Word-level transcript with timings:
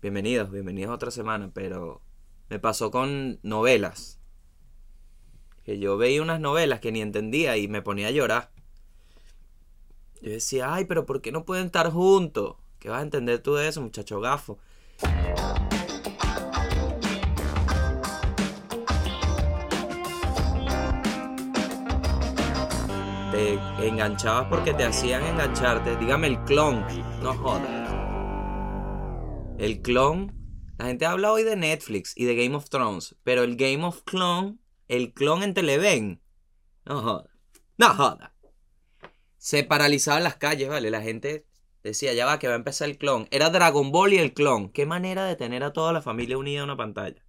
bienvenidos, 0.00 0.50
bienvenidos 0.50 0.90
a 0.90 0.94
otra 0.94 1.10
semana, 1.10 1.50
pero 1.52 2.00
me 2.48 2.58
pasó 2.58 2.90
con 2.90 3.38
novelas. 3.42 4.20
Que 5.64 5.78
yo 5.78 5.96
veía 5.96 6.22
unas 6.22 6.40
novelas 6.40 6.80
que 6.80 6.92
ni 6.92 7.00
entendía 7.00 7.56
y 7.56 7.68
me 7.68 7.82
ponía 7.82 8.08
a 8.08 8.10
llorar. 8.10 8.50
Yo 10.22 10.30
decía, 10.30 10.72
ay, 10.72 10.84
pero 10.86 11.06
¿por 11.06 11.20
qué 11.20 11.30
no 11.30 11.44
pueden 11.44 11.66
estar 11.66 11.90
juntos? 11.90 12.56
¿Qué 12.78 12.88
vas 12.88 13.00
a 13.00 13.02
entender 13.02 13.40
tú 13.40 13.54
de 13.54 13.68
eso, 13.68 13.80
muchacho 13.80 14.20
gafo? 14.20 14.58
Te 23.30 23.86
enganchabas 23.86 24.48
porque 24.48 24.74
te 24.74 24.84
hacían 24.84 25.22
engancharte. 25.22 25.96
Dígame 25.96 26.28
el 26.28 26.44
clon. 26.44 26.84
No 27.22 27.34
jodas. 27.34 27.87
El 29.58 29.82
clon. 29.82 30.32
La 30.78 30.86
gente 30.86 31.04
habla 31.04 31.32
hoy 31.32 31.42
de 31.42 31.56
Netflix 31.56 32.12
y 32.16 32.24
de 32.26 32.36
Game 32.36 32.54
of 32.54 32.70
Thrones. 32.70 33.16
Pero 33.24 33.42
el 33.42 33.56
Game 33.56 33.84
of 33.84 34.02
Clone. 34.04 34.58
El 34.86 35.12
clon 35.12 35.42
en 35.42 35.52
Televen. 35.52 36.22
No 36.84 37.02
joda. 37.02 37.30
No 37.76 37.88
joda. 37.88 38.34
Se 39.36 39.64
paralizaban 39.64 40.22
las 40.22 40.36
calles, 40.36 40.68
¿vale? 40.68 40.90
La 40.90 41.02
gente 41.02 41.44
decía, 41.82 42.14
ya 42.14 42.24
va, 42.24 42.38
que 42.38 42.46
va 42.46 42.54
a 42.54 42.56
empezar 42.56 42.88
el 42.88 42.98
clon. 42.98 43.26
Era 43.32 43.50
Dragon 43.50 43.90
Ball 43.90 44.12
y 44.12 44.18
el 44.18 44.32
clon. 44.32 44.70
Qué 44.70 44.86
manera 44.86 45.24
de 45.24 45.34
tener 45.34 45.64
a 45.64 45.72
toda 45.72 45.92
la 45.92 46.02
familia 46.02 46.38
unida 46.38 46.58
en 46.58 46.64
una 46.64 46.76
pantalla. 46.76 47.24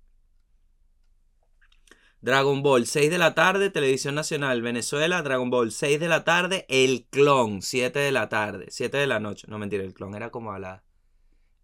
Dragon 2.21 2.61
Ball, 2.61 2.85
6 2.85 3.09
de 3.09 3.17
la 3.17 3.33
tarde, 3.33 3.69
Televisión 3.71 4.13
Nacional, 4.13 4.61
Venezuela, 4.61 5.21
Dragon 5.23 5.49
Ball, 5.49 5.71
6 5.71 5.99
de 5.99 6.09
la 6.09 6.25
tarde, 6.25 6.65
El 6.67 7.07
Clon, 7.09 7.61
7 7.61 7.97
de 7.97 8.11
la 8.11 8.27
tarde, 8.27 8.65
7 8.69 8.97
de 8.97 9.07
la 9.07 9.19
noche. 9.19 9.47
No, 9.49 9.57
mentira, 9.57 9.83
el 9.83 9.93
clon 9.93 10.13
era 10.15 10.29
como 10.29 10.51
a 10.51 10.59
las... 10.59 10.81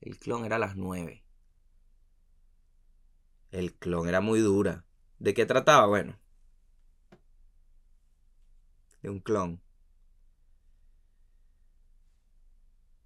El 0.05 0.19
clon 0.19 0.45
era 0.45 0.57
a 0.57 0.59
las 0.59 0.75
9. 0.75 1.23
El 3.49 3.73
clon 3.73 4.07
era 4.07 4.21
muy 4.21 4.39
dura. 4.39 4.85
¿De 5.17 5.33
qué 5.33 5.47
trataba? 5.47 5.87
Bueno. 5.87 6.19
De 9.01 9.09
un 9.09 9.19
clon. 9.19 9.59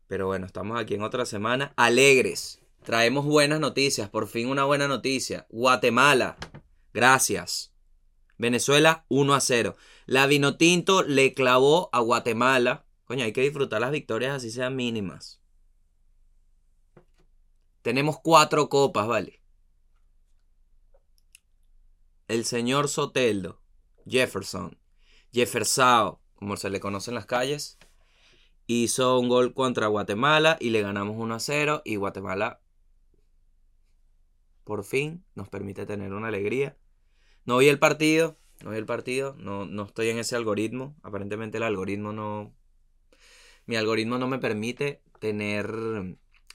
Pero 0.07 0.27
bueno, 0.27 0.45
estamos 0.45 0.77
aquí 0.77 0.95
en 0.95 1.03
otra 1.03 1.25
semana. 1.25 1.73
Alegres. 1.77 2.59
Traemos 2.83 3.23
buenas 3.23 3.61
noticias. 3.61 4.09
Por 4.09 4.27
fin 4.27 4.49
una 4.49 4.65
buena 4.65 4.89
noticia. 4.89 5.47
Guatemala. 5.49 6.35
Gracias. 6.93 7.73
Venezuela 8.37 9.05
1 9.07 9.33
a 9.33 9.39
0. 9.39 9.77
La 10.05 10.27
Vinotinto 10.27 11.03
le 11.03 11.33
clavó 11.33 11.89
a 11.93 12.01
Guatemala. 12.01 12.85
Coño, 13.05 13.23
hay 13.23 13.31
que 13.31 13.41
disfrutar 13.41 13.79
las 13.79 13.91
victorias 13.91 14.35
así 14.35 14.51
sean 14.51 14.75
mínimas. 14.75 15.38
Tenemos 17.81 18.19
cuatro 18.19 18.69
copas, 18.69 19.07
¿vale? 19.07 19.41
El 22.27 22.45
señor 22.45 22.89
Soteldo, 22.89 23.61
Jefferson, 24.05 24.77
Jeffersao, 25.31 26.21
como 26.35 26.57
se 26.57 26.69
le 26.69 26.79
conoce 26.79 27.11
en 27.11 27.15
las 27.15 27.25
calles, 27.25 27.77
hizo 28.67 29.19
un 29.19 29.29
gol 29.29 29.53
contra 29.53 29.87
Guatemala 29.87 30.57
y 30.59 30.69
le 30.69 30.81
ganamos 30.81 31.15
1 31.17 31.35
a 31.35 31.39
0 31.39 31.81
y 31.85 31.95
Guatemala 31.95 32.61
por 34.63 34.83
fin 34.83 35.25
nos 35.33 35.49
permite 35.49 35.87
tener 35.87 36.13
una 36.13 36.27
alegría. 36.27 36.77
No 37.43 37.57
vi 37.57 37.69
el 37.69 37.79
partido, 37.79 38.37
no 38.63 38.69
vi 38.69 38.77
el 38.77 38.85
partido, 38.85 39.35
no, 39.39 39.65
no 39.65 39.83
estoy 39.85 40.09
en 40.09 40.19
ese 40.19 40.35
algoritmo. 40.35 40.95
Aparentemente 41.01 41.57
el 41.57 41.63
algoritmo 41.63 42.13
no... 42.13 42.53
Mi 43.65 43.75
algoritmo 43.75 44.19
no 44.19 44.27
me 44.27 44.37
permite 44.37 45.01
tener 45.19 45.73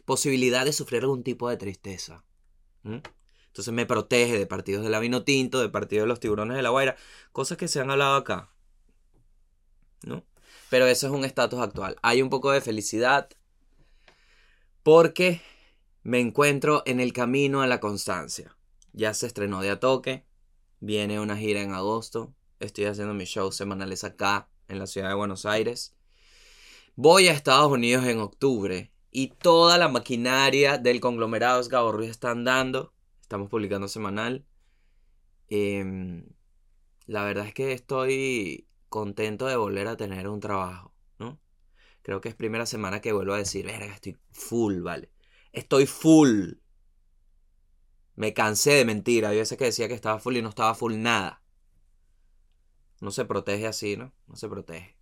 posibilidad 0.05 0.65
de 0.65 0.73
sufrir 0.73 1.03
algún 1.03 1.23
tipo 1.23 1.49
de 1.49 1.57
tristeza. 1.57 2.25
Entonces 2.85 3.73
me 3.73 3.87
protege 3.87 4.39
de 4.39 4.47
partidos 4.47 4.85
de 4.85 4.91
la 4.91 5.01
vino 5.01 5.25
tinto, 5.25 5.61
de 5.61 5.69
partidos 5.69 6.05
de 6.05 6.09
los 6.09 6.21
tiburones 6.21 6.57
de 6.57 6.63
la 6.63 6.71
Guaira, 6.71 6.97
cosas 7.33 7.57
que 7.57 7.69
se 7.69 7.81
han 7.81 7.91
hablado 7.91 8.17
acá. 8.17 8.51
¿No? 10.03 10.25
Pero 10.71 10.87
eso 10.87 11.07
es 11.07 11.13
un 11.13 11.25
estatus 11.25 11.61
actual. 11.61 11.97
Hay 12.03 12.21
un 12.21 12.31
poco 12.31 12.51
de 12.51 12.61
felicidad 12.61 13.29
porque 14.83 15.41
me 16.03 16.21
encuentro 16.21 16.83
en 16.85 17.01
el 17.01 17.13
camino 17.13 17.63
a 17.63 17.67
la 17.67 17.81
constancia. 17.81 18.57
Ya 18.93 19.15
se 19.15 19.27
estrenó 19.27 19.63
de 19.63 19.71
a 19.71 19.81
toque, 19.81 20.27
viene 20.81 21.21
una 21.21 21.37
gira 21.37 21.63
en 21.63 21.73
agosto, 21.73 22.35
estoy 22.61 22.85
haciendo 22.85 23.15
mis 23.15 23.31
shows 23.31 23.57
semanales 23.57 24.05
acá, 24.05 24.49
en 24.69 24.79
la 24.79 24.87
ciudad 24.87 25.09
de 25.09 25.15
Buenos 25.15 25.47
Aires. 25.47 25.95
Voy 26.97 27.29
a 27.29 27.33
Estados 27.33 27.71
Unidos 27.73 28.05
en 28.07 28.19
octubre 28.19 28.94
y 29.17 29.29
toda 29.29 29.79
la 29.79 29.87
maquinaria 29.87 30.77
del 30.77 31.01
conglomerado 31.01 31.61
Esgabo 31.61 31.93
Ruiz 31.93 32.11
está 32.11 32.33
andando. 32.33 32.93
Estamos 33.21 33.49
publicando 33.49 33.87
semanal. 33.87 34.45
Em, 35.49 36.27
la 37.07 37.23
verdad 37.23 37.47
es 37.47 37.55
que 37.55 37.73
estoy 37.73 38.67
contento 38.89 39.47
de 39.47 39.55
volver 39.55 39.87
a 39.87 39.97
tener 39.97 40.27
un 40.27 40.41
trabajo, 40.41 40.93
¿no? 41.21 41.39
Creo 42.03 42.21
que 42.21 42.29
es 42.29 42.35
primera 42.35 42.67
semana 42.67 43.01
que 43.01 43.13
vuelvo 43.13 43.35
a 43.35 43.39
decir, 43.39 43.65
verga, 43.65 43.95
estoy 43.95 44.19
full, 44.33 44.81
¿vale? 44.81 45.13
Estoy 45.53 45.87
full. 45.87 46.55
Me 48.17 48.35
cansé 48.35 48.73
de 48.73 48.85
mentir. 48.85 49.27
Hay 49.27 49.37
veces 49.37 49.57
que 49.57 49.67
decía 49.67 49.87
que 49.87 49.95
estaba 49.95 50.19
full 50.19 50.39
y 50.39 50.43
no 50.43 50.49
estaba 50.49 50.75
full 50.75 50.97
nada. 50.97 51.41
No 53.01 53.13
se 53.13 53.25
protege 53.25 53.69
así, 53.69 53.97
¿no? 53.97 54.13
No 54.27 54.35
se 54.35 54.49
protege. 54.49 54.99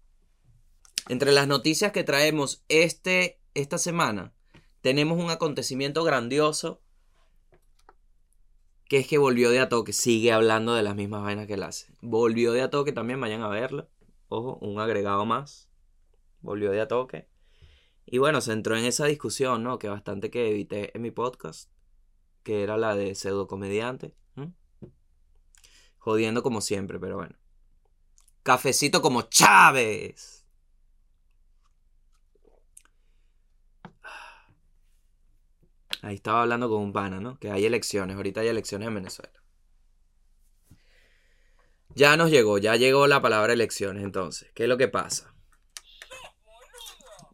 Entre 1.08 1.32
las 1.32 1.48
noticias 1.48 1.92
que 1.92 2.04
traemos 2.04 2.62
este, 2.68 3.41
esta 3.54 3.78
semana, 3.78 4.32
tenemos 4.80 5.18
un 5.22 5.30
acontecimiento 5.30 6.04
grandioso. 6.04 6.82
Que 8.88 8.98
es 8.98 9.06
que 9.06 9.16
volvió 9.16 9.50
de 9.50 9.60
a 9.60 9.68
toque. 9.68 9.92
Sigue 9.92 10.32
hablando 10.32 10.74
de 10.74 10.82
las 10.82 10.94
mismas 10.94 11.22
vainas 11.22 11.46
que 11.46 11.54
él 11.54 11.62
hace. 11.62 11.94
Volvió 12.02 12.52
de 12.52 12.62
a 12.62 12.68
toque 12.68 12.92
también, 12.92 13.20
vayan 13.20 13.42
a 13.42 13.48
verlo. 13.48 13.88
Ojo, 14.28 14.58
un 14.60 14.80
agregado 14.80 15.24
más. 15.24 15.70
Volvió 16.40 16.70
de 16.70 16.80
a 16.82 16.88
toque. 16.88 17.28
Y 18.04 18.18
bueno, 18.18 18.40
se 18.40 18.52
entró 18.52 18.76
en 18.76 18.84
esa 18.84 19.06
discusión, 19.06 19.62
¿no? 19.62 19.78
Que 19.78 19.88
bastante 19.88 20.30
que 20.30 20.50
evité 20.50 20.94
en 20.94 21.02
mi 21.02 21.10
podcast, 21.10 21.70
que 22.42 22.62
era 22.62 22.76
la 22.76 22.94
de 22.94 23.14
pseudo 23.14 23.46
comediante. 23.46 24.14
Jodiendo 25.96 26.42
como 26.42 26.60
siempre, 26.60 26.98
pero 26.98 27.16
bueno. 27.16 27.36
Cafecito 28.42 29.00
como 29.00 29.22
Chávez. 29.22 30.41
Ahí 36.02 36.16
estaba 36.16 36.42
hablando 36.42 36.68
con 36.68 36.82
un 36.82 36.92
pana, 36.92 37.20
¿no? 37.20 37.38
Que 37.38 37.50
hay 37.50 37.64
elecciones, 37.64 38.16
ahorita 38.16 38.40
hay 38.42 38.48
elecciones 38.48 38.88
en 38.88 38.94
Venezuela. 38.94 39.32
Ya 41.94 42.16
nos 42.16 42.30
llegó, 42.30 42.58
ya 42.58 42.76
llegó 42.76 43.06
la 43.06 43.22
palabra 43.22 43.52
elecciones 43.52 44.04
entonces. 44.04 44.50
¿Qué 44.54 44.64
es 44.64 44.68
lo 44.68 44.76
que 44.76 44.88
pasa? 44.88 45.32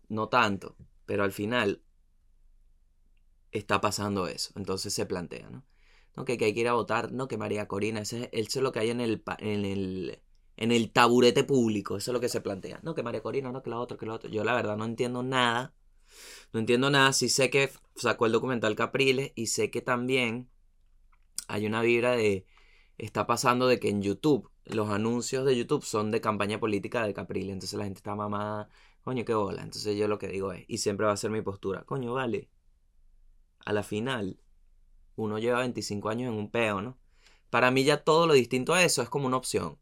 no 0.09 0.29
tanto, 0.29 0.77
pero 1.07 1.25
al 1.25 1.33
final 1.33 1.83
está 3.53 3.81
pasando 3.81 4.27
eso. 4.27 4.53
Entonces 4.57 4.93
se 4.93 5.07
plantea, 5.07 5.51
¿no? 5.51 5.65
¿No? 6.17 6.25
Que, 6.25 6.33
hay 6.33 6.55
que 6.55 6.61
ir 6.61 6.69
a 6.69 6.73
votar, 6.73 7.13
no, 7.13 7.29
que 7.29 7.39
María 7.39 7.69
Corina, 7.69 8.01
ese, 8.01 8.29
es 8.33 8.57
lo 8.57 8.73
que 8.73 8.81
hay 8.81 8.91
en 8.91 9.01
el, 9.01 9.23
en 9.39 9.65
el, 9.65 10.23
en 10.57 10.73
el 10.73 10.91
taburete 10.91 11.45
público, 11.45 11.97
eso 11.97 12.11
es 12.11 12.13
lo 12.13 12.21
que 12.21 12.29
se 12.29 12.41
plantea. 12.41 12.81
No, 12.83 12.95
que 12.95 13.03
María 13.03 13.23
Corina, 13.23 13.53
no, 13.53 13.63
que 13.63 13.71
la 13.71 13.79
otra, 13.79 13.97
que 13.97 14.07
la 14.07 14.15
otra. 14.15 14.31
Yo 14.31 14.45
la 14.45 14.55
verdad 14.55 14.77
no 14.77 14.85
entiendo 14.85 15.23
nada. 15.23 15.75
No 16.53 16.61
entiendo 16.61 16.91
nada. 16.91 17.13
Sí 17.13 17.29
sé 17.29 17.51
que 17.51 17.71
sacó 17.97 18.27
el 18.27 18.33
documental 18.33 18.77
Capriles 18.77 19.33
y 19.35 19.47
sé 19.47 19.71
que 19.71 19.83
también 19.83 20.49
hay 21.49 21.67
una 21.67 21.83
vibra 21.83 22.13
de... 22.13 22.47
Está 22.99 23.27
pasando 23.27 23.69
de 23.69 23.79
que 23.79 23.89
en 23.91 24.03
YouTube, 24.03 24.51
los 24.65 24.91
anuncios 24.91 25.47
de 25.47 25.57
YouTube 25.57 25.85
son 25.85 26.11
de 26.11 26.21
campaña 26.21 26.59
política 26.59 27.07
de 27.07 27.15
Capriles. 27.15 27.53
Entonces 27.53 27.79
la 27.79 27.85
gente 27.85 27.99
está 27.99 28.15
mamada 28.15 28.69
Coño, 29.09 29.25
qué 29.25 29.33
bola. 29.33 29.63
Entonces 29.63 29.97
yo 29.97 30.07
lo 30.07 30.19
que 30.19 30.29
digo 30.29 30.53
es, 30.53 30.67
y 30.69 30.77
siempre 30.77 31.07
va 31.07 31.13
a 31.13 31.17
ser 31.17 31.31
mi 31.31 31.41
postura, 31.41 31.83
coño, 31.85 32.13
vale. 32.13 32.51
A 33.65 33.73
la 33.73 33.83
final, 33.83 34.39
uno 35.17 35.39
lleva 35.39 35.61
25 35.61 36.11
años 36.11 36.31
en 36.31 36.39
un 36.39 36.51
peo, 36.51 36.83
¿no? 36.83 36.99
Para 37.49 37.71
mí 37.71 37.85
ya 37.85 38.05
todo 38.05 38.27
lo 38.27 38.35
distinto 38.35 38.75
a 38.75 38.83
eso 38.85 39.01
es 39.01 39.09
como 39.09 39.27
una 39.27 39.39
opción. 39.39 39.79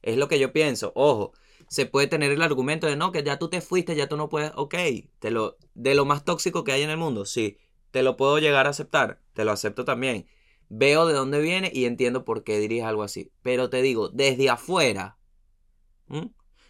Es 0.00 0.16
lo 0.16 0.28
que 0.28 0.38
yo 0.38 0.50
pienso. 0.50 0.92
Ojo, 0.94 1.34
se 1.68 1.86
puede 1.86 2.06
tener 2.06 2.32
el 2.32 2.42
argumento 2.42 2.86
de 2.86 2.96
no, 2.96 3.12
que 3.12 3.22
ya 3.22 3.38
tú 3.38 3.48
te 3.48 3.60
fuiste, 3.60 3.96
ya 3.96 4.08
tú 4.08 4.16
no 4.16 4.28
puedes. 4.28 4.52
Ok, 4.54 4.74
te 5.18 5.30
lo, 5.30 5.56
de 5.74 5.94
lo 5.94 6.04
más 6.04 6.24
tóxico 6.24 6.64
que 6.64 6.72
hay 6.72 6.82
en 6.82 6.90
el 6.90 6.96
mundo, 6.96 7.24
sí. 7.24 7.58
Te 7.90 8.02
lo 8.02 8.16
puedo 8.16 8.38
llegar 8.38 8.66
a 8.66 8.70
aceptar. 8.70 9.22
Te 9.32 9.44
lo 9.44 9.52
acepto 9.52 9.84
también. 9.84 10.26
Veo 10.68 11.06
de 11.06 11.14
dónde 11.14 11.40
viene 11.40 11.70
y 11.72 11.84
entiendo 11.84 12.24
por 12.24 12.44
qué 12.44 12.58
dirías 12.58 12.86
algo 12.86 13.02
así. 13.02 13.32
Pero 13.42 13.70
te 13.70 13.82
digo, 13.82 14.08
desde 14.08 14.50
afuera, 14.50 15.18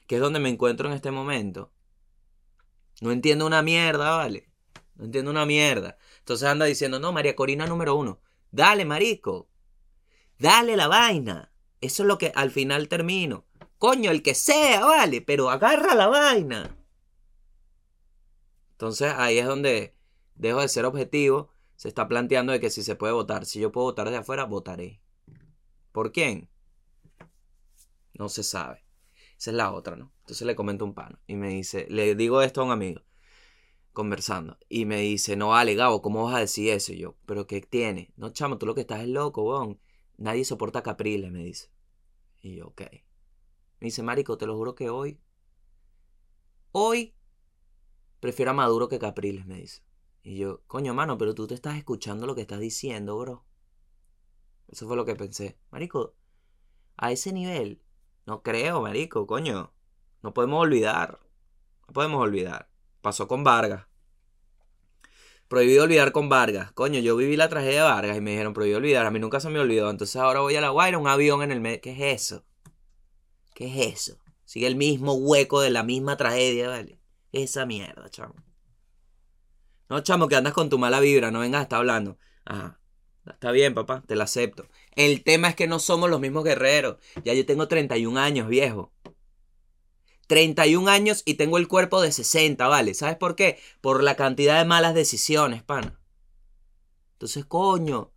que 0.06 0.14
es 0.16 0.20
donde 0.20 0.40
me 0.40 0.48
encuentro 0.48 0.88
en 0.88 0.94
este 0.94 1.10
momento, 1.10 1.72
no 3.00 3.12
entiendo 3.12 3.46
una 3.46 3.62
mierda, 3.62 4.16
¿vale? 4.16 4.50
No 4.94 5.04
entiendo 5.04 5.30
una 5.30 5.46
mierda. 5.46 5.98
Entonces 6.18 6.48
anda 6.48 6.66
diciendo, 6.66 6.98
no, 6.98 7.12
María 7.12 7.36
Corina 7.36 7.66
número 7.66 7.94
uno. 7.94 8.20
Dale, 8.50 8.84
marico. 8.84 9.48
Dale 10.38 10.76
la 10.76 10.88
vaina. 10.88 11.52
Eso 11.80 12.02
es 12.02 12.06
lo 12.06 12.18
que 12.18 12.32
al 12.34 12.50
final 12.50 12.88
termino. 12.88 13.45
Coño, 13.78 14.10
el 14.10 14.22
que 14.22 14.34
sea, 14.34 14.84
vale, 14.84 15.20
pero 15.20 15.50
agarra 15.50 15.94
la 15.94 16.06
vaina. 16.06 16.76
Entonces 18.72 19.12
ahí 19.16 19.38
es 19.38 19.46
donde 19.46 19.94
dejo 20.34 20.60
de 20.60 20.68
ser 20.68 20.84
objetivo, 20.84 21.52
se 21.76 21.88
está 21.88 22.08
planteando 22.08 22.52
de 22.52 22.60
que 22.60 22.70
si 22.70 22.82
se 22.82 22.96
puede 22.96 23.12
votar. 23.12 23.44
Si 23.44 23.60
yo 23.60 23.72
puedo 23.72 23.86
votar 23.86 24.10
de 24.10 24.16
afuera, 24.16 24.44
votaré. 24.44 25.00
¿Por 25.92 26.12
quién? 26.12 26.48
No 28.14 28.28
se 28.28 28.42
sabe. 28.42 28.84
Esa 29.38 29.50
es 29.50 29.56
la 29.56 29.72
otra, 29.72 29.96
¿no? 29.96 30.12
Entonces 30.20 30.46
le 30.46 30.56
comento 30.56 30.84
un 30.84 30.94
pano 30.94 31.18
y 31.26 31.36
me 31.36 31.48
dice, 31.48 31.86
le 31.90 32.14
digo 32.14 32.40
esto 32.40 32.62
a 32.62 32.64
un 32.64 32.70
amigo, 32.70 33.02
conversando, 33.92 34.58
y 34.68 34.86
me 34.86 35.00
dice, 35.00 35.36
no 35.36 35.48
vale, 35.48 35.74
Gabo, 35.74 36.00
¿cómo 36.00 36.24
vas 36.24 36.34
a 36.36 36.40
decir 36.40 36.70
eso? 36.70 36.92
Y 36.92 36.98
yo, 36.98 37.16
¿pero 37.26 37.46
qué 37.46 37.60
tiene? 37.60 38.12
No, 38.16 38.30
chamo, 38.30 38.56
tú 38.58 38.66
lo 38.66 38.74
que 38.74 38.80
estás 38.80 39.02
es 39.02 39.08
loco, 39.08 39.42
weón. 39.42 39.78
Nadie 40.16 40.44
soporta 40.46 40.82
Capriles, 40.82 41.30
me 41.30 41.44
dice. 41.44 41.70
Y 42.40 42.56
yo, 42.56 42.68
ok. 42.68 42.82
Me 43.86 43.90
dice, 43.90 44.02
Marico, 44.02 44.36
te 44.36 44.48
lo 44.48 44.56
juro 44.56 44.74
que 44.74 44.90
hoy, 44.90 45.20
hoy, 46.72 47.14
prefiero 48.18 48.50
a 48.50 48.54
Maduro 48.54 48.88
que 48.88 48.98
Capriles, 48.98 49.46
me 49.46 49.60
dice. 49.60 49.84
Y 50.24 50.38
yo, 50.38 50.60
coño, 50.66 50.92
mano, 50.92 51.16
pero 51.18 51.36
tú 51.36 51.46
te 51.46 51.54
estás 51.54 51.76
escuchando 51.76 52.26
lo 52.26 52.34
que 52.34 52.40
estás 52.40 52.58
diciendo, 52.58 53.16
bro. 53.16 53.44
Eso 54.66 54.88
fue 54.88 54.96
lo 54.96 55.04
que 55.04 55.14
pensé. 55.14 55.56
Marico, 55.70 56.16
a 56.96 57.12
ese 57.12 57.32
nivel, 57.32 57.80
no 58.26 58.42
creo, 58.42 58.82
marico, 58.82 59.24
coño. 59.24 59.72
No 60.20 60.34
podemos 60.34 60.62
olvidar. 60.62 61.20
No 61.86 61.94
podemos 61.94 62.20
olvidar. 62.20 62.68
Pasó 63.02 63.28
con 63.28 63.44
Vargas. 63.44 63.86
Prohibido 65.46 65.84
olvidar 65.84 66.10
con 66.10 66.28
Vargas. 66.28 66.72
Coño, 66.72 66.98
yo 66.98 67.14
viví 67.14 67.36
la 67.36 67.48
tragedia 67.48 67.84
de 67.84 67.88
Vargas 67.88 68.16
y 68.16 68.20
me 68.20 68.32
dijeron 68.32 68.52
prohibido 68.52 68.78
olvidar. 68.78 69.06
A 69.06 69.12
mí 69.12 69.20
nunca 69.20 69.38
se 69.38 69.48
me 69.48 69.60
olvidó. 69.60 69.90
Entonces 69.90 70.16
ahora 70.16 70.40
voy 70.40 70.56
a 70.56 70.60
La 70.60 70.70
Guaira, 70.70 70.98
un 70.98 71.06
avión 71.06 71.44
en 71.44 71.52
el 71.52 71.60
medio. 71.60 71.80
¿Qué 71.80 71.92
es 71.92 72.32
eso? 72.32 72.44
¿Qué 73.56 73.68
es 73.68 73.94
eso? 73.94 74.18
Sigue 74.44 74.66
el 74.66 74.76
mismo 74.76 75.14
hueco 75.14 75.62
de 75.62 75.70
la 75.70 75.82
misma 75.82 76.18
tragedia, 76.18 76.68
¿vale? 76.68 77.00
Esa 77.32 77.64
mierda, 77.64 78.06
chamo. 78.10 78.34
No, 79.88 80.00
chamo, 80.02 80.28
que 80.28 80.36
andas 80.36 80.52
con 80.52 80.68
tu 80.68 80.78
mala 80.78 81.00
vibra, 81.00 81.30
no 81.30 81.40
vengas 81.40 81.60
a 81.60 81.62
estar 81.62 81.78
hablando. 81.78 82.18
Ajá. 82.44 82.78
Está 83.24 83.52
bien, 83.52 83.72
papá, 83.72 84.04
te 84.06 84.14
la 84.14 84.24
acepto. 84.24 84.68
El 84.94 85.24
tema 85.24 85.48
es 85.48 85.56
que 85.56 85.66
no 85.66 85.78
somos 85.78 86.10
los 86.10 86.20
mismos 86.20 86.44
guerreros. 86.44 86.98
Ya 87.24 87.32
yo 87.32 87.46
tengo 87.46 87.66
31 87.66 88.20
años, 88.20 88.46
viejo. 88.46 88.92
31 90.26 90.90
años 90.90 91.22
y 91.24 91.34
tengo 91.34 91.56
el 91.56 91.66
cuerpo 91.66 92.02
de 92.02 92.12
60, 92.12 92.68
¿vale? 92.68 92.92
¿Sabes 92.92 93.16
por 93.16 93.36
qué? 93.36 93.58
Por 93.80 94.02
la 94.02 94.16
cantidad 94.16 94.58
de 94.58 94.66
malas 94.66 94.94
decisiones, 94.94 95.62
pana. 95.62 95.98
Entonces, 97.12 97.46
coño, 97.46 98.12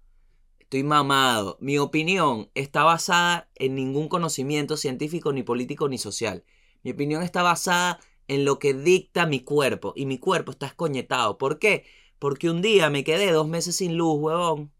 estoy 0.70 0.84
mamado. 0.84 1.58
Mi 1.60 1.80
opinión 1.80 2.52
está 2.54 2.84
basada 2.84 3.50
en 3.56 3.74
ningún 3.74 4.08
conocimiento 4.08 4.78
científico, 4.78 5.34
ni 5.34 5.42
político, 5.42 5.90
ni 5.90 5.98
social. 5.98 6.46
Mi 6.84 6.92
opinión 6.92 7.24
está 7.24 7.42
basada 7.42 8.00
en 8.28 8.46
lo 8.46 8.60
que 8.60 8.76
dicta 8.76 9.26
mi 9.26 9.40
cuerpo. 9.40 9.94
Y 9.96 10.06
mi 10.06 10.20
cuerpo 10.20 10.52
está 10.52 10.68
escoñetado. 10.68 11.40
¿Por 11.40 11.58
qué? 11.58 11.86
Porque 12.20 12.52
un 12.52 12.62
día 12.62 12.92
me 12.92 13.04
quedé 13.04 13.32
dos 13.32 13.48
meses 13.48 13.78
sin 13.78 13.98
luz, 13.98 14.20
huevón. 14.20 14.72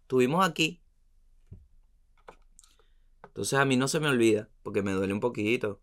Estuvimos 0.00 0.48
aquí. 0.48 0.80
Entonces 3.26 3.58
a 3.58 3.66
mí 3.66 3.76
no 3.76 3.86
se 3.86 4.00
me 4.00 4.08
olvida, 4.08 4.48
porque 4.62 4.80
me 4.80 4.92
duele 4.92 5.12
un 5.12 5.20
poquito. 5.20 5.82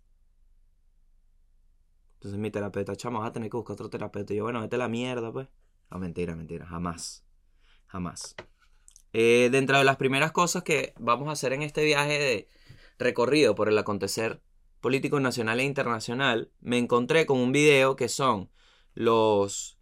Entonces 2.16 2.40
mi 2.40 2.50
terapeuta, 2.50 2.96
chamo, 2.96 3.20
vas 3.20 3.30
a 3.30 3.34
tener 3.34 3.52
que 3.52 3.58
buscar 3.58 3.76
otro 3.76 3.92
terapeuta. 3.92 4.34
Y 4.34 4.38
yo, 4.38 4.44
bueno, 4.44 4.60
vete 4.60 4.78
a 4.78 4.80
la 4.80 4.88
mierda, 4.88 5.32
pues. 5.32 5.48
No, 5.92 6.00
mentira, 6.00 6.36
mentira, 6.36 6.66
jamás. 6.66 7.24
Jamás. 7.94 8.36
Eh, 9.14 9.50
dentro 9.52 9.78
de 9.78 9.84
las 9.84 9.98
primeras 9.98 10.32
cosas 10.32 10.64
que 10.64 10.96
vamos 10.98 11.30
a 11.30 11.34
hacer 11.34 11.54
en 11.54 11.62
este 11.62 11.86
viaje 11.86 12.18
de 12.18 12.48
recorrido 12.98 13.54
por 13.54 13.70
el 13.70 13.78
acontecer 13.78 14.42
político 14.82 15.20
nacional 15.20 15.60
e 15.60 15.64
internacional, 15.64 16.52
me 16.60 16.80
encontré 16.80 17.28
con 17.28 17.38
un 17.38 17.52
video 17.52 17.96
que 17.96 18.10
son 18.10 18.50
los 18.96 19.78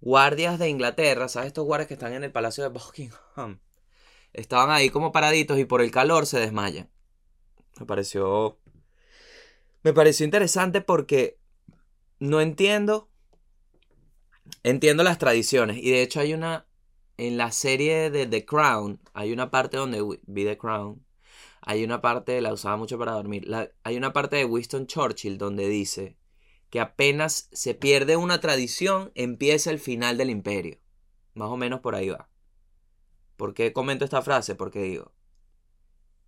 guardias 0.00 0.58
de 0.58 0.70
Inglaterra, 0.70 1.28
¿sabes? 1.28 1.48
Estos 1.48 1.66
guardias 1.66 1.88
que 1.88 1.94
están 1.94 2.14
en 2.14 2.24
el 2.24 2.32
Palacio 2.32 2.64
de 2.64 2.70
Buckingham 2.70 3.60
estaban 4.32 4.70
ahí 4.70 4.88
como 4.88 5.12
paraditos 5.12 5.58
y 5.58 5.66
por 5.66 5.82
el 5.82 5.90
calor 5.90 6.24
se 6.24 6.40
desmayan. 6.40 6.90
Me 7.78 7.84
pareció. 7.84 8.58
Me 9.82 9.92
pareció 9.92 10.24
interesante 10.24 10.80
porque 10.80 11.38
no 12.18 12.40
entiendo. 12.40 13.10
Entiendo 14.62 15.02
las 15.02 15.18
tradiciones. 15.18 15.76
Y 15.76 15.90
de 15.90 16.00
hecho 16.00 16.18
hay 16.20 16.32
una. 16.32 16.66
En 17.24 17.36
la 17.36 17.52
serie 17.52 18.10
de 18.10 18.26
The 18.26 18.44
Crown, 18.44 19.00
hay 19.14 19.32
una 19.32 19.52
parte 19.52 19.76
donde 19.76 20.02
vi 20.26 20.44
The 20.44 20.58
Crown. 20.58 21.06
Hay 21.60 21.84
una 21.84 22.00
parte, 22.00 22.40
la 22.40 22.52
usaba 22.52 22.76
mucho 22.76 22.98
para 22.98 23.12
dormir. 23.12 23.46
hay 23.84 23.96
una 23.96 24.12
parte 24.12 24.34
de 24.34 24.44
Winston 24.44 24.88
Churchill 24.88 25.38
donde 25.38 25.68
dice 25.68 26.16
que 26.68 26.80
apenas 26.80 27.48
se 27.52 27.74
pierde 27.74 28.16
una 28.16 28.40
tradición, 28.40 29.12
empieza 29.14 29.70
el 29.70 29.78
final 29.78 30.18
del 30.18 30.30
imperio. 30.30 30.80
Más 31.34 31.48
o 31.48 31.56
menos 31.56 31.78
por 31.78 31.94
ahí 31.94 32.08
va. 32.08 32.28
¿Por 33.36 33.54
qué 33.54 33.72
comento 33.72 34.04
esta 34.04 34.22
frase? 34.22 34.56
Porque 34.56 34.82
digo, 34.82 35.14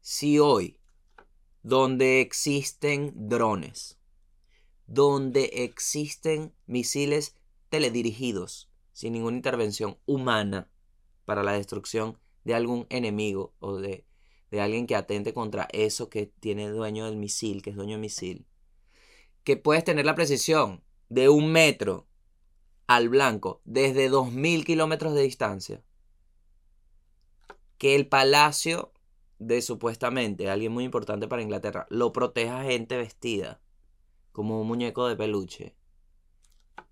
si 0.01 0.39
hoy, 0.39 0.79
donde 1.65 2.21
existen 2.21 3.13
drones, 3.29 3.99
donde 4.87 5.65
existen 5.65 6.55
misiles 6.67 7.35
teledirigidos, 7.69 8.71
sin 8.93 9.15
ninguna 9.15 9.37
intervención 9.37 9.99
humana 10.07 10.71
para 11.25 11.43
la 11.43 11.53
destrucción 11.53 12.19
de 12.45 12.55
algún 12.55 12.87
enemigo 12.91 13.55
o 13.59 13.77
de, 13.77 14.05
de 14.51 14.61
alguien 14.61 14.87
que 14.87 14.97
atente 14.97 15.33
contra 15.33 15.69
eso 15.73 16.09
que 16.09 16.27
tiene 16.27 16.69
dueño 16.69 17.07
del 17.07 17.17
misil, 17.17 17.63
que 17.63 17.71
es 17.71 17.77
dueño 17.77 17.93
del 17.93 18.01
misil, 18.01 18.47
que 19.43 19.57
puedes 19.57 19.85
tener 19.85 20.07
la 20.07 20.15
precisión 20.15 20.83
de 21.09 21.29
un 21.29 21.53
metro 21.53 22.07
al 22.87 23.09
blanco 23.09 23.63
desde 23.65 24.11
2.000 24.11 24.65
kilómetros 24.65 25.15
de 25.15 25.23
distancia 25.23 25.83
que 27.79 27.95
el 27.95 28.07
palacio 28.07 28.93
de 29.39 29.61
supuestamente 29.61 30.49
alguien 30.49 30.73
muy 30.73 30.85
importante 30.85 31.29
para 31.29 31.43
Inglaterra 31.43 31.87
lo 31.91 32.13
proteja 32.13 32.63
gente 32.63 32.97
vestida 32.97 33.61
como 34.33 34.61
un 34.61 34.67
muñeco 34.67 35.07
de 35.07 35.17
peluche. 35.17 35.77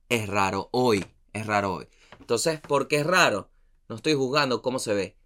Es 0.09 0.29
raro 0.29 0.69
hoy, 0.73 1.05
es 1.33 1.47
raro 1.47 1.75
hoy. 1.75 1.89
Entonces, 2.21 2.61
¿por 2.61 2.89
qué 2.89 2.97
es 2.97 3.07
raro? 3.07 3.51
No 3.93 3.97
estoy 3.97 4.15
juzgando 4.15 4.63
cómo 4.63 4.79
se 4.79 4.95
ve. 4.95 5.19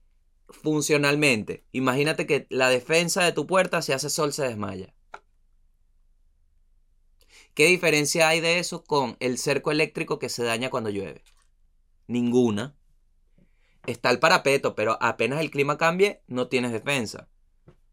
Funcionalmente, 0.48 1.64
imagínate 1.70 2.26
que 2.26 2.48
la 2.50 2.68
defensa 2.68 3.22
de 3.22 3.30
tu 3.30 3.46
puerta 3.46 3.80
si 3.80 3.92
hace 3.92 4.10
sol 4.10 4.32
se 4.32 4.42
desmaya. 4.42 4.92
¿Qué 7.54 7.66
diferencia 7.66 8.26
hay 8.26 8.40
de 8.40 8.58
eso 8.58 8.82
con 8.82 9.16
el 9.20 9.38
cerco 9.38 9.70
eléctrico 9.70 10.18
que 10.18 10.28
se 10.28 10.42
daña 10.42 10.68
cuando 10.68 10.90
llueve? 10.90 11.22
Ninguna 12.08 12.74
está 13.86 14.10
el 14.10 14.18
parapeto, 14.18 14.74
pero 14.74 14.98
apenas 15.00 15.42
el 15.42 15.52
clima 15.52 15.78
cambie, 15.78 16.24
no 16.26 16.48
tienes 16.48 16.72
defensa. 16.72 17.28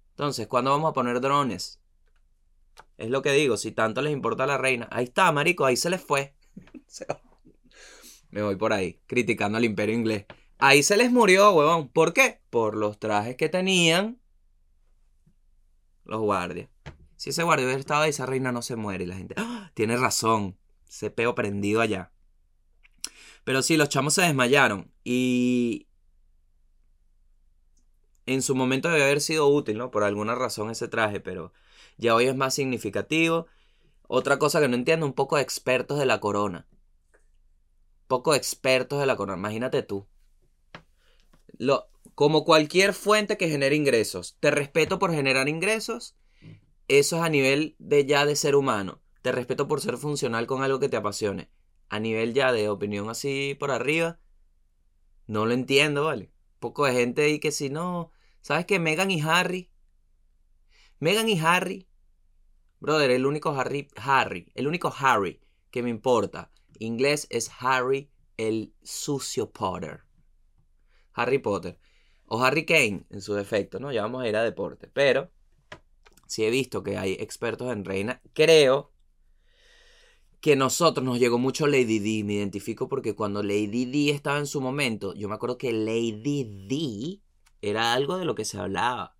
Entonces, 0.09 0.47
¿cuándo 0.47 0.71
vamos 0.71 0.89
a 0.89 0.93
poner 0.93 1.21
drones? 1.21 1.81
Es 2.97 3.11
lo 3.11 3.21
que 3.21 3.31
digo, 3.31 3.57
si 3.57 3.73
tanto 3.73 4.01
les 4.01 4.11
importa 4.11 4.45
a 4.45 4.47
la 4.47 4.57
reina. 4.57 4.87
Ahí 4.89 5.03
está, 5.03 5.31
marico, 5.31 5.65
ahí 5.65 5.77
se 5.77 5.91
les 5.91 6.01
fue. 6.01 6.33
Me 8.31 8.41
voy 8.41 8.55
por 8.55 8.73
ahí, 8.73 8.99
criticando 9.05 9.59
al 9.59 9.65
imperio 9.65 9.93
inglés. 9.93 10.25
Ahí 10.57 10.83
se 10.83 10.97
les 10.97 11.11
murió, 11.11 11.51
huevón. 11.51 11.89
¿Por 11.89 12.13
qué? 12.13 12.41
Por 12.49 12.75
los 12.75 12.99
trajes 12.99 13.35
que 13.35 13.49
tenían 13.49 14.19
los 16.05 16.21
guardias. 16.21 16.69
Si 17.15 17.29
ese 17.29 17.43
guardia 17.43 17.65
hubiera 17.65 17.79
estado 17.79 18.01
ahí, 18.01 18.09
esa 18.09 18.25
reina 18.25 18.51
no 18.51 18.61
se 18.61 18.75
muere. 18.75 19.03
Y 19.03 19.07
la 19.07 19.15
gente, 19.15 19.35
¡Ah! 19.37 19.71
tiene 19.73 19.97
razón. 19.97 20.57
Se 20.85 21.09
peo 21.09 21.35
prendido 21.35 21.81
allá. 21.81 22.11
Pero 23.43 23.61
sí, 23.61 23.77
los 23.77 23.89
chamos 23.89 24.13
se 24.13 24.21
desmayaron. 24.21 24.91
Y 25.03 25.87
en 28.25 28.41
su 28.41 28.55
momento 28.55 28.89
debe 28.89 29.03
haber 29.03 29.21
sido 29.21 29.47
útil, 29.47 29.77
¿no? 29.77 29.91
Por 29.91 30.03
alguna 30.03 30.35
razón 30.35 30.69
ese 30.69 30.87
traje, 30.87 31.19
pero 31.19 31.53
ya 31.97 32.15
hoy 32.15 32.25
es 32.27 32.35
más 32.35 32.53
significativo. 32.53 33.47
Otra 34.07 34.39
cosa 34.39 34.61
que 34.61 34.67
no 34.67 34.75
entiendo, 34.75 35.05
un 35.05 35.13
poco 35.13 35.37
de 35.37 35.41
expertos 35.41 35.99
de 35.99 36.05
la 36.05 36.19
corona. 36.19 36.67
Poco 38.07 38.35
expertos 38.35 38.99
de 38.99 39.05
la 39.05 39.15
corona, 39.15 39.37
imagínate 39.37 39.83
tú. 39.83 40.07
Como 42.15 42.45
cualquier 42.45 42.93
fuente 42.93 43.37
que 43.37 43.49
genere 43.49 43.75
ingresos, 43.75 44.37
te 44.39 44.51
respeto 44.51 44.99
por 44.99 45.11
generar 45.11 45.49
ingresos, 45.49 46.15
eso 46.87 47.17
es 47.17 47.21
a 47.23 47.29
nivel 47.29 47.75
de 47.79 48.05
ya 48.05 48.25
de 48.25 48.35
ser 48.35 48.55
humano. 48.55 49.01
Te 49.21 49.31
respeto 49.31 49.67
por 49.67 49.81
ser 49.81 49.97
funcional 49.97 50.47
con 50.47 50.63
algo 50.63 50.79
que 50.79 50.89
te 50.89 50.97
apasione 50.97 51.49
a 51.93 51.99
nivel 51.99 52.33
ya 52.33 52.51
de 52.51 52.69
opinión 52.69 53.07
así 53.11 53.55
por 53.59 53.69
arriba, 53.69 54.19
no 55.27 55.45
lo 55.45 55.53
entiendo, 55.53 56.05
¿vale? 56.05 56.31
Poco 56.59 56.85
de 56.85 56.93
gente 56.93 57.21
ahí 57.21 57.39
que 57.39 57.51
si 57.51 57.69
no, 57.69 58.11
¿sabes 58.41 58.65
qué? 58.65 58.79
Megan 58.79 59.11
y 59.11 59.21
Harry. 59.21 59.69
Megan 60.99 61.29
y 61.29 61.39
Harry. 61.39 61.87
Brother, 62.79 63.11
el 63.11 63.27
único 63.27 63.51
Harry, 63.51 63.89
Harry, 63.95 64.51
el 64.55 64.67
único 64.67 64.91
Harry 64.97 65.39
que 65.69 65.83
me 65.83 65.91
importa. 65.91 66.51
Inglés 66.79 67.27
es 67.29 67.51
Harry 67.59 68.09
el 68.37 68.73
sucio 68.81 69.51
Potter. 69.51 70.03
Harry 71.13 71.39
Potter. 71.39 71.79
O 72.25 72.41
Harry 72.41 72.65
Kane, 72.65 73.05
en 73.09 73.21
su 73.21 73.33
defecto, 73.33 73.79
¿no? 73.79 73.91
Ya 73.91 74.01
vamos 74.01 74.23
a 74.23 74.27
ir 74.27 74.35
a 74.35 74.43
deporte. 74.43 74.89
Pero, 74.91 75.31
si 76.27 76.43
he 76.43 76.49
visto 76.49 76.83
que 76.83 76.97
hay 76.97 77.13
expertos 77.13 77.71
en 77.71 77.85
reina, 77.85 78.21
creo 78.33 78.91
que 80.43 80.55
nosotros 80.57 81.05
nos 81.05 81.19
llegó 81.19 81.37
mucho 81.37 81.67
Lady 81.67 81.99
D. 81.99 82.23
Me 82.25 82.33
identifico 82.33 82.89
porque 82.89 83.15
cuando 83.15 83.43
Lady 83.43 83.85
D 83.85 84.09
estaba 84.09 84.39
en 84.39 84.47
su 84.47 84.59
momento, 84.59 85.13
yo 85.13 85.29
me 85.29 85.35
acuerdo 85.35 85.57
que 85.57 85.71
Lady 85.71 86.43
D 86.67 87.21
era 87.61 87.93
algo 87.93 88.17
de 88.17 88.25
lo 88.25 88.35
que 88.35 88.43
se 88.43 88.57
hablaba. 88.57 89.15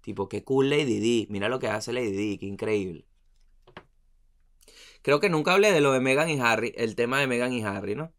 Tipo, 0.00 0.28
qué 0.28 0.42
cool 0.42 0.70
Lady 0.70 0.98
D. 0.98 1.26
Mira 1.30 1.48
lo 1.48 1.60
que 1.60 1.68
hace 1.68 1.92
Lady 1.92 2.10
D, 2.10 2.38
qué 2.38 2.46
increíble. 2.46 3.06
Creo 5.02 5.20
que 5.20 5.28
nunca 5.28 5.52
hablé 5.52 5.70
de 5.70 5.80
lo 5.80 5.92
de 5.92 6.00
Meghan 6.00 6.30
y 6.30 6.40
Harry, 6.40 6.72
el 6.76 6.96
tema 6.96 7.20
de 7.20 7.28
Meghan 7.28 7.52
y 7.52 7.62
Harry, 7.62 7.94
¿no? 7.94 8.12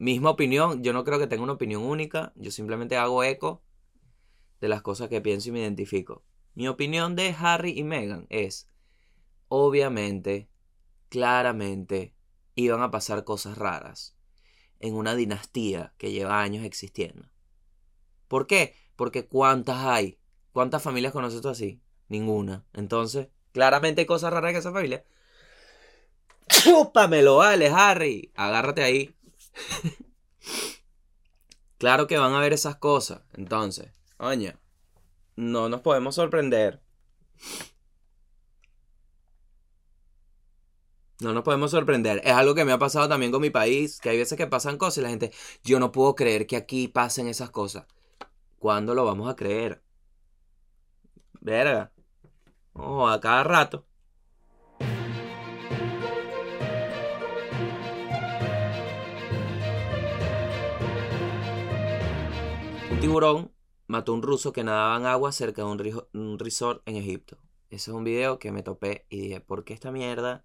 Misma 0.00 0.30
opinión, 0.30 0.82
yo 0.82 0.94
no 0.94 1.04
creo 1.04 1.18
que 1.18 1.26
tenga 1.26 1.42
una 1.42 1.52
opinión 1.52 1.82
única, 1.82 2.32
yo 2.34 2.50
simplemente 2.50 2.96
hago 2.96 3.22
eco 3.22 3.62
de 4.58 4.68
las 4.68 4.80
cosas 4.80 5.10
que 5.10 5.20
pienso 5.20 5.50
y 5.50 5.52
me 5.52 5.60
identifico. 5.60 6.24
Mi 6.54 6.68
opinión 6.68 7.16
de 7.16 7.36
Harry 7.38 7.78
y 7.78 7.84
Meghan 7.84 8.26
es, 8.30 8.66
obviamente, 9.48 10.48
claramente, 11.10 12.14
iban 12.54 12.80
a 12.80 12.90
pasar 12.90 13.24
cosas 13.24 13.58
raras 13.58 14.16
en 14.78 14.94
una 14.94 15.14
dinastía 15.14 15.92
que 15.98 16.12
lleva 16.12 16.40
años 16.40 16.64
existiendo. 16.64 17.28
¿Por 18.26 18.46
qué? 18.46 18.74
Porque 18.96 19.26
¿cuántas 19.26 19.84
hay? 19.84 20.18
¿Cuántas 20.52 20.82
familias 20.82 21.12
conoces 21.12 21.42
tú 21.42 21.50
así? 21.50 21.82
Ninguna. 22.08 22.64
Entonces, 22.72 23.28
claramente 23.52 24.00
hay 24.00 24.06
cosas 24.06 24.32
raras 24.32 24.52
en 24.52 24.56
esa 24.56 24.72
familia. 24.72 25.04
¡Chúpamelo, 26.48 27.36
vale, 27.36 27.68
Harry! 27.68 28.32
Agárrate 28.34 28.82
ahí. 28.82 29.14
Claro 31.78 32.06
que 32.06 32.18
van 32.18 32.32
a 32.34 32.40
ver 32.40 32.52
esas 32.52 32.76
cosas. 32.76 33.22
Entonces, 33.34 33.92
oye, 34.18 34.56
no 35.36 35.68
nos 35.68 35.80
podemos 35.80 36.14
sorprender. 36.14 36.82
No 41.20 41.34
nos 41.34 41.44
podemos 41.44 41.70
sorprender. 41.70 42.20
Es 42.24 42.32
algo 42.32 42.54
que 42.54 42.64
me 42.64 42.72
ha 42.72 42.78
pasado 42.78 43.08
también 43.08 43.30
con 43.30 43.42
mi 43.42 43.50
país, 43.50 44.00
que 44.00 44.08
hay 44.10 44.18
veces 44.18 44.38
que 44.38 44.46
pasan 44.46 44.78
cosas 44.78 44.98
y 44.98 45.00
la 45.02 45.10
gente, 45.10 45.32
yo 45.62 45.78
no 45.78 45.92
puedo 45.92 46.14
creer 46.14 46.46
que 46.46 46.56
aquí 46.56 46.88
pasen 46.88 47.28
esas 47.28 47.50
cosas. 47.50 47.86
¿Cuándo 48.58 48.94
lo 48.94 49.04
vamos 49.04 49.30
a 49.30 49.36
creer? 49.36 49.82
Verga. 51.40 51.92
Oh, 52.72 53.08
a 53.08 53.20
cada 53.20 53.44
rato. 53.44 53.86
Tiburón 63.00 63.50
mató 63.86 64.12
a 64.12 64.14
un 64.14 64.22
ruso 64.22 64.52
que 64.52 64.62
nadaba 64.62 64.98
en 64.98 65.06
agua 65.06 65.32
cerca 65.32 65.62
de 65.62 65.68
un, 66.12 66.38
resort 66.38 66.82
en 66.86 66.96
Egipto. 66.96 67.38
Ese 67.70 67.90
es 67.90 67.96
un 67.96 68.04
video 68.04 68.38
que 68.38 68.52
me 68.52 68.62
topé 68.62 69.06
y 69.08 69.22
dije, 69.22 69.40
¿por 69.40 69.64
qué 69.64 69.72
esta 69.72 69.90
mierda? 69.90 70.44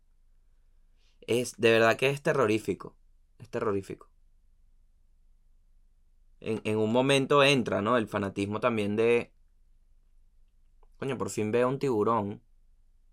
Es, 1.28 1.58
de 1.58 1.72
verdad 1.72 1.98
que 1.98 2.10
es 2.10 2.22
terrorífico. 2.22 2.96
Es 3.40 3.50
terrorífico. 3.50 4.10
En, 6.40 6.62
en 6.64 6.78
un 6.78 6.94
momento 6.94 7.44
entra, 7.44 7.82
¿no? 7.82 7.98
El 7.98 8.08
fanatismo 8.08 8.62
también 8.62 8.96
de... 8.96 9.34
Coño, 10.96 11.18
por 11.18 11.30
fin 11.30 11.52
veo 11.52 11.68
un 11.68 11.78
tiburón 11.78 12.42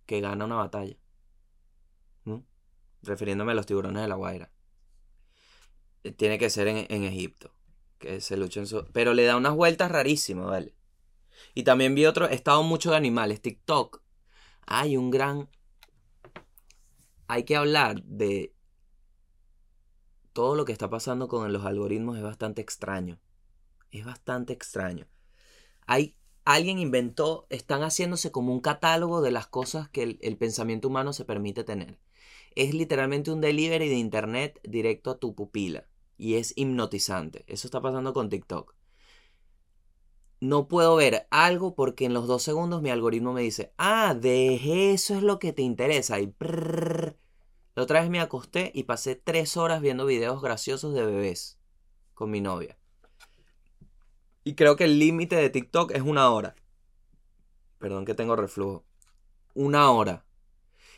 que 0.07 0.21
gana 0.21 0.45
una 0.45 0.57
batalla. 0.57 0.97
Refiriéndome 3.03 3.51
a 3.51 3.55
los 3.57 3.67
tiburones 3.67 4.03
de 4.03 4.09
la 4.09 4.15
Guaira. 4.15 4.53
Eh, 6.05 6.13
tiene 6.13 6.39
que 6.39 6.49
ser 6.49 6.69
en, 6.69 6.87
en 6.89 7.03
Egipto 7.03 7.52
que 8.03 8.21
se 8.21 8.37
luchan 8.37 8.67
su... 8.67 8.85
Pero 8.93 9.15
le 9.15 9.25
da 9.25 9.37
unas 9.37 9.55
vueltas 9.55 9.91
rarísimas, 9.91 10.47
¿vale? 10.47 10.75
Y 11.55 11.63
también 11.63 11.95
vi 11.95 12.05
otro, 12.05 12.29
he 12.29 12.35
estado 12.35 12.63
mucho 12.63 12.91
de 12.91 12.97
animales, 12.97 13.41
TikTok. 13.41 14.03
Hay 14.67 14.97
un 14.99 15.11
gran... 15.11 15.49
Hay 17.29 17.45
que 17.45 17.57
hablar 17.57 18.03
de... 18.03 18.55
Todo 20.35 20.57
lo 20.57 20.65
que 20.65 20.73
está 20.73 20.91
pasando 20.91 21.29
con 21.29 21.51
los 21.53 21.65
algoritmos 21.65 22.17
es 22.19 22.23
bastante 22.23 22.61
extraño. 22.61 23.21
Es 23.91 24.05
bastante 24.05 24.53
extraño. 24.53 25.07
Hay... 25.87 26.17
Alguien 26.45 26.81
inventó, 26.81 27.47
están 27.51 27.83
haciéndose 27.85 28.33
como 28.33 28.53
un 28.53 28.61
catálogo 28.61 29.23
de 29.23 29.31
las 29.31 29.47
cosas 29.47 29.89
que 29.89 30.03
el, 30.03 30.19
el 30.23 30.37
pensamiento 30.37 30.89
humano 30.89 31.13
se 31.13 31.25
permite 31.25 31.63
tener. 31.63 32.01
Es 32.57 32.75
literalmente 32.75 33.31
un 33.31 33.41
delivery 33.41 33.89
de 33.89 33.95
internet 33.95 34.59
directo 34.65 35.13
a 35.13 35.19
tu 35.19 35.37
pupila 35.37 35.87
y 36.23 36.37
es 36.37 36.53
hipnotizante. 36.55 37.45
Eso 37.49 37.67
está 37.67 37.81
pasando 37.81 38.13
con 38.13 38.29
TikTok. 38.29 38.77
No 40.39 40.69
puedo 40.69 40.95
ver 40.95 41.27
algo 41.31 41.75
porque 41.75 42.05
en 42.05 42.15
los 42.15 42.29
dos 42.29 42.45
segundos 42.45 42.81
mi 42.81 42.91
algoritmo 42.91 43.33
me 43.33 43.43
dice, 43.43 43.73
ah, 43.77 44.15
de 44.15 44.93
eso 44.93 45.17
es 45.17 45.25
lo 45.25 45.41
que 45.41 45.53
te 45.53 45.63
interesa. 45.63 46.21
Y 46.21 46.33
la 46.39 47.83
otra 47.83 48.01
vez 48.01 48.09
me 48.09 48.21
acosté 48.21 48.71
y 48.73 48.85
pasé 48.85 49.17
tres 49.17 49.57
horas 49.57 49.81
viendo 49.81 50.07
videos 50.07 50.41
graciosos 50.41 50.95
de 50.95 51.05
bebés 51.05 51.59
con 52.15 52.31
mi 52.31 52.41
novia. 52.41 52.79
Y 54.45 54.55
creo 54.55 54.77
que 54.77 54.85
el 54.85 55.01
límite 55.01 55.35
de 55.35 55.51
TikTok 55.51 55.91
es 55.91 56.03
una 56.03 56.31
hora. 56.31 56.55
Perdón 57.79 58.05
que 58.05 58.15
tengo 58.15 58.37
reflujo. 58.37 58.85
Una 59.55 59.91
hora. 59.91 60.25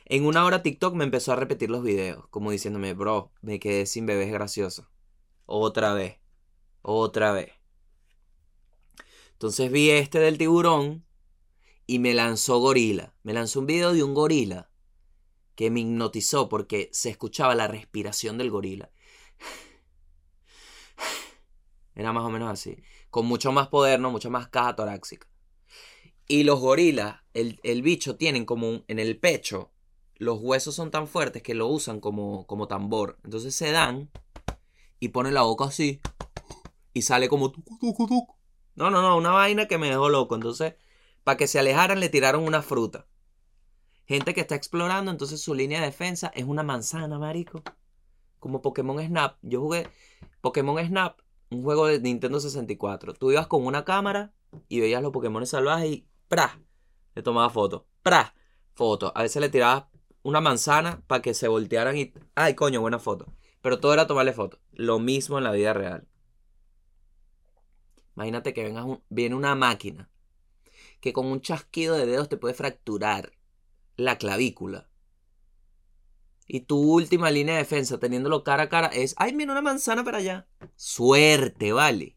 En 0.05 0.27
una 0.27 0.45
hora 0.45 0.63
TikTok 0.63 0.95
me 0.95 1.05
empezó 1.05 1.33
a 1.33 1.37
repetir 1.37 1.71
los 1.71 1.83
videos, 1.83 2.29
como 2.29 2.51
diciéndome, 2.51 2.93
bro, 2.93 3.33
me 3.41 3.59
quedé 3.59 3.87
sin 3.87 4.05
bebés 4.05 4.31
graciosos. 4.31 4.87
Otra 5.47 5.95
vez. 5.95 6.19
Otra 6.83 7.33
vez. 7.33 7.53
Entonces 9.33 9.71
vi 9.71 9.91
este 9.91 10.19
del 10.21 10.39
tiburón 10.39 11.05
y 11.87 11.99
me 11.99 12.15
lanzó 12.15 12.59
gorila. 12.59 13.15
Me 13.23 13.33
lanzó 13.33 13.61
un 13.61 13.67
video 13.67 13.93
de 13.93 14.03
un 14.03 14.15
gorila 14.15 14.71
que 15.55 15.71
me 15.71 15.81
hipnotizó 15.81 16.49
porque 16.49 16.89
se 16.93 17.11
escuchaba 17.11 17.55
la 17.55 17.69
respiración 17.69 18.39
del 18.39 18.51
gorila. 18.51 18.91
Era 21.95 22.13
más 22.13 22.25
o 22.25 22.31
menos 22.31 22.51
así. 22.51 22.77
Con 23.11 23.27
mucho 23.27 23.53
más 23.53 23.69
poder, 23.69 24.01
¿no? 24.01 24.11
Mucha 24.11 24.31
más 24.31 24.49
caja 24.49 24.75
torácica. 24.77 25.29
Y 26.27 26.45
los 26.45 26.59
gorilas, 26.61 27.21
el, 27.35 27.61
el 27.63 27.83
bicho, 27.83 28.17
tienen 28.17 28.47
como 28.47 28.83
en 28.89 28.99
el 28.99 29.19
pecho, 29.19 29.73
los 30.17 30.41
huesos 30.41 30.75
son 30.75 30.91
tan 30.91 31.07
fuertes 31.07 31.43
que 31.43 31.55
lo 31.55 31.69
usan 31.69 32.01
como, 32.01 32.47
como 32.47 32.67
tambor. 32.67 33.19
Entonces 33.25 33.55
se 33.55 33.71
dan 33.71 34.11
y 35.05 35.09
pone 35.09 35.31
la 35.31 35.43
boca 35.43 35.67
así 35.67 36.01
y 36.95 37.03
sale 37.03 37.29
como 37.29 37.53
No, 38.75 38.91
no, 38.91 39.03
no, 39.03 39.19
una 39.19 39.33
vaina 39.33 39.69
que 39.69 39.77
me 39.77 39.91
dejó 39.91 40.09
loco. 40.09 40.35
Entonces, 40.35 40.77
para 41.25 41.37
que 41.37 41.47
se 41.47 41.59
alejaran 41.59 42.01
le 42.01 42.09
tiraron 42.09 42.45
una 42.45 42.63
fruta. 42.63 43.07
Gente 44.07 44.33
que 44.33 44.41
está 44.41 44.55
explorando, 44.55 45.11
entonces 45.11 45.43
su 45.43 45.55
línea 45.55 45.81
de 45.81 45.87
defensa 45.87 46.33
es 46.35 46.45
una 46.45 46.63
manzana, 46.63 47.19
marico. 47.19 47.63
Como 48.39 48.63
Pokémon 48.63 48.99
Snap. 48.99 49.37
Yo 49.43 49.61
jugué 49.61 49.89
Pokémon 50.41 50.83
Snap, 50.83 51.21
un 51.51 51.63
juego 51.63 51.87
de 51.87 52.01
Nintendo 52.01 52.41
64. 52.41 53.13
Tú 53.13 53.31
ibas 53.31 53.47
con 53.47 53.67
una 53.67 53.85
cámara 53.85 54.33
y 54.69 54.81
veías 54.81 55.03
los 55.03 55.13
Pokémon 55.13 55.47
salvajes 55.47 55.91
y 55.91 56.09
¡pra! 56.29 56.61
Le 57.15 57.23
tomaba 57.23 57.51
fotos. 57.51 57.83
¡pra! 58.03 58.35
Foto. 58.73 59.13
A 59.15 59.23
veces 59.23 59.43
le 59.43 59.51
tirabas 59.51 59.85
una 60.23 60.41
manzana 60.41 61.03
para 61.07 61.21
que 61.21 61.35
se 61.35 61.49
voltearan 61.49 61.95
y. 61.99 62.15
¡Ay, 62.35 62.55
coño, 62.55 62.81
buena 62.81 62.99
foto! 62.99 63.27
Pero 63.61 63.81
todo 63.81 63.93
era 63.93 64.07
tomarle 64.07 64.33
fotos. 64.33 64.64
Lo 64.77 64.99
mismo 64.99 65.39
en 65.39 65.45
la 65.45 65.53
vida 65.53 65.73
real. 65.73 66.07
Imagínate 68.17 68.55
que 68.55 68.65
vengas 68.65 68.87
viene 69.09 69.35
una 69.35 69.55
máquina 69.55 70.11
que 71.01 71.13
con 71.13 71.27
un 71.27 71.41
chasquido 71.41 71.97
de 71.97 72.07
dedos 72.07 72.29
te 72.29 72.37
puede 72.37 72.55
fracturar 72.55 73.33
la 73.97 74.17
clavícula. 74.19 74.89
Y 76.47 76.61
tu 76.61 76.79
última 76.79 77.31
línea 77.31 77.55
de 77.55 77.61
defensa, 77.61 77.99
teniéndolo 77.99 78.45
cara 78.45 78.65
a 78.65 78.69
cara, 78.69 78.89
es, 78.89 79.15
ay, 79.19 79.35
mira 79.35 79.53
una 79.53 79.63
manzana 79.63 80.05
para 80.05 80.19
allá. 80.19 80.47
Suerte, 80.77 81.73
vale. 81.73 82.17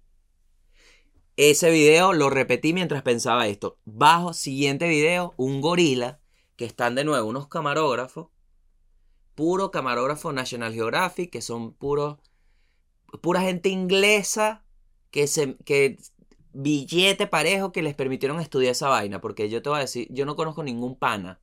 Ese 1.38 1.70
video 1.70 2.14
lo 2.14 2.30
repetí 2.30 2.74
mientras 2.74 3.04
pensaba 3.04 3.48
esto. 3.48 3.78
Bajo, 3.86 4.34
siguiente 4.34 4.88
video, 4.88 5.34
un 5.38 5.62
gorila, 5.62 6.20
que 6.56 6.66
están 6.66 6.96
de 6.96 7.04
nuevo 7.04 7.30
unos 7.30 7.48
camarógrafos, 7.48 8.30
puro 9.36 9.70
camarógrafo 9.70 10.34
National 10.34 10.74
Geographic, 10.74 11.30
que 11.32 11.42
son 11.42 11.74
puros, 11.74 12.18
pura 13.22 13.42
gente 13.42 13.70
inglesa 13.70 14.64
que 15.12 15.28
se, 15.28 15.58
que 15.58 15.98
billete 16.54 17.28
parejo 17.28 17.72
que 17.72 17.82
les 17.82 17.96
permitieron 17.96 18.40
estudiar 18.40 18.72
esa 18.72 18.90
vaina, 18.90 19.22
porque 19.22 19.50
yo 19.50 19.62
te 19.62 19.70
voy 19.70 19.78
a 19.78 19.82
decir, 19.82 20.08
yo 20.12 20.26
no 20.26 20.36
conozco 20.36 20.64
ningún 20.64 20.98
pana 20.98 21.40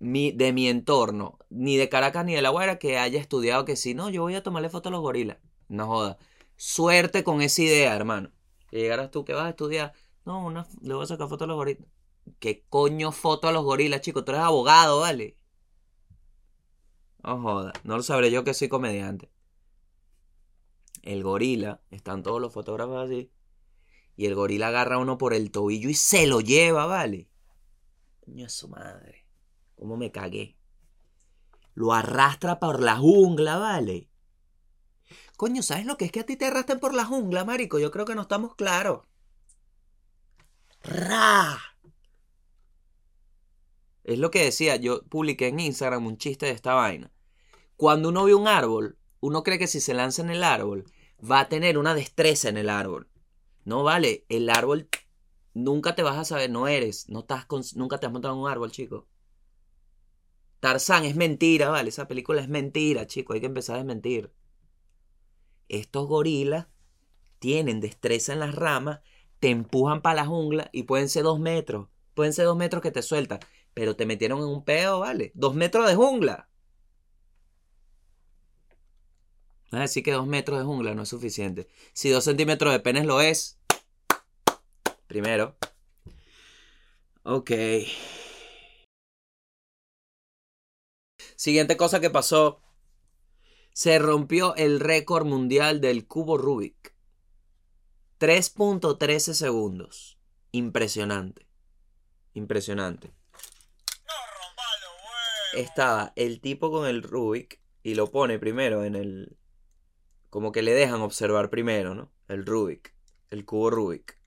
de 0.00 0.52
mi 0.52 0.68
entorno, 0.68 1.38
ni 1.50 1.76
de 1.76 1.88
Caracas 1.90 2.24
ni 2.24 2.34
de 2.34 2.42
La 2.42 2.48
Guaira, 2.48 2.78
que 2.78 2.98
haya 2.98 3.20
estudiado 3.20 3.64
que 3.64 3.76
si 3.76 3.94
no, 3.94 4.08
yo 4.08 4.22
voy 4.22 4.34
a 4.34 4.42
tomarle 4.42 4.70
foto 4.70 4.88
a 4.88 4.92
los 4.92 5.02
gorilas. 5.02 5.38
No 5.68 5.86
joda. 5.86 6.18
Suerte 6.56 7.22
con 7.22 7.42
esa 7.42 7.62
idea, 7.62 7.94
hermano. 7.94 8.30
Que 8.70 8.78
llegaras 8.78 9.10
tú 9.10 9.24
que 9.24 9.34
vas 9.34 9.44
a 9.44 9.50
estudiar. 9.50 9.92
No, 10.24 10.44
una, 10.44 10.66
le 10.80 10.94
voy 10.94 11.04
a 11.04 11.06
sacar 11.06 11.28
foto 11.28 11.44
a 11.44 11.46
los 11.46 11.56
gorilas. 11.56 11.86
¿Qué 12.38 12.64
coño 12.68 13.12
foto 13.12 13.48
a 13.48 13.52
los 13.52 13.64
gorilas, 13.64 14.00
chico? 14.00 14.24
Tú 14.24 14.32
eres 14.32 14.42
abogado, 14.42 15.00
¿vale? 15.00 15.36
No 17.22 17.40
joda, 17.40 17.72
no 17.84 17.96
lo 17.96 18.02
sabré 18.02 18.30
yo 18.30 18.44
que 18.44 18.54
soy 18.54 18.68
comediante. 18.68 19.30
El 21.02 21.22
gorila, 21.22 21.80
están 21.90 22.22
todos 22.22 22.40
los 22.40 22.52
fotógrafos 22.52 23.06
así. 23.06 23.30
Y 24.16 24.26
el 24.26 24.34
gorila 24.34 24.68
agarra 24.68 24.96
a 24.96 24.98
uno 24.98 25.18
por 25.18 25.34
el 25.34 25.50
tobillo 25.50 25.88
y 25.88 25.94
se 25.94 26.26
lo 26.26 26.40
lleva, 26.40 26.86
¿vale? 26.86 27.28
Coño 28.20 28.48
su 28.48 28.68
madre. 28.68 29.26
¿Cómo 29.76 29.96
me 29.96 30.12
cagué? 30.12 30.60
lo 31.80 31.92
arrastra 31.94 32.60
por 32.60 32.82
la 32.82 32.96
jungla, 32.96 33.56
¿vale? 33.56 34.08
Coño, 35.36 35.62
¿sabes 35.62 35.86
lo 35.86 35.96
que 35.96 36.04
es 36.04 36.12
que 36.12 36.20
a 36.20 36.26
ti 36.26 36.36
te 36.36 36.46
arrastren 36.46 36.78
por 36.78 36.94
la 36.94 37.06
jungla, 37.06 37.44
marico? 37.44 37.78
Yo 37.78 37.90
creo 37.90 38.04
que 38.04 38.14
no 38.14 38.22
estamos 38.22 38.54
claros. 38.54 39.06
¡Ra! 40.82 41.58
Es 44.04 44.18
lo 44.18 44.30
que 44.30 44.44
decía, 44.44 44.76
yo 44.76 45.02
publiqué 45.04 45.48
en 45.48 45.60
Instagram 45.60 46.06
un 46.06 46.18
chiste 46.18 46.46
de 46.46 46.52
esta 46.52 46.74
vaina. 46.74 47.10
Cuando 47.76 48.10
uno 48.10 48.24
ve 48.24 48.34
un 48.34 48.46
árbol, 48.46 48.98
uno 49.20 49.42
cree 49.42 49.58
que 49.58 49.66
si 49.66 49.80
se 49.80 49.94
lanza 49.94 50.22
en 50.22 50.30
el 50.30 50.42
árbol, 50.42 50.84
va 51.20 51.40
a 51.40 51.48
tener 51.48 51.78
una 51.78 51.94
destreza 51.94 52.48
en 52.48 52.56
el 52.56 52.68
árbol. 52.68 53.08
No 53.64 53.82
vale, 53.82 54.24
el 54.28 54.50
árbol 54.50 54.88
nunca 55.54 55.94
te 55.94 56.02
vas 56.02 56.16
a 56.16 56.24
saber, 56.24 56.50
no 56.50 56.68
eres, 56.68 57.08
no 57.08 57.20
estás 57.20 57.46
nunca 57.76 57.98
te 57.98 58.06
has 58.06 58.12
montado 58.12 58.34
en 58.34 58.40
un 58.40 58.48
árbol, 58.48 58.70
chico. 58.70 59.06
Tarzán 60.60 61.04
es 61.04 61.16
mentira, 61.16 61.70
vale, 61.70 61.88
esa 61.88 62.06
película 62.06 62.42
es 62.42 62.48
mentira, 62.48 63.06
chico, 63.06 63.32
hay 63.32 63.40
que 63.40 63.46
empezar 63.46 63.76
a 63.76 63.78
desmentir. 63.78 64.32
Estos 65.68 66.06
gorilas 66.06 66.66
tienen 67.38 67.80
destreza 67.80 68.34
en 68.34 68.40
las 68.40 68.54
ramas, 68.54 69.00
te 69.38 69.48
empujan 69.48 70.02
para 70.02 70.16
la 70.16 70.26
jungla 70.26 70.68
y 70.72 70.82
pueden 70.82 71.08
ser 71.08 71.22
dos 71.22 71.40
metros, 71.40 71.88
pueden 72.14 72.34
ser 72.34 72.44
dos 72.44 72.58
metros 72.58 72.82
que 72.82 72.90
te 72.90 73.02
sueltan, 73.02 73.40
pero 73.72 73.96
te 73.96 74.04
metieron 74.04 74.40
en 74.40 74.48
un 74.48 74.64
pedo, 74.64 75.00
vale, 75.00 75.32
dos 75.34 75.54
metros 75.54 75.88
de 75.88 75.94
jungla. 75.94 76.49
No 79.70 79.78
es 79.78 79.90
decir 79.90 80.02
que 80.02 80.12
dos 80.12 80.26
metros 80.26 80.58
de 80.58 80.64
jungla 80.64 80.94
no 80.94 81.02
es 81.02 81.08
suficiente. 81.08 81.68
Si 81.92 82.10
dos 82.10 82.24
centímetros 82.24 82.72
de 82.72 82.80
penes 82.80 83.06
lo 83.06 83.20
es, 83.20 83.58
primero. 85.06 85.56
Ok. 87.22 87.50
Siguiente 91.36 91.76
cosa 91.76 92.00
que 92.00 92.10
pasó. 92.10 92.60
Se 93.72 93.98
rompió 93.98 94.54
el 94.56 94.80
récord 94.80 95.24
mundial 95.24 95.80
del 95.80 96.06
cubo 96.06 96.36
Rubik. 96.36 96.94
3.13 98.18 99.32
segundos. 99.32 100.18
Impresionante. 100.52 101.46
Impresionante. 102.34 103.12
Estaba 105.54 106.12
el 106.16 106.40
tipo 106.40 106.70
con 106.70 106.86
el 106.86 107.02
Rubik 107.02 107.60
y 107.82 107.94
lo 107.94 108.10
pone 108.10 108.38
primero 108.38 108.84
en 108.84 108.96
el... 108.96 109.39
Como 110.30 110.52
que 110.52 110.62
le 110.62 110.72
dejan 110.72 111.02
observar 111.02 111.50
primero, 111.50 111.94
¿no? 111.94 112.10
El 112.28 112.46
Rubik. 112.46 112.94
El 113.28 113.44
cubo 113.44 113.70
Rubik. 113.70 114.18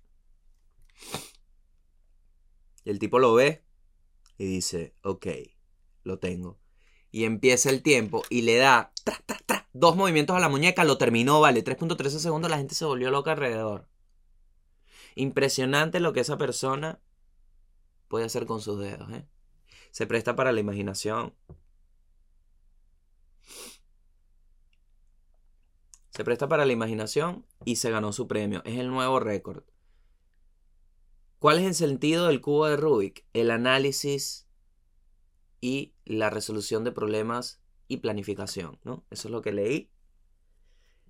Y 2.84 2.90
el 2.90 3.00
tipo 3.00 3.20
lo 3.20 3.34
ve 3.34 3.64
y 4.38 4.46
dice, 4.46 4.96
ok, 5.02 5.28
lo 6.04 6.20
tengo 6.20 6.60
y 7.14 7.26
empieza 7.26 7.70
el 7.70 7.84
tiempo 7.84 8.24
y 8.32 8.42
le 8.42 8.56
da 8.56 8.92
dos 9.72 9.96
movimientos 9.96 10.36
a 10.36 10.40
la 10.40 10.50
muñeca, 10.50 10.84
lo 10.84 10.98
terminó, 10.98 11.40
vale, 11.40 11.64
3.13 11.64 12.10
segundos, 12.18 12.50
la 12.50 12.58
gente 12.58 12.74
se 12.74 12.86
volvió 12.86 13.12
loca 13.12 13.32
alrededor. 13.32 13.88
Impresionante 15.14 16.00
lo 16.00 16.12
que 16.12 16.22
esa 16.22 16.40
persona 16.40 17.00
puede 18.08 18.26
hacer 18.26 18.48
con 18.48 18.62
sus 18.62 18.80
dedos, 18.80 19.12
¿eh? 19.12 19.28
Se 19.92 20.08
presta 20.08 20.36
para 20.36 20.52
la 20.52 20.60
imaginación. 20.60 21.36
Se 26.14 26.24
presta 26.24 26.48
para 26.48 26.66
la 26.66 26.74
imaginación 26.74 27.44
y 27.66 27.78
se 27.78 27.90
ganó 27.90 28.14
su 28.14 28.28
premio. 28.28 28.62
Es 28.66 28.78
el 28.78 28.90
nuevo 28.90 29.20
récord. 29.20 29.64
¿Cuál 31.40 31.58
es 31.58 31.66
el 31.66 31.74
sentido 31.74 32.28
del 32.28 32.40
cubo 32.40 32.68
de 32.68 32.78
Rubik? 32.78 33.26
El 33.34 33.50
análisis 33.50 34.48
y 35.60 35.94
la 36.06 36.30
resolución 36.30 36.84
de 36.84 36.92
problemas 36.92 37.62
y 37.88 37.98
planificación, 37.98 38.80
¿no? 38.84 39.04
Eso 39.10 39.28
es 39.28 39.32
lo 39.32 39.42
que 39.42 39.54
leí. 39.54 39.90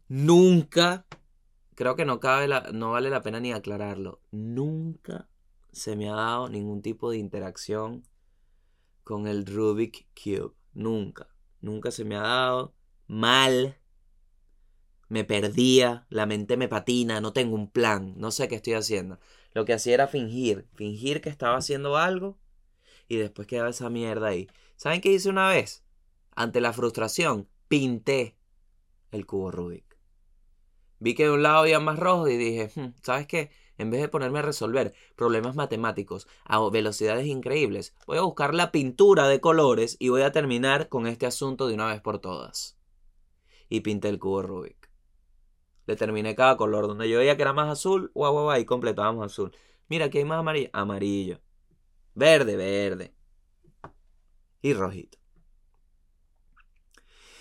Nunca, 0.08 1.06
creo 1.76 1.96
que 1.96 2.06
no, 2.06 2.20
cabe 2.20 2.48
la, 2.48 2.72
no 2.72 2.92
vale 2.92 3.10
la 3.10 3.22
pena 3.22 3.40
ni 3.40 3.52
aclararlo, 3.52 4.22
nunca 4.32 5.28
se 5.72 5.96
me 5.96 6.10
ha 6.10 6.14
dado 6.14 6.50
ningún 6.50 6.82
tipo 6.82 7.12
de 7.12 7.18
interacción 7.18 8.08
con 9.04 9.28
el 9.28 9.46
Rubik 9.46 10.08
Cube. 10.16 10.54
Nunca, 10.74 11.28
nunca 11.60 11.92
se 11.92 12.06
me 12.06 12.16
ha 12.16 12.22
dado 12.22 12.74
mal. 13.08 13.78
Me 15.14 15.24
perdía, 15.24 16.08
la 16.10 16.26
mente 16.26 16.58
me 16.58 16.68
patina, 16.68 17.22
no 17.22 17.34
tengo 17.34 17.54
un 17.54 17.70
plan, 17.70 18.16
no 18.18 18.32
sé 18.32 18.48
qué 18.48 18.56
estoy 18.56 18.74
haciendo. 18.74 19.20
Lo 19.54 19.64
que 19.64 19.74
hacía 19.74 19.94
era 19.94 20.08
fingir, 20.08 20.68
fingir 20.74 21.22
que 21.22 21.30
estaba 21.30 21.56
haciendo 21.56 21.98
algo 21.98 22.40
y 23.08 23.18
después 23.18 23.48
quedaba 23.48 23.70
esa 23.70 23.92
mierda 23.92 24.30
ahí. 24.30 24.48
¿Saben 24.76 25.02
qué 25.02 25.12
hice 25.12 25.30
una 25.30 25.50
vez? 25.50 25.84
Ante 26.36 26.62
la 26.62 26.74
frustración, 26.74 27.48
pinté 27.68 28.40
el 29.12 29.28
cubo 29.28 29.52
Rubik. 29.52 30.00
Vi 30.98 31.14
que 31.14 31.26
de 31.26 31.32
un 31.32 31.44
lado 31.44 31.60
había 31.60 31.80
más 31.80 32.00
rojo 32.00 32.28
y 32.28 32.36
dije, 32.36 32.72
hmm, 32.74 32.96
¿sabes 33.04 33.28
qué? 33.28 33.52
En 33.78 33.92
vez 33.92 34.02
de 34.02 34.10
ponerme 34.10 34.40
a 34.40 34.42
resolver 34.42 34.96
problemas 35.16 35.56
matemáticos 35.56 36.28
a 36.44 36.60
velocidades 36.72 37.28
increíbles, 37.28 37.94
voy 38.08 38.18
a 38.18 38.22
buscar 38.22 38.56
la 38.56 38.72
pintura 38.72 39.28
de 39.28 39.40
colores 39.40 39.96
y 40.00 40.10
voy 40.10 40.24
a 40.24 40.32
terminar 40.32 40.90
con 40.90 41.06
este 41.06 41.28
asunto 41.28 41.68
de 41.68 41.76
una 41.76 41.86
vez 41.86 42.02
por 42.02 42.18
todas. 42.18 42.80
Y 43.70 43.82
pinté 43.82 44.10
el 44.10 44.18
cubo 44.18 44.42
Rubik. 44.42 44.83
Determiné 45.88 46.36
cada 46.36 46.58
color. 46.58 46.88
Donde 46.88 47.10
yo 47.10 47.20
veía 47.20 47.36
que 47.36 47.42
era 47.42 47.54
más 47.54 47.70
azul, 47.70 48.12
guau, 48.14 48.34
guau, 48.34 48.46
guau, 48.46 48.60
y 48.60 48.66
completábamos 48.66 49.26
azul. 49.26 49.56
Mira, 49.88 50.06
aquí 50.06 50.20
hay 50.20 50.26
más 50.26 50.40
amarillo. 50.40 50.70
Amarillo. 50.74 51.42
Verde, 52.16 52.56
verde. 52.56 53.14
Y 54.62 54.74
rojito. 54.74 55.18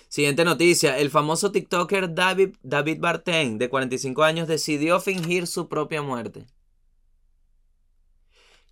Siguiente 0.09 0.45
noticia. 0.45 0.99
El 0.99 1.11
famoso 1.11 1.53
TikToker 1.53 2.15
David, 2.15 2.57
David 2.63 2.99
Barten, 3.01 3.57
de 3.57 3.71
45 3.71 4.23
años, 4.23 4.47
decidió 4.47 5.01
fingir 5.01 5.47
su 5.47 5.69
propia 5.69 6.03
muerte. 6.03 6.47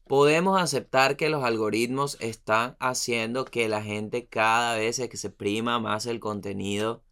Podemos 0.07 0.61
aceptar 0.61 1.17
que 1.17 1.31
los 1.31 1.45
algoritmos 1.45 2.19
están 2.21 2.77
haciendo 2.81 3.45
que 3.45 3.69
la 3.69 3.81
gente 3.81 4.27
cada 4.27 4.77
vez 4.77 4.97
se 4.97 5.05
exprima 5.05 5.79
más 5.79 6.05
el 6.05 6.19
contenido, 6.21 7.05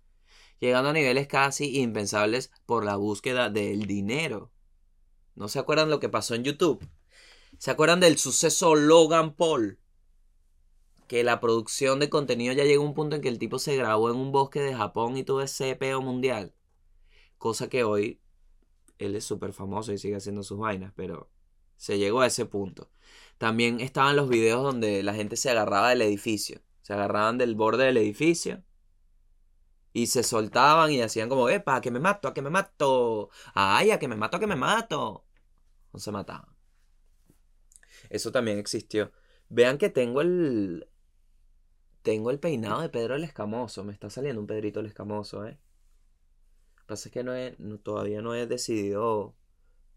llegando 0.61 0.91
a 0.91 0.93
niveles 0.93 1.27
casi 1.29 1.81
impensables 1.81 2.51
por 2.67 2.85
la 2.85 2.97
búsqueda 2.97 3.51
del 3.51 3.87
dinero. 3.87 4.51
¿No 5.35 5.49
se 5.49 5.59
acuerdan 5.59 5.91
lo 5.91 6.01
que 6.01 6.09
pasó 6.09 6.35
en 6.35 6.45
YouTube? 6.45 6.87
¿Se 7.59 7.71
acuerdan 7.71 8.01
del 8.01 8.19
suceso 8.19 8.75
Logan 8.75 9.35
Paul? 9.35 9.79
Que 11.07 11.25
la 11.25 11.41
producción 11.41 12.01
de 12.01 12.11
contenido 12.11 12.53
ya 12.53 12.65
llegó 12.65 12.85
a 12.85 12.87
un 12.87 12.95
punto 12.95 13.17
en 13.17 13.23
que 13.23 13.29
el 13.29 13.39
tipo 13.39 13.59
se 13.59 13.77
grabó 13.77 14.11
en 14.11 14.17
un 14.17 14.33
bosque 14.33 14.61
de 14.61 14.75
Japón 14.75 15.17
y 15.17 15.25
tuvo 15.25 15.41
ese 15.41 15.75
peo 15.77 16.03
mundial. 16.03 16.55
Cosa 17.39 17.69
que 17.69 17.85
hoy 17.85 18.21
él 18.99 19.15
es 19.15 19.25
súper 19.25 19.53
famoso 19.53 19.93
y 19.93 19.99
sigue 19.99 20.17
haciendo 20.17 20.43
sus 20.43 20.59
vainas, 20.59 20.93
pero 20.97 21.31
se 21.77 21.99
llegó 21.99 22.21
a 22.21 22.27
ese 22.27 22.45
punto. 22.45 22.91
También 23.39 23.81
estaban 23.81 24.17
los 24.17 24.29
videos 24.29 24.63
donde 24.63 25.03
la 25.05 25.15
gente 25.15 25.37
se 25.37 25.51
agarraba 25.51 25.91
del 25.91 26.03
edificio. 26.03 26.61
Se 26.83 26.93
agarraban 26.93 27.39
del 27.39 27.55
borde 27.55 27.85
del 27.85 27.97
edificio 27.97 28.65
y 29.99 30.07
se 30.07 30.23
soltaban 30.23 30.93
y 30.93 31.03
hacían 31.03 31.29
como, 31.29 31.49
epa, 31.49 31.81
que 31.81 31.91
me 31.91 31.99
mato, 31.99 32.29
a 32.29 32.35
que 32.35 32.41
me 32.41 32.51
mato. 32.51 33.31
Ay, 33.53 33.91
a 33.91 33.99
que 33.99 34.07
me 34.07 34.15
mato, 34.15 34.37
a 34.37 34.41
que 34.41 34.47
me 34.47 34.55
mato. 34.55 35.25
No 35.93 35.99
se 35.99 36.13
mataban. 36.13 36.55
Eso 38.09 38.31
también 38.31 38.59
existió. 38.59 39.11
Vean 39.49 39.77
que 39.77 39.91
tengo 39.91 40.21
el. 40.21 40.89
Tengo 42.03 42.31
el 42.31 42.39
peinado 42.39 42.81
de 42.81 42.91
Pedro 42.91 43.17
el 43.17 43.25
Escamoso. 43.25 43.83
Me 43.83 43.93
está 43.93 44.09
saliendo 44.09 44.41
un 44.41 44.47
Pedrito 44.47 44.79
el 44.79 44.87
Escamoso, 44.87 45.45
¿eh? 45.45 45.59
Lo 46.77 46.83
que 46.83 46.87
pasa 46.87 47.09
es 47.09 47.13
que 47.13 47.25
no 47.25 47.35
he, 47.35 47.57
todavía 47.83 48.23
no 48.23 48.37
he 48.37 48.47
decidido 48.47 49.35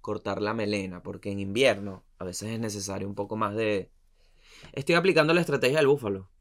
cortar 0.02 0.42
la 0.42 0.56
melena, 0.56 1.04
porque 1.04 1.32
en 1.32 1.40
invierno 1.40 2.04
a 2.18 2.26
veces 2.26 2.50
es 2.50 2.60
necesario 2.60 3.08
un 3.08 3.14
poco 3.14 3.36
más 3.36 3.54
de... 3.56 3.92
Estoy 4.74 4.96
aplicando 4.96 5.36
la 5.36 5.42
estrategia 5.42 5.78
del 5.78 5.88
búfalo. 5.88 6.32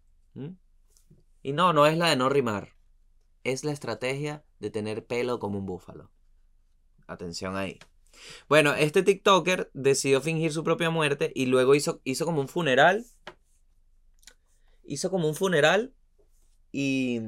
Y 1.42 1.52
no, 1.52 1.74
no 1.74 1.84
es 1.84 1.98
la 1.98 2.08
de 2.08 2.16
no 2.16 2.30
rimar. 2.30 2.79
Es 3.44 3.64
la 3.64 3.72
estrategia 3.72 4.44
de 4.59 4.70
tener 4.70 5.07
pelo 5.07 5.38
como 5.38 5.59
un 5.59 5.66
búfalo. 5.66 6.11
Atención 7.07 7.57
ahí. 7.57 7.79
Bueno, 8.48 8.74
este 8.74 9.03
TikToker 9.03 9.70
decidió 9.72 10.20
fingir 10.20 10.53
su 10.53 10.62
propia 10.62 10.90
muerte 10.90 11.33
y 11.35 11.46
luego 11.46 11.74
hizo, 11.74 12.00
hizo 12.05 12.24
como 12.26 12.40
un 12.40 12.48
funeral. 12.48 13.07
Hizo 14.85 15.11
como 15.11 15.29
un 15.29 15.35
funeral 15.35 15.94
y... 16.72 17.20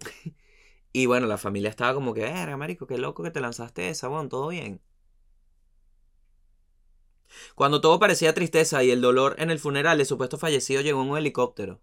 y 0.92 1.06
bueno, 1.06 1.26
la 1.26 1.38
familia 1.38 1.70
estaba 1.70 1.94
como 1.94 2.14
que, 2.14 2.22
verga, 2.22 2.56
marico, 2.56 2.86
qué 2.86 2.98
loco 2.98 3.22
que 3.22 3.30
te 3.30 3.40
lanzaste 3.40 3.88
esa, 3.88 4.08
bueno, 4.08 4.28
todo 4.28 4.48
bien. 4.48 4.80
Cuando 7.54 7.80
todo 7.80 7.98
parecía 7.98 8.34
tristeza 8.34 8.82
y 8.84 8.90
el 8.90 9.00
dolor 9.00 9.36
en 9.38 9.50
el 9.50 9.58
funeral, 9.58 10.00
el 10.00 10.06
supuesto 10.06 10.38
fallecido 10.38 10.82
llegó 10.82 11.02
en 11.02 11.10
un 11.10 11.18
helicóptero 11.18 11.80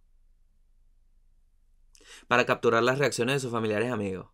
para 2.29 2.45
capturar 2.45 2.83
las 2.83 2.99
reacciones 2.99 3.35
de 3.35 3.39
sus 3.41 3.51
familiares 3.51 3.89
y 3.89 3.91
amigos. 3.91 4.29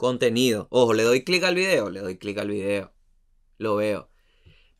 contenido. 0.00 0.66
Ojo, 0.70 0.94
le 0.94 1.02
doy 1.02 1.24
clic 1.24 1.44
al 1.44 1.54
video, 1.54 1.90
le 1.90 2.00
doy 2.00 2.16
clic 2.16 2.38
al 2.38 2.48
video. 2.48 2.92
Lo 3.58 3.76
veo. 3.76 4.10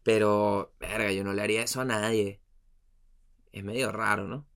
Pero, 0.03 0.75
verga, 0.81 1.13
yo 1.13 1.23
no 1.25 1.35
le 1.35 1.43
haría 1.43 1.63
eso 1.63 1.83
a 1.83 1.85
nadie. 1.85 2.41
Es 3.53 3.63
medio 3.63 3.93
raro, 3.93 4.27
¿no? 4.27 4.49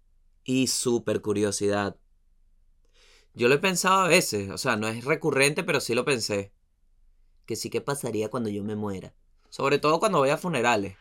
Y 0.42 0.68
súper 0.68 1.20
curiosidad. 1.20 1.98
Yo 3.34 3.48
lo 3.48 3.56
he 3.56 3.58
pensado 3.58 4.00
a 4.00 4.08
veces, 4.08 4.50
o 4.50 4.56
sea, 4.56 4.76
no 4.76 4.88
es 4.88 5.04
recurrente, 5.04 5.64
pero 5.64 5.80
sí 5.80 5.94
lo 5.94 6.06
pensé. 6.06 6.54
Que 7.44 7.56
sí 7.56 7.68
que 7.68 7.82
pasaría 7.82 8.30
cuando 8.30 8.48
yo 8.48 8.64
me 8.64 8.74
muera. 8.74 9.14
Sobre 9.50 9.78
todo 9.78 10.00
cuando 10.00 10.18
voy 10.18 10.30
a 10.30 10.38
funerales. 10.38 10.96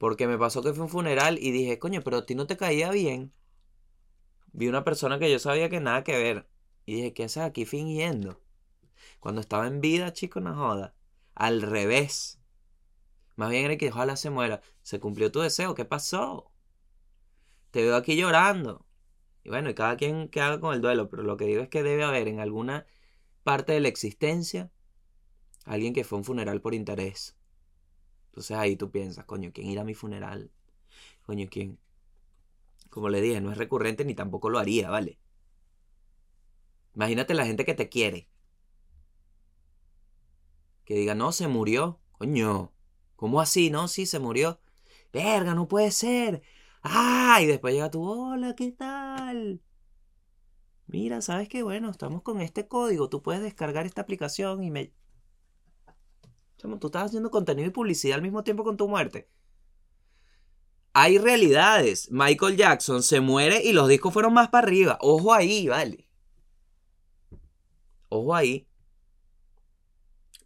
Porque 0.00 0.26
me 0.26 0.38
pasó 0.38 0.62
que 0.62 0.72
fue 0.72 0.84
un 0.84 0.88
funeral 0.88 1.38
y 1.38 1.50
dije, 1.50 1.78
coño, 1.78 2.00
pero 2.02 2.16
a 2.16 2.24
ti 2.24 2.34
no 2.34 2.46
te 2.46 2.56
caía 2.56 2.90
bien. 2.90 3.34
Vi 4.50 4.66
una 4.66 4.82
persona 4.82 5.18
que 5.18 5.30
yo 5.30 5.38
sabía 5.38 5.68
que 5.68 5.78
nada 5.78 6.04
que 6.04 6.16
ver. 6.16 6.48
Y 6.86 6.94
dije, 6.94 7.12
¿qué 7.12 7.24
haces 7.24 7.42
aquí 7.42 7.66
fingiendo? 7.66 8.40
Cuando 9.20 9.42
estaba 9.42 9.66
en 9.66 9.82
vida, 9.82 10.10
chico, 10.14 10.40
no 10.40 10.54
joda. 10.54 10.94
Al 11.34 11.60
revés. 11.60 12.40
Más 13.36 13.50
bien 13.50 13.66
era 13.66 13.76
que 13.76 13.90
ojalá 13.90 14.16
se 14.16 14.30
muera. 14.30 14.62
Se 14.80 15.00
cumplió 15.00 15.30
tu 15.30 15.40
deseo. 15.40 15.74
¿Qué 15.74 15.84
pasó? 15.84 16.50
Te 17.70 17.82
veo 17.82 17.94
aquí 17.94 18.16
llorando. 18.16 18.86
Y 19.44 19.50
bueno, 19.50 19.68
y 19.68 19.74
cada 19.74 19.98
quien 19.98 20.30
que 20.30 20.40
haga 20.40 20.60
con 20.60 20.72
el 20.72 20.80
duelo. 20.80 21.10
Pero 21.10 21.24
lo 21.24 21.36
que 21.36 21.44
digo 21.44 21.60
es 21.60 21.68
que 21.68 21.82
debe 21.82 22.04
haber 22.04 22.26
en 22.26 22.40
alguna 22.40 22.86
parte 23.44 23.74
de 23.74 23.80
la 23.80 23.88
existencia 23.88 24.72
alguien 25.66 25.92
que 25.92 26.04
fue 26.04 26.16
a 26.16 26.20
un 26.20 26.24
funeral 26.24 26.62
por 26.62 26.72
interés. 26.72 27.36
Entonces 28.30 28.56
ahí 28.56 28.76
tú 28.76 28.90
piensas, 28.90 29.24
coño, 29.24 29.50
¿quién 29.52 29.68
irá 29.68 29.82
a 29.82 29.84
mi 29.84 29.94
funeral? 29.94 30.52
Coño, 31.26 31.48
¿quién? 31.50 31.78
Como 32.88 33.08
le 33.08 33.20
dije, 33.20 33.40
no 33.40 33.50
es 33.52 33.58
recurrente 33.58 34.04
ni 34.04 34.14
tampoco 34.14 34.50
lo 34.50 34.58
haría, 34.58 34.88
¿vale? 34.88 35.18
Imagínate 36.94 37.34
la 37.34 37.46
gente 37.46 37.64
que 37.64 37.74
te 37.74 37.88
quiere. 37.88 38.28
Que 40.84 40.94
diga, 40.94 41.14
no, 41.14 41.32
se 41.32 41.48
murió. 41.48 42.00
Coño, 42.12 42.72
¿cómo 43.16 43.40
así? 43.40 43.70
No, 43.70 43.88
sí, 43.88 44.06
se 44.06 44.18
murió. 44.18 44.60
Verga, 45.12 45.54
no 45.54 45.68
puede 45.68 45.90
ser. 45.90 46.42
¡Ah! 46.82 47.38
Y 47.42 47.46
después 47.46 47.74
llega 47.74 47.90
tu, 47.90 48.02
hola, 48.02 48.54
¿qué 48.54 48.72
tal? 48.72 49.60
Mira, 50.86 51.20
¿sabes 51.20 51.48
qué? 51.48 51.62
Bueno, 51.62 51.90
estamos 51.90 52.22
con 52.22 52.40
este 52.40 52.66
código. 52.68 53.08
Tú 53.08 53.22
puedes 53.22 53.42
descargar 53.42 53.86
esta 53.86 54.02
aplicación 54.02 54.62
y 54.64 54.70
me 54.70 54.92
tú 56.78 56.86
estás 56.88 57.06
haciendo 57.06 57.30
contenido 57.30 57.68
y 57.68 57.72
publicidad 57.72 58.16
al 58.16 58.22
mismo 58.22 58.44
tiempo 58.44 58.64
con 58.64 58.76
tu 58.76 58.88
muerte. 58.88 59.28
Hay 60.92 61.18
realidades. 61.18 62.10
Michael 62.10 62.56
Jackson 62.56 63.02
se 63.02 63.20
muere 63.20 63.62
y 63.62 63.72
los 63.72 63.88
discos 63.88 64.12
fueron 64.12 64.34
más 64.34 64.48
para 64.48 64.66
arriba. 64.66 64.98
Ojo 65.00 65.32
ahí, 65.32 65.68
vale. 65.68 66.08
Ojo 68.08 68.34
ahí. 68.34 68.66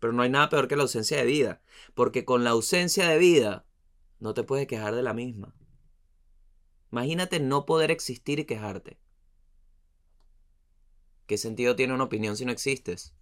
Pero 0.01 0.13
no 0.13 0.23
hay 0.23 0.31
nada 0.31 0.51
peor 0.51 0.69
que 0.69 0.77
la 0.77 0.83
ausencia 0.83 1.17
de 1.17 1.25
vida. 1.25 1.63
Porque 1.95 2.25
con 2.25 2.45
la 2.45 2.51
ausencia 2.51 3.09
de 3.09 3.19
vida 3.19 3.67
no 4.21 4.35
te 4.35 4.43
puedes 4.45 4.67
quejar 4.67 4.95
de 4.95 5.03
la 5.03 5.15
misma. 5.15 5.55
Imagínate 6.93 7.41
no 7.41 7.65
poder 7.65 7.91
existir 7.91 8.39
y 8.39 8.45
quejarte. 8.45 8.99
¿Qué 11.27 11.39
sentido 11.39 11.75
tiene 11.75 11.95
una 11.95 12.05
opinión 12.05 12.37
si 12.37 12.45
no 12.45 12.53
existes? 12.53 13.15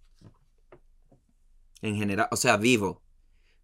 En 1.83 1.97
general, 1.97 2.29
o 2.31 2.37
sea, 2.37 2.57
vivo. 2.57 3.03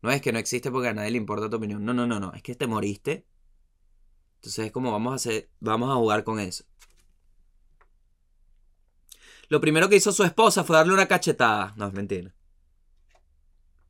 No 0.01 0.11
es 0.11 0.21
que 0.21 0.31
no 0.31 0.39
existe 0.39 0.69
porque 0.71 0.89
a 0.89 0.93
nadie 0.93 1.11
le 1.11 1.17
importa 1.17 1.49
tu 1.49 1.55
opinión. 1.55 1.83
No, 1.83 1.93
no, 1.93 2.05
no, 2.05 2.19
no. 2.19 2.33
Es 2.33 2.43
que 2.43 2.53
te 2.53 2.67
moriste. 2.67 3.25
Entonces 4.35 4.67
es 4.67 4.71
como 4.71 4.91
vamos 4.91 5.13
a 5.13 5.15
hacer, 5.15 5.49
vamos 5.59 5.89
a 5.89 5.95
jugar 5.95 6.23
con 6.23 6.39
eso. 6.39 6.65
Lo 9.47 9.61
primero 9.61 9.89
que 9.89 9.95
hizo 9.95 10.11
su 10.11 10.23
esposa 10.23 10.63
fue 10.63 10.75
darle 10.75 10.93
una 10.93 11.07
cachetada. 11.07 11.73
No, 11.77 11.87
es 11.87 11.93
mentira. 11.93 12.35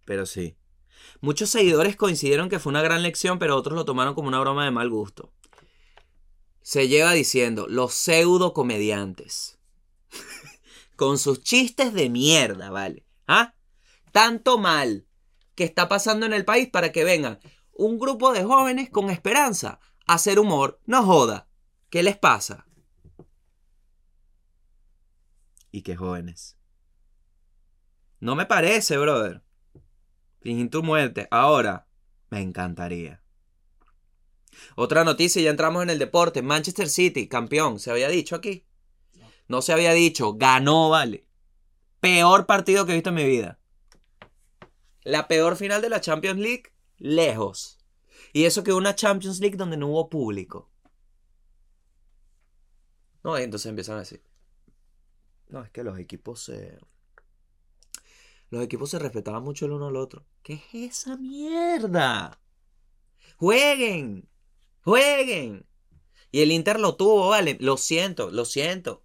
Pero 0.05 0.25
sí. 0.25 0.55
Muchos 1.21 1.49
seguidores 1.49 1.95
coincidieron 1.95 2.49
que 2.49 2.59
fue 2.59 2.69
una 2.69 2.83
gran 2.83 3.01
lección, 3.01 3.39
pero 3.39 3.57
otros 3.57 3.75
lo 3.75 3.85
tomaron 3.85 4.13
como 4.13 4.27
una 4.27 4.39
broma 4.39 4.63
de 4.63 4.71
mal 4.71 4.89
gusto. 4.89 5.33
Se 6.61 6.87
lleva 6.87 7.13
diciendo, 7.13 7.65
los 7.67 7.93
pseudo 7.95 8.53
comediantes. 8.53 9.57
Con 10.95 11.17
sus 11.17 11.41
chistes 11.41 11.93
de 11.93 12.09
mierda, 12.09 12.69
¿vale? 12.69 13.05
¿Ah? 13.27 13.55
Tanto 14.11 14.57
mal 14.57 15.07
que 15.55 15.63
está 15.63 15.89
pasando 15.89 16.25
en 16.25 16.33
el 16.33 16.45
país 16.45 16.69
para 16.69 16.91
que 16.91 17.03
vengan 17.03 17.39
un 17.73 17.97
grupo 17.97 18.33
de 18.33 18.43
jóvenes 18.43 18.89
con 18.89 19.09
esperanza 19.09 19.79
a 20.05 20.15
hacer 20.15 20.39
humor. 20.39 20.79
No 20.85 21.03
joda. 21.03 21.47
¿Qué 21.89 22.03
les 22.03 22.17
pasa? 22.17 22.65
¿Y 25.71 25.81
qué 25.81 25.95
jóvenes? 25.95 26.57
No 28.19 28.35
me 28.35 28.45
parece, 28.45 28.97
brother. 28.97 29.43
Fingir 30.41 30.69
tu 30.69 30.83
muerte. 30.83 31.27
Ahora, 31.31 31.87
me 32.29 32.41
encantaría. 32.41 33.23
Otra 34.75 35.03
noticia, 35.03 35.41
ya 35.41 35.49
entramos 35.49 35.83
en 35.83 35.89
el 35.89 35.99
deporte. 35.99 36.41
Manchester 36.41 36.89
City, 36.89 37.27
campeón. 37.27 37.79
¿Se 37.79 37.91
había 37.91 38.09
dicho 38.09 38.35
aquí? 38.35 38.65
No 39.47 39.61
se 39.61 39.73
había 39.73 39.93
dicho. 39.93 40.33
Ganó, 40.33 40.89
vale. 40.89 41.27
Peor 41.99 42.45
partido 42.45 42.85
que 42.85 42.91
he 42.91 42.95
visto 42.95 43.09
en 43.09 43.15
mi 43.15 43.25
vida. 43.25 43.58
La 45.03 45.27
peor 45.27 45.55
final 45.55 45.81
de 45.81 45.89
la 45.89 46.01
Champions 46.01 46.39
League, 46.39 46.71
lejos. 46.97 47.79
Y 48.33 48.45
eso 48.45 48.63
que 48.63 48.73
una 48.73 48.95
Champions 48.95 49.39
League 49.39 49.57
donde 49.57 49.77
no 49.77 49.87
hubo 49.87 50.09
público. 50.09 50.69
No, 53.23 53.37
entonces 53.37 53.69
empiezan 53.69 53.95
a 53.97 53.99
decir. 53.99 54.23
No, 55.47 55.63
es 55.63 55.71
que 55.71 55.83
los 55.83 55.97
equipos 55.99 56.43
se. 56.43 56.79
Los 58.49 58.63
equipos 58.63 58.89
se 58.89 58.99
respetaban 58.99 59.43
mucho 59.43 59.65
el 59.65 59.73
uno 59.73 59.87
al 59.87 59.95
otro. 59.95 60.25
¿Qué 60.41 60.53
es 60.53 60.63
esa 60.73 61.17
mierda? 61.17 62.39
¡Jueguen! 63.37 64.27
¡Jueguen! 64.83 65.65
Y 66.31 66.41
el 66.41 66.51
Inter 66.51 66.79
lo 66.79 66.95
tuvo, 66.95 67.29
vale. 67.29 67.57
Lo 67.59 67.77
siento, 67.77 68.31
lo 68.31 68.45
siento. 68.45 69.03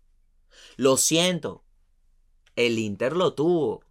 Lo 0.77 0.97
siento. 0.97 1.65
El 2.57 2.79
Inter 2.79 3.17
lo 3.17 3.35
tuvo. 3.35 3.85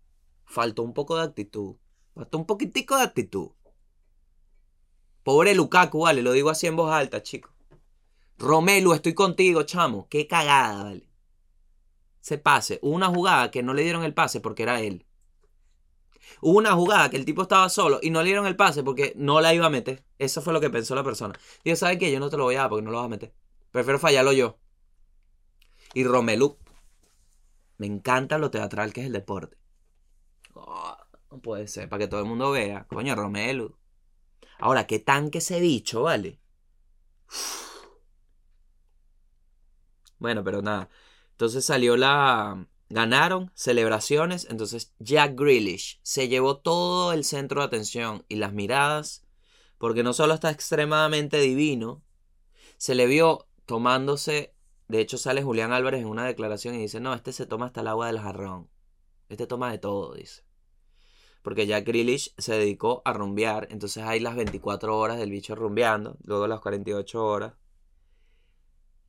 Faltó 0.46 0.84
un 0.84 0.94
poco 0.94 1.18
de 1.18 1.24
actitud. 1.24 1.76
Hasta 2.15 2.38
un 2.38 2.45
poquitico 2.45 2.97
de 2.97 3.04
actitud. 3.04 3.52
Pobre 5.23 5.56
Lukaku, 5.56 6.02
vale, 6.02 6.21
lo 6.21 6.34
digo 6.34 6.49
así 6.49 6.67
en 6.67 6.76
voz 6.76 6.91
alta, 6.91 7.23
chico. 7.23 7.49
Romelu, 8.38 8.93
estoy 8.93 9.13
contigo, 9.13 9.63
chamo. 9.63 10.08
Qué 10.10 10.28
cagada, 10.28 10.84
vale. 10.84 11.08
Se 12.19 12.38
pase. 12.38 12.80
Hubo 12.82 12.93
una 12.95 13.08
jugada 13.08 13.52
que 13.52 13.63
no 13.63 13.73
le 13.73 13.84
dieron 13.84 14.04
el 14.04 14.13
pase 14.13 14.41
porque 14.41 14.63
era 14.63 14.82
él. 14.82 15.06
Hubo 16.41 16.58
una 16.58 16.73
jugada 16.73 17.10
que 17.10 17.17
el 17.17 17.26
tipo 17.26 17.43
estaba 17.43 17.69
solo 17.69 17.99
y 18.02 18.10
no 18.10 18.21
le 18.21 18.28
dieron 18.28 18.45
el 18.47 18.56
pase 18.56 18.84
porque 18.84 19.13
no 19.15 19.41
la 19.41 19.54
iba 19.54 19.65
a 19.65 19.69
meter. 19.69 20.04
Eso 20.19 20.41
fue 20.41 20.54
lo 20.54 20.62
que 20.62 20.69
pensó 20.69 20.95
la 20.95 21.04
persona. 21.04 21.38
Dios 21.63 21.80
¿sabe 21.80 21.97
qué? 21.97 22.12
Yo 22.12 22.19
no 22.19 22.30
te 22.30 22.38
lo 22.38 22.43
voy 22.43 22.56
a 22.56 22.62
dar 22.62 22.69
porque 22.69 22.84
no 22.84 22.91
lo 22.91 22.97
vas 22.97 23.06
a 23.06 23.10
meter. 23.10 23.34
Prefiero 23.71 23.99
fallarlo 23.99 24.34
yo. 24.34 24.58
Y 25.93 26.04
Romelu. 26.04 26.58
Me 27.78 27.88
encanta 27.88 28.38
lo 28.38 28.52
teatral 28.52 28.93
que 28.93 29.02
es 29.02 29.08
el 29.08 29.13
deporte. 29.13 29.58
No 31.34 31.41
puede 31.41 31.67
ser, 31.67 31.89
para 31.89 32.02
que 32.02 32.08
todo 32.08 32.19
el 32.19 32.28
mundo 32.28 32.52
vea. 32.52 32.86
Coño, 32.88 33.15
Romelu. 33.15 33.76
Ahora, 34.60 34.86
¿qué 34.86 35.00
tanque 35.00 35.39
ese 35.39 35.60
bicho, 35.60 36.04
vale? 36.04 36.39
Bueno, 40.19 40.41
pero 40.41 40.62
nada. 40.62 40.89
Entonces 41.32 41.65
salió 41.65 41.98
la... 41.98 42.65
Ganaron, 42.88 43.52
celebraciones. 43.56 44.48
Entonces 44.50 44.93
Jack 45.00 45.38
Grealish 45.38 46.00
se 46.02 46.30
llevó 46.30 46.60
todo 46.60 47.12
el 47.12 47.26
centro 47.26 47.60
de 47.60 47.67
atención 47.67 48.24
y 48.30 48.38
las 48.38 48.54
miradas. 48.54 49.26
Porque 49.78 50.02
no 50.02 50.13
solo 50.13 50.34
está 50.36 50.50
extremadamente 50.50 51.41
divino, 51.41 52.04
se 52.78 52.96
le 52.96 53.06
vio 53.06 53.48
tomándose. 53.65 54.54
De 54.88 55.02
hecho, 55.02 55.17
sale 55.17 55.43
Julián 55.43 55.74
Álvarez 55.74 56.00
en 56.02 56.08
una 56.08 56.26
declaración 56.26 56.76
y 56.76 56.78
dice: 56.78 57.02
No, 57.02 57.13
este 57.13 57.34
se 57.34 57.46
toma 57.46 57.65
hasta 57.65 57.82
el 57.82 57.88
agua 57.88 58.08
del 58.08 58.19
jarrón. 58.22 58.69
Este 59.28 59.46
toma 59.46 59.72
de 59.72 59.80
todo, 59.80 60.13
dice 60.13 60.43
porque 61.43 61.67
Jack 61.67 61.86
Grealish 61.86 62.34
se 62.38 62.53
dedicó 62.58 63.03
a 63.06 63.13
rumbear, 63.13 63.67
entonces 63.69 64.03
hay 64.03 64.19
las 64.19 64.36
24 64.36 64.97
horas 64.97 65.19
del 65.19 65.29
bicho 65.29 65.53
rumbeando, 65.53 66.17
luego 66.23 66.47
las 66.47 66.62
48 66.62 67.23
horas. 67.23 67.53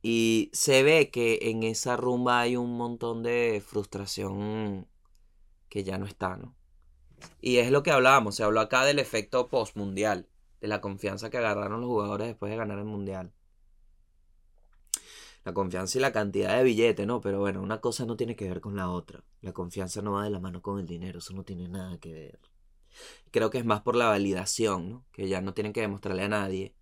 Y 0.01 0.51
se 0.53 0.83
ve 0.83 1.09
que 1.09 1.39
en 1.43 1.63
esa 1.63 1.97
rumba 1.97 2.41
hay 2.41 2.57
un 2.57 2.77
montón 2.77 3.23
de 3.23 3.63
frustración 3.65 4.87
que 5.69 5.83
ya 5.83 5.97
no 5.97 6.05
está, 6.05 6.37
¿no? 6.37 6.55
Y 7.41 7.57
es 7.57 7.71
lo 7.71 7.83
que 7.83 7.91
hablábamos, 7.91 8.35
se 8.35 8.43
habló 8.43 8.59
acá 8.59 8.85
del 8.85 8.99
efecto 8.99 9.47
postmundial, 9.47 10.27
de 10.61 10.67
la 10.67 10.81
confianza 10.81 11.29
que 11.29 11.37
agarraron 11.37 11.81
los 11.81 11.89
jugadores 11.89 12.27
después 12.27 12.51
de 12.51 12.57
ganar 12.57 12.77
el 12.77 12.85
mundial. 12.85 13.31
La 15.45 15.53
confianza 15.53 15.97
y 15.97 16.01
la 16.01 16.11
cantidad 16.11 16.57
de 16.57 16.63
billetes, 16.63 17.05
¿no? 17.05 17.21
Pero 17.21 17.39
bueno, 17.39 17.61
una 17.61 17.79
cosa 17.79 18.05
no 18.05 18.17
tiene 18.17 18.35
que 18.35 18.49
ver 18.49 18.61
con 18.61 18.75
la 18.75 18.89
otra. 18.89 19.23
La 19.41 19.53
confianza 19.53 20.01
no 20.01 20.13
va 20.13 20.23
de 20.23 20.31
la 20.31 20.39
mano 20.39 20.61
con 20.63 20.79
el 20.79 20.87
dinero, 20.87 21.19
eso 21.19 21.33
no 21.33 21.43
tiene 21.43 21.67
nada 21.69 21.99
que 21.99 22.13
ver. 22.13 22.39
Creo 23.31 23.51
que 23.51 23.59
es 23.59 23.65
más 23.65 23.81
por 23.81 23.95
la 23.95 24.07
validación, 24.07 24.89
¿no? 24.89 25.05
Que 25.11 25.27
ya 25.27 25.41
no 25.41 25.53
tienen 25.53 25.71
que 25.71 25.81
demostrarle 25.81 26.23
a 26.23 26.29
nadie 26.29 26.75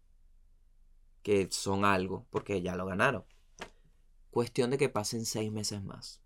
que 1.24 1.50
son 1.52 1.84
algo, 1.84 2.26
porque 2.30 2.62
ya 2.62 2.76
lo 2.76 2.86
ganaron. 2.86 3.26
Cuestión 4.30 4.70
de 4.70 4.78
que 4.78 4.90
pasen 4.90 5.26
seis 5.26 5.52
meses 5.52 5.84
más. 5.84 6.22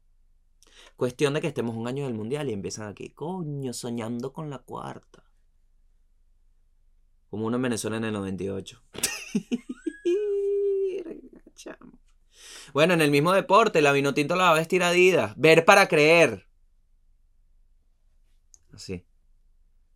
Cuestión 0.96 1.34
de 1.34 1.42
que 1.42 1.48
estemos 1.48 1.76
un 1.76 1.88
año 1.88 2.06
del 2.06 2.14
mundial 2.14 2.50
y 2.50 2.54
empiezan 2.54 2.88
aquí, 2.88 3.10
coño, 3.10 3.74
soñando 3.74 4.32
con 4.32 4.52
la 4.52 4.60
cuarta. 4.60 5.24
Como 7.30 7.48
uno 7.48 7.56
en 7.56 7.64
Venezuela 7.64 7.98
en 7.98 8.06
el 8.06 8.14
98. 8.14 8.84
bueno, 12.74 12.94
en 12.94 13.02
el 13.02 13.12
mismo 13.12 13.34
deporte, 13.34 13.82
la 13.82 13.92
Vinotinto 13.92 14.36
la 14.36 14.46
va 14.46 14.52
a 14.52 14.60
vestir 14.60 14.84
Adidas. 14.84 15.34
Ver 15.38 15.66
para 15.66 15.88
creer. 15.88 16.48
Así. 18.74 19.06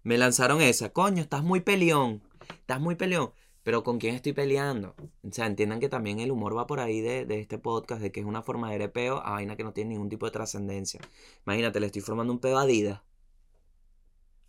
Me 0.03 0.17
lanzaron 0.17 0.61
esa. 0.61 0.91
Coño, 0.91 1.21
estás 1.21 1.43
muy 1.43 1.61
peleón. 1.61 2.23
Estás 2.49 2.79
muy 2.79 2.95
peleón. 2.95 3.31
Pero 3.63 3.83
¿con 3.83 3.99
quién 3.99 4.15
estoy 4.15 4.33
peleando? 4.33 4.95
O 5.23 5.31
sea, 5.31 5.45
entiendan 5.45 5.79
que 5.79 5.89
también 5.89 6.19
el 6.19 6.31
humor 6.31 6.57
va 6.57 6.65
por 6.65 6.79
ahí 6.79 7.01
de, 7.01 7.27
este 7.39 7.59
podcast, 7.59 8.01
de 8.01 8.11
que 8.11 8.19
es 8.21 8.25
una 8.25 8.41
forma 8.41 8.69
de 8.69 8.75
erepeo 8.75 9.19
a 9.23 9.31
vaina 9.33 9.55
que 9.55 9.63
no 9.63 9.73
tiene 9.73 9.91
ningún 9.91 10.09
tipo 10.09 10.25
de 10.25 10.31
trascendencia. 10.31 10.99
Imagínate, 11.45 11.79
le 11.79 11.85
estoy 11.87 12.01
formando 12.01 12.33
un 12.33 12.39
pedo 12.39 12.57
a 12.57 12.63
Adidas. 12.63 13.01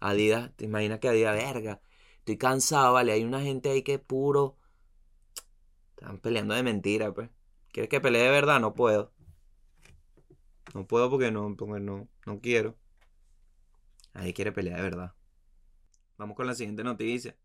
Adidas, 0.00 0.50
te 0.56 0.64
imaginas 0.64 0.98
que 0.98 1.08
Adidas, 1.08 1.36
verga. 1.36 1.80
Estoy 2.18 2.38
cansado, 2.38 2.94
vale. 2.94 3.12
Hay 3.12 3.24
una 3.24 3.42
gente 3.42 3.70
ahí 3.70 3.82
que 3.82 3.98
puro. 3.98 4.56
Están 5.96 6.18
peleando 6.18 6.54
de 6.54 6.62
mentira, 6.62 7.12
pues. 7.12 7.28
¿Quieres 7.72 7.88
que 7.88 8.00
pelee 8.00 8.22
de 8.22 8.30
verdad? 8.30 8.60
No 8.60 8.74
puedo. 8.74 9.12
No 10.74 10.86
puedo 10.86 11.10
porque 11.10 11.30
no, 11.30 11.54
porque 11.56 11.80
no, 11.80 12.08
no 12.26 12.40
quiero. 12.40 12.76
Ahí 14.14 14.32
quiere 14.32 14.52
pelear 14.52 14.76
de 14.76 14.82
verdad. 14.82 15.14
Vamos 16.18 16.36
con 16.36 16.46
la 16.46 16.54
siguiente 16.54 16.84
noticia. 16.84 17.36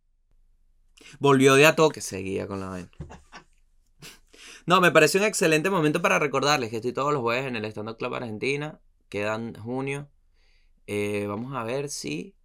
Volvió 1.20 1.56
de 1.56 1.66
a 1.66 1.76
toque, 1.76 2.02
seguía 2.02 2.48
con 2.48 2.60
la 2.60 2.68
vaina. 2.68 2.92
No, 4.66 4.82
me 4.82 4.92
parece 4.92 5.18
un 5.18 5.24
excelente 5.24 5.70
momento 5.70 6.02
para 6.02 6.20
recordarles 6.20 6.70
que 6.70 6.76
estoy 6.78 6.92
todos 6.92 7.13
los 7.13 7.22
jueves 7.22 7.46
en 7.46 7.56
el 7.56 7.63
Stand 7.63 7.90
Up 7.90 7.98
Club 7.98 8.16
Argentina. 8.16 8.82
Quedan 9.08 9.56
junio. 9.56 10.10
Eh, 10.88 11.26
vamos 11.28 11.56
a 11.56 11.63
ver 11.63 11.90
si 11.90 12.36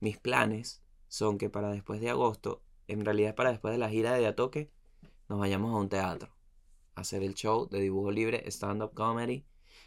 mis 0.00 0.16
planes 0.18 0.82
son 1.08 1.36
que 1.36 1.50
para 1.50 1.70
después 1.70 2.00
de 2.00 2.08
agosto, 2.08 2.62
en 2.88 3.04
realidad 3.04 3.34
para 3.34 3.50
después 3.50 3.72
de 3.72 3.78
la 3.78 3.90
gira 3.90 4.14
de 4.14 4.32
Toque, 4.32 4.70
nos 5.28 5.38
vayamos 5.38 5.72
a 5.72 5.76
un 5.76 5.88
teatro. 5.90 6.35
Hacer 6.96 7.22
el 7.22 7.34
show 7.34 7.68
de 7.68 7.80
dibujo 7.80 8.10
libre, 8.10 8.42
stand-up 8.50 8.92
comedy, 8.94 9.44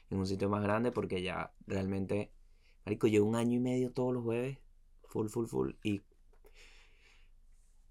en 0.10 0.18
un 0.18 0.26
sitio 0.26 0.48
más 0.48 0.64
grande, 0.64 0.92
porque 0.94 1.22
ya 1.22 1.54
realmente, 1.68 2.32
Marico, 2.86 3.08
llevo 3.08 3.28
un 3.28 3.36
año 3.36 3.58
y 3.58 3.60
medio 3.60 3.92
todos 3.92 4.14
los 4.14 4.24
jueves, 4.24 4.58
full, 5.04 5.28
full, 5.28 5.48
full, 5.48 5.72
y 5.84 6.02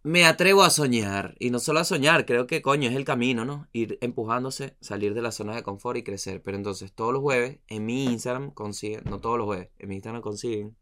me 0.02 0.24
atrevo 0.24 0.62
a 0.62 0.70
soñar. 0.70 1.35
Y 1.38 1.50
no 1.50 1.59
solo 1.59 1.81
a 1.81 1.85
soñar, 1.85 2.24
creo 2.24 2.46
que 2.46 2.62
coño 2.62 2.88
es 2.88 2.96
el 2.96 3.04
camino, 3.04 3.44
¿no? 3.44 3.68
Ir 3.72 3.98
empujándose, 4.00 4.76
salir 4.81 5.12
de 5.12 5.22
la 5.22 5.33
zona 5.33 5.54
de 5.54 5.62
confort 5.62 5.98
y 5.98 6.02
crecer. 6.02 6.42
Pero 6.42 6.57
entonces 6.57 6.92
todos 6.92 7.12
los 7.12 7.20
jueves 7.20 7.59
en 7.66 7.85
mi 7.85 8.04
Instagram 8.04 8.52
consiguen, 8.52 9.02
no 9.04 9.20
todos 9.20 9.37
los 9.37 9.46
jueves, 9.46 9.70
en 9.78 9.88
mi 9.88 9.96
Instagram 9.96 10.22
consiguen 10.22 10.76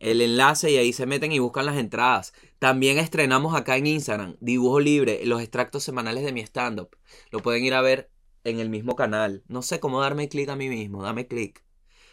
el 0.00 0.22
enlace 0.22 0.70
y 0.70 0.78
ahí 0.78 0.92
se 0.92 1.06
meten 1.06 1.30
y 1.30 1.38
buscan 1.38 1.66
las 1.66 1.76
entradas. 1.76 2.32
También 2.58 2.98
estrenamos 2.98 3.54
acá 3.54 3.76
en 3.76 3.86
Instagram, 3.86 4.36
Dibujo 4.40 4.80
Libre, 4.80 5.20
los 5.24 5.40
extractos 5.40 5.84
semanales 5.84 6.24
de 6.24 6.32
mi 6.32 6.40
stand-up. 6.40 6.96
Lo 7.30 7.40
pueden 7.40 7.64
ir 7.64 7.74
a 7.74 7.82
ver 7.82 8.10
en 8.42 8.58
el 8.58 8.70
mismo 8.70 8.96
canal. 8.96 9.44
No 9.46 9.62
sé 9.62 9.78
cómo 9.78 10.00
darme 10.00 10.28
clic 10.28 10.48
a 10.48 10.56
mí 10.56 10.68
mismo, 10.68 11.02
dame 11.02 11.26
clic 11.26 11.62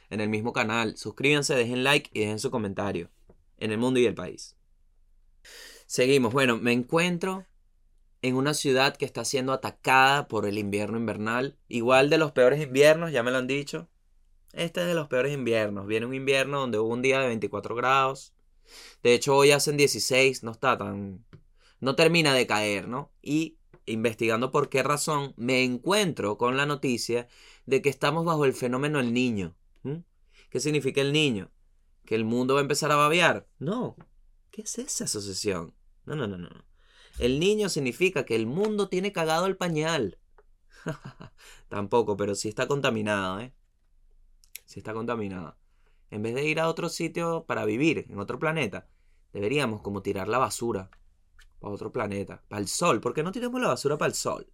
en 0.10 0.21
el 0.21 0.30
mismo 0.30 0.54
canal. 0.54 0.97
Suscríbanse, 0.97 1.56
dejen 1.56 1.84
like 1.84 2.10
y 2.13 2.21
dejen 2.21 2.39
su 2.39 2.52
comentario. 2.52 3.10
En 3.58 3.71
el 3.71 3.78
mundo 3.78 4.00
y 4.00 4.06
el 4.06 4.13
país. 4.13 4.56
Seguimos. 5.86 6.34
Bueno, 6.34 6.58
me 6.58 6.73
encuentro 6.73 7.45
en 8.21 8.36
una 8.36 8.54
ciudad 8.54 8.95
que 8.97 9.06
está 9.06 9.23
siendo 9.26 9.54
atacada 9.54 10.28
por 10.28 10.45
el 10.45 10.58
invierno 10.58 10.97
invernal. 10.97 11.58
Igual 11.67 12.10
de 12.10 12.17
los 12.17 12.34
peores 12.34 12.62
inviernos, 12.62 13.12
ya 13.12 13.23
me 13.23 13.32
lo 13.32 13.38
han 13.38 13.47
dicho. 13.47 13.89
Este 14.58 14.82
es 14.82 14.88
de 14.88 14.96
los 14.96 15.08
peores 15.08 15.36
inviernos. 15.36 15.86
Viene 15.86 16.08
un 16.08 16.15
invierno 16.15 16.62
donde 16.62 16.80
hubo 16.80 16.91
un 16.91 17.04
día 17.04 17.20
de 17.20 17.28
24 17.28 17.76
grados. 17.76 18.34
De 19.04 19.13
hecho, 19.13 19.36
hoy 19.36 19.52
hacen 19.52 19.78
16, 19.78 20.41
no 20.41 20.50
está 20.50 20.76
tan... 20.76 21.24
No 21.80 21.96
termina 21.96 22.34
de 22.34 22.48
caer, 22.48 22.88
¿no? 22.88 23.12
Y 23.22 23.60
investigando 23.86 24.52
por 24.52 24.70
qué 24.70 24.82
razón, 24.82 25.36
me 25.38 25.63
encuentro 25.63 26.39
con 26.39 26.58
la 26.58 26.65
noticia 26.65 27.28
de 27.67 27.84
que 27.84 27.89
estamos 27.89 28.26
bajo 28.26 28.46
el 28.46 28.54
fenómeno 28.54 29.00
el 29.00 29.13
niño. 29.13 29.56
¿Qué 30.50 30.60
significa 30.60 31.02
el 31.02 31.13
niño? 31.13 31.52
¿Que 32.04 32.15
el 32.15 32.26
mundo 32.26 32.56
va 32.56 32.62
a 32.62 32.63
empezar 32.63 32.91
a 32.91 32.96
babear? 32.96 33.48
No. 33.60 33.96
¿Qué 34.50 34.63
es 34.63 34.80
esa 34.80 35.04
asociación? 35.04 35.76
No, 36.06 36.15
no, 36.15 36.26
no, 36.26 36.36
no. 36.36 36.50
El 37.20 37.39
niño 37.39 37.70
significa 37.70 38.26
que 38.26 38.36
el 38.36 38.48
mundo 38.48 38.89
tiene 38.89 39.12
cagado 39.12 39.46
el 39.46 39.56
pañal. 39.56 40.17
Tampoco, 41.70 42.17
pero 42.17 42.34
sí 42.34 42.50
está 42.50 42.67
contaminado, 42.67 43.39
¿eh? 43.39 43.54
Si 44.67 44.82
está 44.82 44.93
contaminada. 44.93 45.58
En 46.12 46.21
vez 46.21 46.36
de 46.36 46.45
ir 46.45 46.60
a 46.60 46.67
otro 46.67 46.89
sitio 46.89 47.45
para 47.47 47.63
vivir, 47.63 48.06
en 48.10 48.19
otro 48.19 48.38
planeta, 48.38 48.89
deberíamos 49.32 49.82
como 49.82 50.01
tirar 50.01 50.27
la 50.27 50.38
basura 50.38 50.91
para 51.60 51.73
otro 51.73 51.93
planeta, 51.93 52.43
para 52.49 52.62
el 52.62 52.67
sol. 52.67 52.99
¿Por 52.99 53.13
qué 53.13 53.23
no 53.23 53.32
tiramos 53.32 53.62
la 53.62 53.69
basura 53.69 53.97
para 53.97 54.10
el 54.10 54.13
sol? 54.13 54.51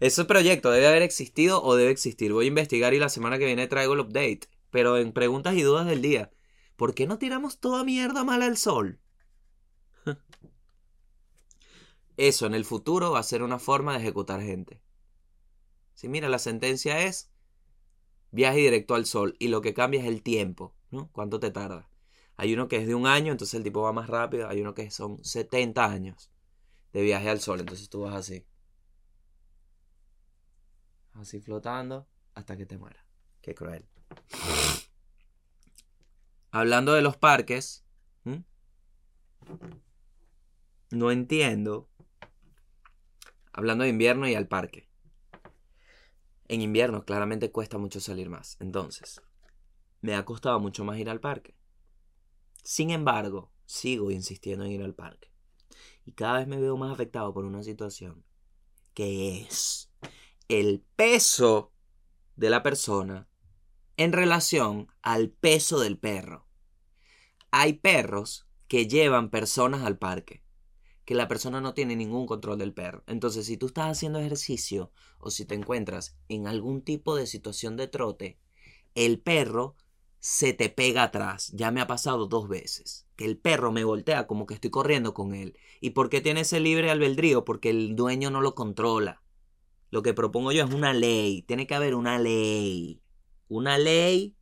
Ese 0.00 0.26
proyecto 0.26 0.70
debe 0.70 0.86
haber 0.86 1.00
existido 1.02 1.62
o 1.62 1.76
debe 1.76 1.90
existir. 1.90 2.32
Voy 2.32 2.44
a 2.44 2.48
investigar 2.48 2.92
y 2.92 2.98
la 2.98 3.08
semana 3.08 3.38
que 3.38 3.46
viene 3.46 3.66
traigo 3.66 3.94
el 3.94 4.00
update. 4.00 4.42
Pero 4.70 4.98
en 4.98 5.12
preguntas 5.12 5.54
y 5.54 5.62
dudas 5.62 5.86
del 5.86 6.02
día, 6.02 6.30
¿por 6.76 6.94
qué 6.94 7.06
no 7.06 7.18
tiramos 7.18 7.58
toda 7.58 7.84
mierda 7.84 8.22
mala 8.22 8.44
al 8.44 8.58
sol? 8.58 9.00
Eso 12.18 12.44
en 12.44 12.54
el 12.54 12.66
futuro 12.66 13.12
va 13.12 13.20
a 13.20 13.22
ser 13.22 13.42
una 13.42 13.58
forma 13.58 13.94
de 13.94 14.00
ejecutar 14.00 14.42
gente. 14.42 14.82
Si 15.94 16.06
mira, 16.06 16.28
la 16.28 16.38
sentencia 16.38 17.00
es 17.06 17.32
viaje 18.30 18.58
directo 18.58 18.94
al 18.94 19.06
sol 19.06 19.36
y 19.38 19.48
lo 19.48 19.60
que 19.60 19.74
cambia 19.74 20.00
es 20.00 20.06
el 20.06 20.22
tiempo, 20.22 20.74
¿no? 20.90 21.10
¿Cuánto 21.12 21.40
te 21.40 21.50
tarda? 21.50 21.88
Hay 22.36 22.54
uno 22.54 22.68
que 22.68 22.76
es 22.76 22.86
de 22.86 22.94
un 22.94 23.06
año, 23.06 23.32
entonces 23.32 23.54
el 23.54 23.64
tipo 23.64 23.82
va 23.82 23.92
más 23.92 24.08
rápido, 24.08 24.48
hay 24.48 24.60
uno 24.60 24.74
que 24.74 24.90
son 24.90 25.22
70 25.24 25.84
años 25.84 26.30
de 26.92 27.02
viaje 27.02 27.28
al 27.28 27.40
sol, 27.40 27.60
entonces 27.60 27.88
tú 27.88 28.02
vas 28.02 28.14
así. 28.14 28.46
Así 31.14 31.40
flotando 31.40 32.06
hasta 32.34 32.56
que 32.56 32.64
te 32.64 32.78
mueras. 32.78 33.04
Qué 33.40 33.54
cruel. 33.54 33.88
Hablando 36.50 36.94
de 36.94 37.02
los 37.02 37.16
parques, 37.16 37.84
no 40.90 41.10
entiendo. 41.10 41.88
Hablando 43.52 43.84
de 43.84 43.90
invierno 43.90 44.28
y 44.28 44.34
al 44.34 44.48
parque. 44.48 44.87
En 46.48 46.62
invierno 46.62 47.04
claramente 47.04 47.52
cuesta 47.52 47.76
mucho 47.76 48.00
salir 48.00 48.30
más. 48.30 48.56
Entonces, 48.58 49.20
me 50.00 50.14
ha 50.14 50.24
costado 50.24 50.58
mucho 50.60 50.84
más 50.84 50.98
ir 50.98 51.10
al 51.10 51.20
parque. 51.20 51.54
Sin 52.62 52.90
embargo, 52.90 53.52
sigo 53.66 54.10
insistiendo 54.10 54.64
en 54.64 54.72
ir 54.72 54.82
al 54.82 54.94
parque. 54.94 55.30
Y 56.06 56.12
cada 56.12 56.38
vez 56.38 56.48
me 56.48 56.60
veo 56.60 56.76
más 56.78 56.90
afectado 56.90 57.34
por 57.34 57.44
una 57.44 57.62
situación 57.62 58.24
que 58.94 59.42
es 59.42 59.92
el 60.48 60.82
peso 60.96 61.72
de 62.34 62.50
la 62.50 62.62
persona 62.62 63.28
en 63.96 64.12
relación 64.12 64.88
al 65.02 65.30
peso 65.30 65.78
del 65.80 65.98
perro. 65.98 66.48
Hay 67.50 67.74
perros 67.74 68.48
que 68.68 68.86
llevan 68.86 69.30
personas 69.30 69.82
al 69.82 69.98
parque 69.98 70.42
que 71.08 71.14
la 71.14 71.26
persona 71.26 71.62
no 71.62 71.72
tiene 71.72 71.96
ningún 71.96 72.26
control 72.26 72.58
del 72.58 72.74
perro. 72.74 73.02
Entonces, 73.06 73.46
si 73.46 73.56
tú 73.56 73.68
estás 73.68 73.86
haciendo 73.86 74.18
ejercicio 74.18 74.92
o 75.18 75.30
si 75.30 75.46
te 75.46 75.54
encuentras 75.54 76.18
en 76.28 76.46
algún 76.46 76.82
tipo 76.82 77.16
de 77.16 77.26
situación 77.26 77.78
de 77.78 77.88
trote, 77.88 78.38
el 78.94 79.18
perro 79.18 79.74
se 80.18 80.52
te 80.52 80.68
pega 80.68 81.04
atrás. 81.04 81.50
Ya 81.54 81.70
me 81.70 81.80
ha 81.80 81.86
pasado 81.86 82.26
dos 82.26 82.46
veces. 82.46 83.06
Que 83.16 83.24
el 83.24 83.38
perro 83.38 83.72
me 83.72 83.84
voltea 83.84 84.26
como 84.26 84.44
que 84.44 84.52
estoy 84.52 84.68
corriendo 84.68 85.14
con 85.14 85.34
él. 85.34 85.56
¿Y 85.80 85.92
por 85.92 86.10
qué 86.10 86.20
tiene 86.20 86.42
ese 86.42 86.60
libre 86.60 86.90
albedrío? 86.90 87.42
Porque 87.42 87.70
el 87.70 87.96
dueño 87.96 88.30
no 88.30 88.42
lo 88.42 88.54
controla. 88.54 89.22
Lo 89.88 90.02
que 90.02 90.12
propongo 90.12 90.52
yo 90.52 90.62
es 90.62 90.74
una 90.74 90.92
ley. 90.92 91.40
Tiene 91.40 91.66
que 91.66 91.74
haber 91.74 91.94
una 91.94 92.18
ley. 92.18 93.00
Una 93.48 93.78
ley 93.78 94.36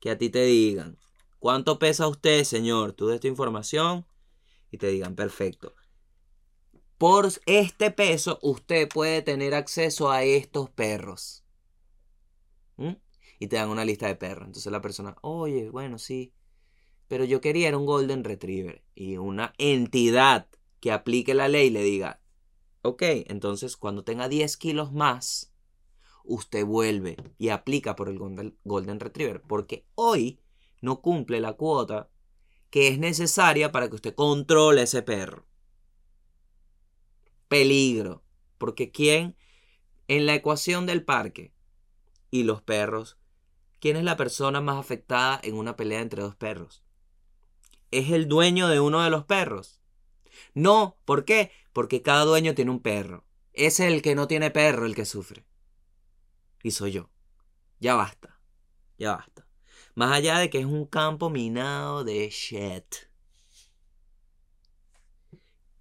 que 0.00 0.08
a 0.08 0.16
ti 0.16 0.30
te 0.30 0.46
digan. 0.46 0.96
¿Cuánto 1.38 1.78
pesa 1.78 2.08
usted, 2.08 2.44
señor? 2.44 2.94
Tú 2.94 3.08
de 3.08 3.16
esta 3.16 3.28
información 3.28 4.06
y 4.74 4.76
te 4.76 4.88
digan, 4.88 5.14
perfecto. 5.14 5.76
Por 6.98 7.28
este 7.46 7.92
peso 7.92 8.40
usted 8.42 8.88
puede 8.88 9.22
tener 9.22 9.54
acceso 9.54 10.10
a 10.10 10.24
estos 10.24 10.68
perros. 10.68 11.44
Y 13.38 13.46
te 13.46 13.54
dan 13.54 13.68
una 13.68 13.84
lista 13.84 14.08
de 14.08 14.16
perros. 14.16 14.48
Entonces 14.48 14.72
la 14.72 14.80
persona, 14.80 15.14
oye, 15.22 15.70
bueno, 15.70 15.98
sí. 15.98 16.34
Pero 17.06 17.24
yo 17.24 17.40
quería 17.40 17.68
era 17.68 17.78
un 17.78 17.86
Golden 17.86 18.24
Retriever. 18.24 18.82
Y 18.96 19.16
una 19.16 19.54
entidad 19.58 20.48
que 20.80 20.90
aplique 20.90 21.34
la 21.34 21.46
ley 21.46 21.70
le 21.70 21.82
diga, 21.82 22.20
ok, 22.82 23.02
entonces 23.26 23.76
cuando 23.76 24.02
tenga 24.02 24.28
10 24.28 24.56
kilos 24.56 24.92
más, 24.92 25.52
usted 26.24 26.66
vuelve 26.66 27.16
y 27.38 27.50
aplica 27.50 27.94
por 27.94 28.08
el 28.08 28.18
Golden 28.18 28.98
Retriever. 28.98 29.40
Porque 29.42 29.86
hoy 29.94 30.40
no 30.80 31.00
cumple 31.00 31.40
la 31.40 31.52
cuota 31.52 32.10
que 32.74 32.88
es 32.88 32.98
necesaria 32.98 33.70
para 33.70 33.88
que 33.88 33.94
usted 33.94 34.16
controle 34.16 34.82
ese 34.82 35.00
perro. 35.02 35.46
Peligro. 37.46 38.24
Porque 38.58 38.90
¿quién 38.90 39.36
en 40.08 40.26
la 40.26 40.34
ecuación 40.34 40.84
del 40.84 41.04
parque 41.04 41.52
y 42.32 42.42
los 42.42 42.62
perros, 42.62 43.16
quién 43.78 43.96
es 43.96 44.02
la 44.02 44.16
persona 44.16 44.60
más 44.60 44.76
afectada 44.76 45.38
en 45.44 45.54
una 45.54 45.76
pelea 45.76 46.00
entre 46.00 46.22
dos 46.22 46.34
perros? 46.34 46.82
es 47.92 48.10
el 48.10 48.26
dueño 48.26 48.66
de 48.66 48.80
uno 48.80 49.02
de 49.02 49.10
los 49.10 49.24
perros. 49.24 49.80
No, 50.52 50.98
¿por 51.04 51.24
qué? 51.24 51.52
Porque 51.72 52.02
cada 52.02 52.24
dueño 52.24 52.56
tiene 52.56 52.72
un 52.72 52.80
perro. 52.80 53.24
Es 53.52 53.78
el 53.78 54.02
que 54.02 54.16
no 54.16 54.26
tiene 54.26 54.50
perro 54.50 54.84
el 54.84 54.96
que 54.96 55.04
sufre. 55.04 55.44
Y 56.64 56.72
soy 56.72 56.90
yo. 56.90 57.08
Ya 57.78 57.94
basta. 57.94 58.40
Ya 58.98 59.14
basta. 59.14 59.33
Más 59.94 60.12
allá 60.12 60.38
de 60.38 60.50
que 60.50 60.58
es 60.58 60.66
un 60.66 60.86
campo 60.86 61.30
minado 61.30 62.02
de 62.02 62.28
shit. 62.28 62.84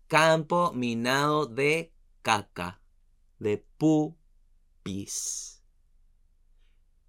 Campo 0.08 0.72
minado 0.74 1.48
de 1.48 1.92
caca. 2.22 2.80
De 3.40 3.66
pupis. 3.78 5.64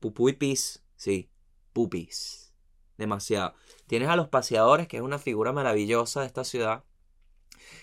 Pupú 0.01 0.31
y 0.31 0.33
pis. 0.33 0.83
Sí, 0.97 1.31
pupis. 1.73 2.53
Demasiado. 2.97 3.55
Tienes 3.87 4.09
a 4.09 4.17
los 4.17 4.29
paseadores, 4.29 4.89
que 4.89 4.97
es 4.97 5.03
una 5.03 5.19
figura 5.19 5.53
maravillosa 5.53 6.21
de 6.21 6.27
esta 6.27 6.45
ciudad, 6.45 6.85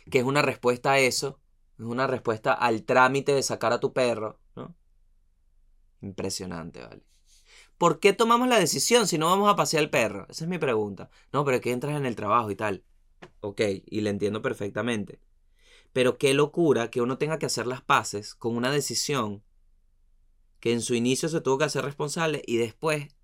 que 0.10 0.20
es 0.20 0.26
una 0.26 0.42
respuesta 0.42 0.94
a 0.94 1.00
eso, 1.00 1.40
es 1.78 1.86
una 1.86 2.08
respuesta 2.08 2.54
al 2.54 2.84
trámite 2.84 3.34
de 3.34 3.44
sacar 3.44 3.74
a 3.74 3.80
tu 3.80 3.94
perro, 3.94 4.40
¿no? 4.56 4.76
Impresionante, 6.02 6.82
¿vale? 6.82 7.11
¿Por 7.82 8.00
qué 8.00 8.14
tomamos 8.14 8.48
la 8.48 8.60
decisión 8.60 9.08
si 9.08 9.18
no 9.18 9.26
vamos 9.26 9.52
a 9.52 9.56
pasear 9.56 9.82
al 9.82 9.90
perro? 9.90 10.28
Esa 10.30 10.44
es 10.44 10.48
mi 10.48 10.60
pregunta. 10.60 11.10
No, 11.34 11.44
pero 11.44 11.58
es 11.58 11.64
que 11.64 11.72
entras 11.72 11.98
en 11.98 12.06
el 12.06 12.16
trabajo 12.16 12.52
y 12.52 12.56
tal. 12.56 12.84
Ok, 13.40 13.60
y 13.88 14.02
le 14.02 14.12
entiendo 14.12 14.44
perfectamente. 14.44 15.20
Pero 15.92 16.20
qué 16.20 16.36
locura 16.36 16.92
que 16.92 17.02
uno 17.02 17.18
tenga 17.18 17.40
que 17.40 17.48
hacer 17.48 17.66
las 17.66 17.82
paces 17.82 18.36
con 18.36 18.56
una 18.56 18.70
decisión 18.70 19.42
que 20.60 20.74
en 20.74 20.82
su 20.82 20.94
inicio 20.94 21.28
se 21.28 21.42
tuvo 21.42 21.58
que 21.58 21.64
hacer 21.64 21.84
responsable 21.84 22.44
y 22.46 22.58
después 22.58 23.18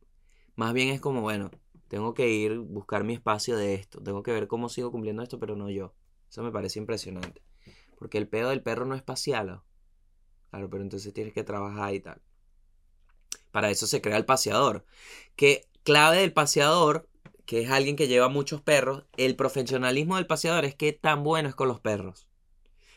más 0.56 0.74
bien 0.74 0.90
es 0.90 1.02
como, 1.02 1.22
bueno, 1.22 1.52
tengo 1.88 2.16
que 2.16 2.28
ir 2.28 2.58
buscar 2.58 3.04
mi 3.04 3.14
espacio 3.14 3.58
de 3.58 3.76
esto, 3.76 4.02
tengo 4.02 4.24
que 4.24 4.32
ver 4.32 4.48
cómo 4.48 4.70
sigo 4.70 4.92
cumpliendo 4.92 5.22
esto, 5.22 5.38
pero 5.38 5.56
no 5.56 5.70
yo. 5.70 5.94
Eso 6.32 6.42
me 6.42 6.52
parece 6.52 6.80
impresionante. 6.80 7.44
Porque 8.00 8.18
el 8.18 8.28
pedo 8.28 8.50
del 8.50 8.64
perro 8.64 8.88
no 8.88 8.96
es 8.96 9.04
paseado. 9.04 9.66
Claro, 10.50 10.68
pero 10.68 10.82
entonces 10.82 11.14
tienes 11.14 11.36
que 11.36 11.44
trabajar 11.44 11.94
y 11.94 12.00
tal. 12.00 12.24
Para 13.58 13.72
eso 13.72 13.88
se 13.88 14.02
crea 14.02 14.18
el 14.18 14.26
paseador. 14.26 14.86
Que 15.36 15.68
clave 15.82 16.18
del 16.18 16.32
paseador, 16.32 17.10
que 17.48 17.64
es 17.64 17.72
alguien 17.72 17.96
que 17.96 18.08
lleva 18.08 18.30
muchos 18.30 18.62
perros, 18.62 19.06
el 19.18 19.36
profesionalismo 19.36 20.16
del 20.16 20.28
paseador 20.28 20.64
es 20.64 20.76
que 20.76 20.94
tan 20.94 21.24
bueno 21.24 21.50
es 21.50 21.56
con 21.56 21.68
los 21.68 21.80
perros. 21.80 22.28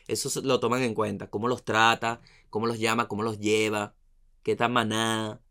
Eso 0.07 0.29
lo 0.43 0.59
toman 0.59 0.83
en 0.83 0.93
cuenta. 0.93 1.31
Cómo 1.31 1.47
los 1.47 1.65
trata, 1.65 2.21
cómo 2.51 2.67
los 2.67 2.77
llama, 2.77 3.07
cómo 3.07 3.23
los 3.23 3.39
lleva, 3.39 3.95
qué 4.43 4.55
tan 4.55 4.71
manada. 4.71 5.41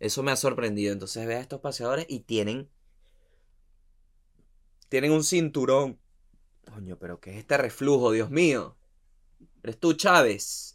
Eso 0.00 0.22
me 0.22 0.32
ha 0.32 0.36
sorprendido. 0.36 0.94
Entonces 0.94 1.26
ve 1.26 1.34
a 1.34 1.40
estos 1.40 1.60
paseadores 1.60 2.06
y 2.08 2.20
tienen. 2.20 2.70
Tienen 4.88 5.12
un 5.12 5.22
cinturón. 5.22 6.00
Coño, 6.72 6.98
pero 6.98 7.20
¿qué 7.20 7.32
es 7.32 7.36
este 7.36 7.58
reflujo, 7.58 8.10
Dios 8.10 8.30
mío? 8.30 8.78
Eres 9.62 9.78
tú, 9.78 9.92
Chávez. 9.92 10.73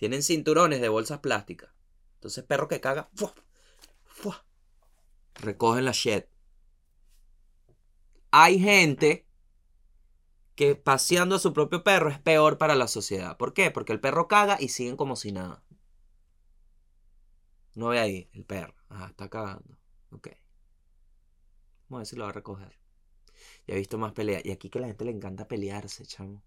Tienen 0.00 0.22
cinturones 0.22 0.80
de 0.80 0.88
bolsas 0.88 1.18
plásticas. 1.18 1.74
Entonces, 2.14 2.42
perro 2.42 2.68
que 2.68 2.80
caga. 2.80 3.10
Recogen 5.34 5.84
la 5.84 5.92
shed. 5.92 6.24
Hay 8.30 8.58
gente 8.58 9.28
que 10.54 10.74
paseando 10.74 11.36
a 11.36 11.38
su 11.38 11.52
propio 11.52 11.84
perro 11.84 12.08
es 12.08 12.18
peor 12.18 12.56
para 12.56 12.76
la 12.76 12.88
sociedad. 12.88 13.36
¿Por 13.36 13.52
qué? 13.52 13.70
Porque 13.70 13.92
el 13.92 14.00
perro 14.00 14.26
caga 14.26 14.56
y 14.58 14.70
siguen 14.70 14.96
como 14.96 15.16
si 15.16 15.32
nada. 15.32 15.62
No 17.74 17.88
ve 17.88 18.00
ahí 18.00 18.30
el 18.32 18.46
perro. 18.46 18.74
Ah, 18.88 19.08
está 19.10 19.28
cagando. 19.28 19.76
Ok. 20.12 20.28
Vamos 21.90 21.98
a 21.98 21.98
ver 21.98 22.06
si 22.06 22.16
lo 22.16 22.24
va 22.24 22.30
a 22.30 22.32
recoger. 22.32 22.78
Ya 23.66 23.74
he 23.74 23.78
visto 23.78 23.98
más 23.98 24.12
peleas. 24.12 24.46
Y 24.46 24.50
aquí 24.50 24.70
que 24.70 24.78
a 24.78 24.80
la 24.80 24.88
gente 24.88 25.04
le 25.04 25.10
encanta 25.10 25.46
pelearse, 25.46 26.06
chamo. 26.06 26.42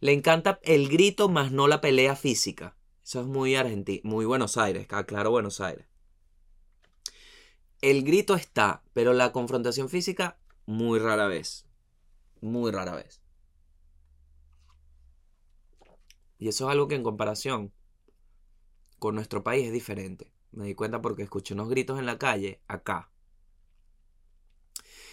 Le 0.00 0.12
encanta 0.12 0.60
el 0.62 0.88
grito 0.88 1.28
más 1.28 1.52
no 1.52 1.68
la 1.68 1.80
pelea 1.80 2.16
física. 2.16 2.76
Eso 3.04 3.20
es 3.20 3.26
muy 3.26 3.54
argentino, 3.54 4.00
muy 4.04 4.24
Buenos 4.24 4.56
Aires, 4.56 4.86
claro 5.06 5.30
Buenos 5.30 5.60
Aires. 5.60 5.86
El 7.82 8.02
grito 8.02 8.34
está, 8.34 8.82
pero 8.94 9.12
la 9.12 9.32
confrontación 9.32 9.90
física 9.90 10.38
muy 10.64 10.98
rara 10.98 11.26
vez. 11.26 11.66
Muy 12.40 12.72
rara 12.72 12.94
vez. 12.94 13.20
Y 16.38 16.48
eso 16.48 16.66
es 16.66 16.72
algo 16.72 16.88
que 16.88 16.94
en 16.94 17.02
comparación 17.02 17.72
con 18.98 19.14
nuestro 19.14 19.44
país 19.44 19.66
es 19.66 19.72
diferente. 19.72 20.32
Me 20.52 20.64
di 20.66 20.74
cuenta 20.74 21.02
porque 21.02 21.22
escuché 21.22 21.54
unos 21.54 21.68
gritos 21.68 21.98
en 21.98 22.06
la 22.06 22.18
calle, 22.18 22.62
acá. 22.68 23.10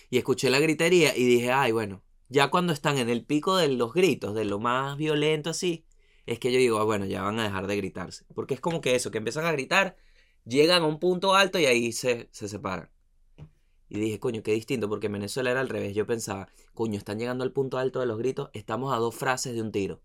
Y 0.10 0.18
escuché 0.18 0.50
la 0.50 0.60
gritería 0.60 1.16
y 1.16 1.26
dije, 1.26 1.52
ay, 1.52 1.72
bueno, 1.72 2.02
ya 2.32 2.50
cuando 2.50 2.72
están 2.72 2.98
en 2.98 3.10
el 3.10 3.26
pico 3.26 3.58
de 3.58 3.68
los 3.68 3.94
gritos, 3.94 4.34
de 4.34 4.46
lo 4.46 4.58
más 4.58 4.96
violento 4.96 5.50
así, 5.50 5.86
es 6.26 6.40
que 6.40 6.50
yo 6.50 6.60
digo, 6.60 6.80
ah, 6.80 6.86
bueno, 6.86 7.06
ya 7.06 7.24
van 7.24 7.38
a 7.40 7.44
dejar 7.44 7.68
de 7.68 7.76
gritarse. 7.76 8.24
Porque 8.34 8.54
es 8.54 8.62
como 8.62 8.80
que 8.80 8.96
eso, 8.96 9.12
que 9.12 9.18
empiezan 9.18 9.46
a 9.46 9.52
gritar, 9.52 9.98
llegan 10.46 10.84
a 10.84 10.86
un 10.86 10.98
punto 10.98 11.36
alto 11.36 11.60
y 11.60 11.66
ahí 11.66 11.92
se, 11.92 12.30
se 12.32 12.48
separan. 12.48 12.90
Y 13.90 14.00
dije, 14.00 14.18
coño, 14.22 14.44
qué 14.44 14.54
distinto, 14.54 14.88
porque 14.88 15.08
en 15.08 15.14
Venezuela 15.14 15.52
era 15.52 15.60
al 15.60 15.68
revés. 15.68 15.94
Yo 15.94 16.06
pensaba, 16.08 16.48
coño, 16.74 16.98
están 16.98 17.20
llegando 17.20 17.44
al 17.44 17.52
punto 17.52 17.78
alto 17.78 18.00
de 18.00 18.06
los 18.06 18.18
gritos, 18.18 18.50
estamos 18.54 18.94
a 18.94 18.98
dos 18.98 19.14
frases 19.14 19.54
de 19.54 19.62
un 19.62 19.74
tiro. 19.74 20.02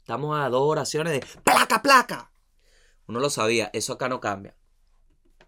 Estamos 0.00 0.36
a 0.36 0.48
dos 0.48 0.68
oraciones 0.68 1.12
de 1.12 1.24
placa, 1.44 1.82
placa. 1.82 2.32
Uno 3.06 3.20
lo 3.20 3.30
sabía, 3.30 3.70
eso 3.74 3.92
acá 3.92 4.08
no 4.08 4.18
cambia. 4.18 4.56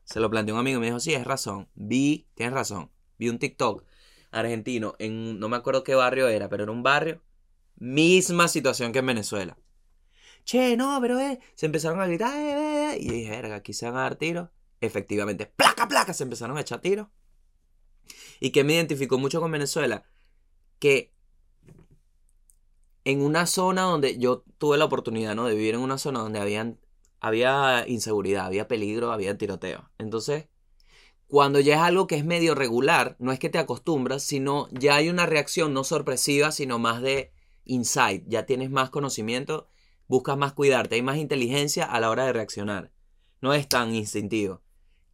Se 0.04 0.20
lo 0.20 0.30
planteó 0.30 0.54
un 0.54 0.60
amigo 0.60 0.76
y 0.76 0.80
me 0.82 0.86
dijo, 0.86 1.00
sí, 1.00 1.14
es 1.14 1.24
razón. 1.24 1.68
Vi, 1.74 2.28
tienes 2.36 2.54
razón. 2.54 2.92
Vi 3.18 3.28
un 3.28 3.40
TikTok 3.40 3.87
argentino 4.30 4.94
en, 4.98 5.38
no 5.38 5.48
me 5.48 5.56
acuerdo 5.56 5.84
qué 5.84 5.94
barrio 5.94 6.28
era, 6.28 6.48
pero 6.48 6.64
era 6.64 6.72
un 6.72 6.82
barrio. 6.82 7.22
Misma 7.76 8.48
situación 8.48 8.92
que 8.92 8.98
en 8.98 9.06
Venezuela. 9.06 9.56
Che, 10.44 10.76
no, 10.76 10.98
pero 11.00 11.20
eh. 11.20 11.38
Se 11.54 11.66
empezaron 11.66 12.00
a 12.00 12.06
gritar, 12.06 12.34
eh, 12.34 12.52
eh, 12.52 12.94
eh". 12.94 12.98
y 13.00 13.08
dije, 13.10 13.30
verga, 13.30 13.56
aquí 13.56 13.72
se 13.72 13.86
van 13.86 13.96
a 13.96 14.00
dar 14.02 14.16
tiros. 14.16 14.48
Efectivamente, 14.80 15.46
placa, 15.46 15.88
placa, 15.88 16.14
se 16.14 16.24
empezaron 16.24 16.56
a 16.56 16.62
echar 16.62 16.80
tiros. 16.80 17.08
Y 18.40 18.50
que 18.50 18.64
me 18.64 18.74
identificó 18.74 19.18
mucho 19.18 19.40
con 19.40 19.50
Venezuela, 19.52 20.04
que 20.78 21.12
en 23.04 23.22
una 23.22 23.46
zona 23.46 23.82
donde 23.82 24.18
yo 24.18 24.44
tuve 24.58 24.78
la 24.78 24.84
oportunidad, 24.84 25.34
¿no? 25.34 25.46
De 25.46 25.54
vivir 25.54 25.74
en 25.74 25.80
una 25.80 25.98
zona 25.98 26.20
donde 26.20 26.40
habían, 26.40 26.78
había 27.20 27.86
inseguridad, 27.88 28.46
había 28.46 28.68
peligro, 28.68 29.12
había 29.12 29.36
tiroteo. 29.38 29.90
Entonces, 29.98 30.48
cuando 31.28 31.60
ya 31.60 31.74
es 31.74 31.80
algo 31.82 32.06
que 32.06 32.16
es 32.16 32.24
medio 32.24 32.54
regular, 32.54 33.14
no 33.18 33.32
es 33.32 33.38
que 33.38 33.50
te 33.50 33.58
acostumbras, 33.58 34.22
sino 34.22 34.66
ya 34.72 34.96
hay 34.96 35.10
una 35.10 35.26
reacción 35.26 35.74
no 35.74 35.84
sorpresiva, 35.84 36.52
sino 36.52 36.78
más 36.78 37.02
de 37.02 37.32
insight. 37.64 38.24
Ya 38.26 38.46
tienes 38.46 38.70
más 38.70 38.88
conocimiento, 38.88 39.68
buscas 40.06 40.38
más 40.38 40.54
cuidarte, 40.54 40.94
hay 40.94 41.02
más 41.02 41.18
inteligencia 41.18 41.84
a 41.84 42.00
la 42.00 42.08
hora 42.08 42.24
de 42.24 42.32
reaccionar. 42.32 42.92
No 43.42 43.52
es 43.52 43.68
tan 43.68 43.94
instintivo. 43.94 44.62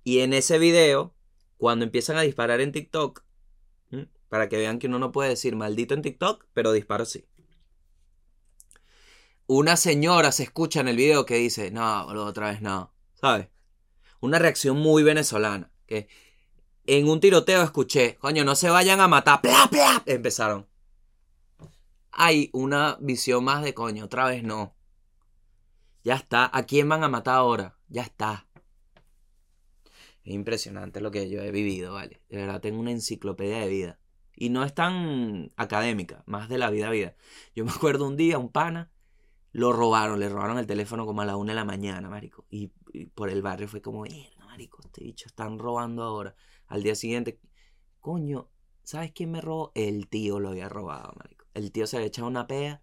Y 0.05 0.21
en 0.21 0.35
ese 0.35 0.59
video, 0.59 1.17
cuando 1.57 1.85
empiezan 1.85 2.17
a 2.17 2.23
disparar 2.23 2.61
en 2.61 2.71
TikTok, 2.71 3.25
para 4.29 4.49
que 4.49 4.57
vean 4.57 4.79
que 4.79 4.87
uno 4.87 5.01
no 5.01 5.11
puede 5.11 5.31
decir 5.31 5.57
maldito 5.57 5.95
en 5.95 6.03
TikTok, 6.03 6.47
pero 6.53 6.71
disparo 6.71 7.07
sí. 7.07 7.27
Una 9.49 9.77
señora 9.77 10.31
se 10.31 10.45
escucha 10.45 10.81
en 10.81 10.89
el 10.89 10.97
video 10.97 11.27
que 11.27 11.37
dice, 11.37 11.73
no, 11.73 12.07
otra 12.07 12.51
vez 12.53 12.63
no, 12.63 12.95
¿sabes? 13.15 13.49
Una 14.21 14.39
reacción 14.39 14.79
muy 14.79 15.03
venezolana 15.03 15.74
que 15.87 16.09
en 16.87 17.09
un 17.09 17.21
tiroteo 17.21 17.63
escuché, 17.63 18.17
coño, 18.17 18.45
no 18.45 18.55
se 18.55 18.71
vayan 18.71 19.01
a 19.01 19.09
matar, 19.09 19.41
¡Pla, 19.41 19.69
pla! 19.71 20.03
empezaron. 20.07 20.67
Hay 22.13 22.51
una 22.53 22.97
visión 23.01 23.45
más 23.45 23.63
de 23.63 23.75
coño, 23.75 24.05
otra 24.05 24.27
vez 24.27 24.43
no. 24.43 24.77
Ya 26.05 26.15
está, 26.15 26.51
¿a 26.53 26.65
quién 26.65 26.89
van 26.89 27.03
a 27.03 27.09
matar 27.09 27.37
ahora? 27.37 27.79
Ya 27.89 28.03
está. 28.03 28.47
Es 30.23 30.33
impresionante 30.33 31.01
lo 31.01 31.11
que 31.11 31.29
yo 31.29 31.43
he 31.43 31.51
vivido, 31.51 31.95
¿vale? 31.95 32.23
De 32.29 32.37
verdad, 32.37 32.61
tengo 32.61 32.81
una 32.81 32.91
enciclopedia 32.91 33.59
de 33.59 33.69
vida. 33.69 33.99
Y 34.37 34.51
no 34.51 34.65
es 34.65 34.75
tan 34.75 35.53
académica, 35.57 36.23
más 36.27 36.49
de 36.49 36.59
la 36.59 36.71
vida 36.71 36.89
a 36.89 36.91
vida. 36.91 37.15
Yo 37.55 37.65
me 37.65 37.71
acuerdo 37.71 38.07
un 38.07 38.17
día, 38.17 38.39
un 38.39 38.51
pana, 38.51 38.91
lo 39.53 39.73
robaron, 39.73 40.21
le 40.21 40.29
robaron 40.29 40.59
el 40.59 40.67
teléfono 40.67 41.07
como 41.07 41.23
a 41.23 41.25
la 41.25 41.37
una 41.37 41.53
de 41.53 41.57
la 41.57 41.65
mañana, 41.65 42.09
marico. 42.09 42.45
Y, 42.51 42.73
y 42.93 43.07
por 43.07 43.31
el 43.31 43.43
barrio 43.43 43.69
fue 43.69 43.81
como, 43.81 44.05
marico, 44.55 44.79
este 44.85 45.03
bicho 45.03 45.27
están 45.27 45.59
robando 45.59 46.05
ahora. 46.05 46.37
Al 46.69 46.85
día 46.85 46.95
siguiente, 46.95 47.41
coño, 47.99 48.49
¿sabes 48.85 49.11
quién 49.11 49.33
me 49.33 49.41
robó? 49.41 49.73
El 49.75 50.07
tío 50.09 50.39
lo 50.39 50.51
había 50.51 50.69
robado, 50.69 51.13
marico. 51.17 51.45
El 51.55 51.73
tío 51.73 51.89
se 51.89 51.97
había 51.97 52.07
echado 52.07 52.29
una 52.29 52.47
pea 52.47 52.81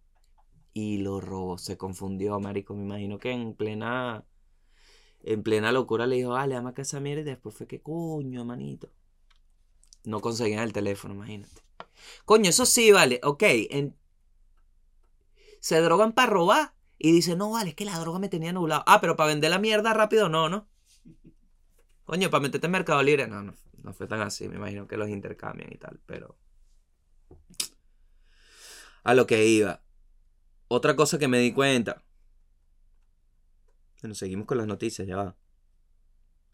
y 0.73 0.97
lo 0.97 1.21
robó. 1.21 1.57
Se 1.57 1.77
confundió, 1.77 2.37
marico. 2.41 2.75
Me 2.75 2.83
imagino 2.83 3.19
que 3.19 3.31
en 3.31 3.53
plena. 3.53 4.25
En 5.23 5.43
plena 5.43 5.71
locura 5.71 6.07
le 6.07 6.17
dijo, 6.17 6.33
dale, 6.33 6.55
ama 6.55 6.73
que 6.73 6.81
esa 6.81 6.99
mierda. 6.99 7.21
Y 7.21 7.25
después 7.25 7.55
fue 7.55 7.67
que, 7.67 7.81
coño, 7.81 8.43
manito. 8.43 8.91
No 10.03 10.19
conseguían 10.19 10.63
el 10.63 10.73
teléfono, 10.73 11.13
imagínate. 11.13 11.61
Coño, 12.25 12.49
eso 12.49 12.65
sí, 12.65 12.91
vale. 12.91 13.21
Ok. 13.23 13.43
Se 15.61 15.79
drogan 15.79 16.11
para 16.11 16.31
robar. 16.31 16.73
Y 16.97 17.13
dice, 17.13 17.37
no, 17.37 17.51
vale, 17.51 17.69
es 17.69 17.75
que 17.75 17.85
la 17.85 17.97
droga 17.97 18.19
me 18.19 18.27
tenía 18.27 18.51
nublado. 18.51 18.83
Ah, 18.85 18.99
pero 18.99 19.15
para 19.15 19.29
vender 19.29 19.51
la 19.51 19.57
mierda 19.57 19.93
rápido, 19.93 20.27
no, 20.27 20.49
¿no? 20.49 20.67
Coño, 22.05 22.29
para 22.29 22.41
meterte 22.41 22.67
en 22.67 22.71
Mercado 22.71 23.01
Libre. 23.03 23.27
No, 23.27 23.43
no, 23.43 23.53
no 23.83 23.93
fue 23.93 24.07
tan 24.07 24.21
así. 24.21 24.47
Me 24.47 24.55
imagino 24.55 24.87
que 24.87 24.97
los 24.97 25.09
intercambian 25.09 25.71
y 25.71 25.77
tal, 25.77 25.99
pero. 26.05 26.37
A 29.03 29.13
lo 29.13 29.25
que 29.25 29.45
iba. 29.45 29.81
Otra 30.67 30.95
cosa 30.95 31.17
que 31.17 31.27
me 31.27 31.39
di 31.39 31.53
cuenta. 31.53 32.03
Bueno, 34.01 34.15
seguimos 34.15 34.47
con 34.47 34.57
las 34.57 34.67
noticias, 34.67 35.07
ya 35.07 35.15
va. 35.15 35.35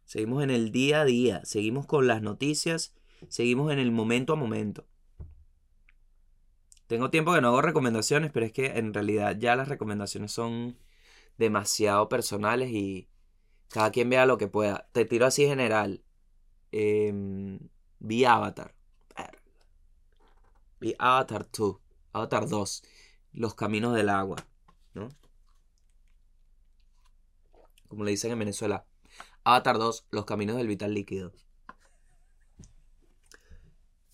Seguimos 0.06 0.44
en 0.44 0.50
el 0.50 0.72
día 0.72 1.02
a 1.02 1.06
día. 1.06 1.42
Seguimos 1.44 1.86
con 1.86 2.08
las 2.08 2.22
noticias. 2.22 2.94
Seguimos 3.30 3.72
en 3.72 3.80
el 3.80 3.92
momento 3.92 4.34
a 4.34 4.36
momento. 4.36 4.88
Tengo 6.88 7.10
tiempo 7.10 7.34
que 7.34 7.42
no 7.42 7.50
hago 7.50 7.62
recomendaciones, 7.62 8.32
pero 8.32 8.46
es 8.46 8.54
que 8.54 8.78
en 8.78 8.94
realidad 8.94 9.36
ya 9.38 9.56
las 9.58 9.68
recomendaciones 9.68 10.32
son 10.32 10.78
demasiado 11.38 12.08
personales 12.08 12.72
y 12.72 13.10
cada 13.70 13.92
quien 13.92 14.10
vea 14.10 14.26
lo 14.26 14.38
que 14.38 14.48
pueda. 14.48 14.90
Te 14.92 15.06
tiro 15.06 15.26
así 15.26 15.46
general. 15.46 16.04
Em, 16.72 17.60
vi 18.00 18.26
Avatar. 18.26 18.74
Vi 20.80 20.96
Avatar 21.00 21.50
2. 21.52 21.78
Avatar 22.14 22.48
2. 22.48 22.84
Los 23.34 23.56
caminos 23.56 23.96
del 23.96 24.10
agua. 24.10 24.38
¿No? 24.94 25.10
Como 27.88 28.04
le 28.04 28.12
dicen 28.12 28.32
en 28.32 28.40
Venezuela. 28.40 28.86
Avatar 29.44 29.78
2. 29.78 30.08
Los 30.12 30.26
caminos 30.26 30.58
del 30.58 30.68
vital 30.68 30.94
líquido. 30.94 31.34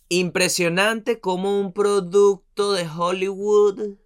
Impresionante 0.09 1.19
como 1.19 1.59
un 1.59 1.73
producto 1.73 2.73
de 2.73 2.87
Hollywood 2.87 3.97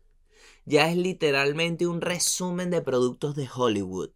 ya 0.68 0.90
es 0.92 0.98
literalmente 0.98 1.88
un 1.88 2.02
resumen 2.02 2.70
de 2.70 2.82
productos 2.82 3.36
de 3.36 3.48
Hollywood. 3.54 4.10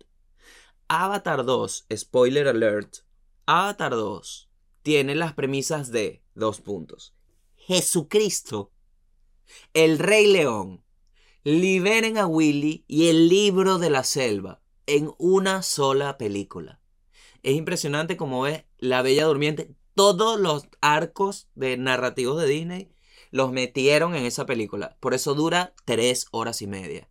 Avatar 0.93 1.45
2, 1.45 1.85
spoiler 1.95 2.49
alert, 2.49 2.97
Avatar 3.45 3.91
2 3.91 4.49
tiene 4.81 5.15
las 5.15 5.33
premisas 5.33 5.89
de 5.93 6.21
dos 6.35 6.59
puntos. 6.59 7.15
Jesucristo, 7.55 8.73
el 9.73 9.99
Rey 9.99 10.27
León, 10.27 10.83
liberen 11.45 12.17
a 12.17 12.27
Willy 12.27 12.83
y 12.89 13.07
el 13.07 13.29
libro 13.29 13.79
de 13.79 13.89
la 13.89 14.03
selva 14.03 14.61
en 14.85 15.13
una 15.17 15.63
sola 15.63 16.17
película. 16.17 16.81
Es 17.41 17.55
impresionante 17.55 18.17
como 18.17 18.41
ves 18.41 18.65
La 18.77 19.01
Bella 19.01 19.27
Durmiente, 19.27 19.73
todos 19.95 20.37
los 20.41 20.67
arcos 20.81 21.47
de 21.55 21.77
narrativos 21.77 22.41
de 22.41 22.47
Disney 22.49 22.91
los 23.29 23.53
metieron 23.53 24.13
en 24.13 24.25
esa 24.25 24.45
película. 24.45 24.97
Por 24.99 25.13
eso 25.13 25.35
dura 25.35 25.73
tres 25.85 26.25
horas 26.31 26.61
y 26.61 26.67
media. 26.67 27.09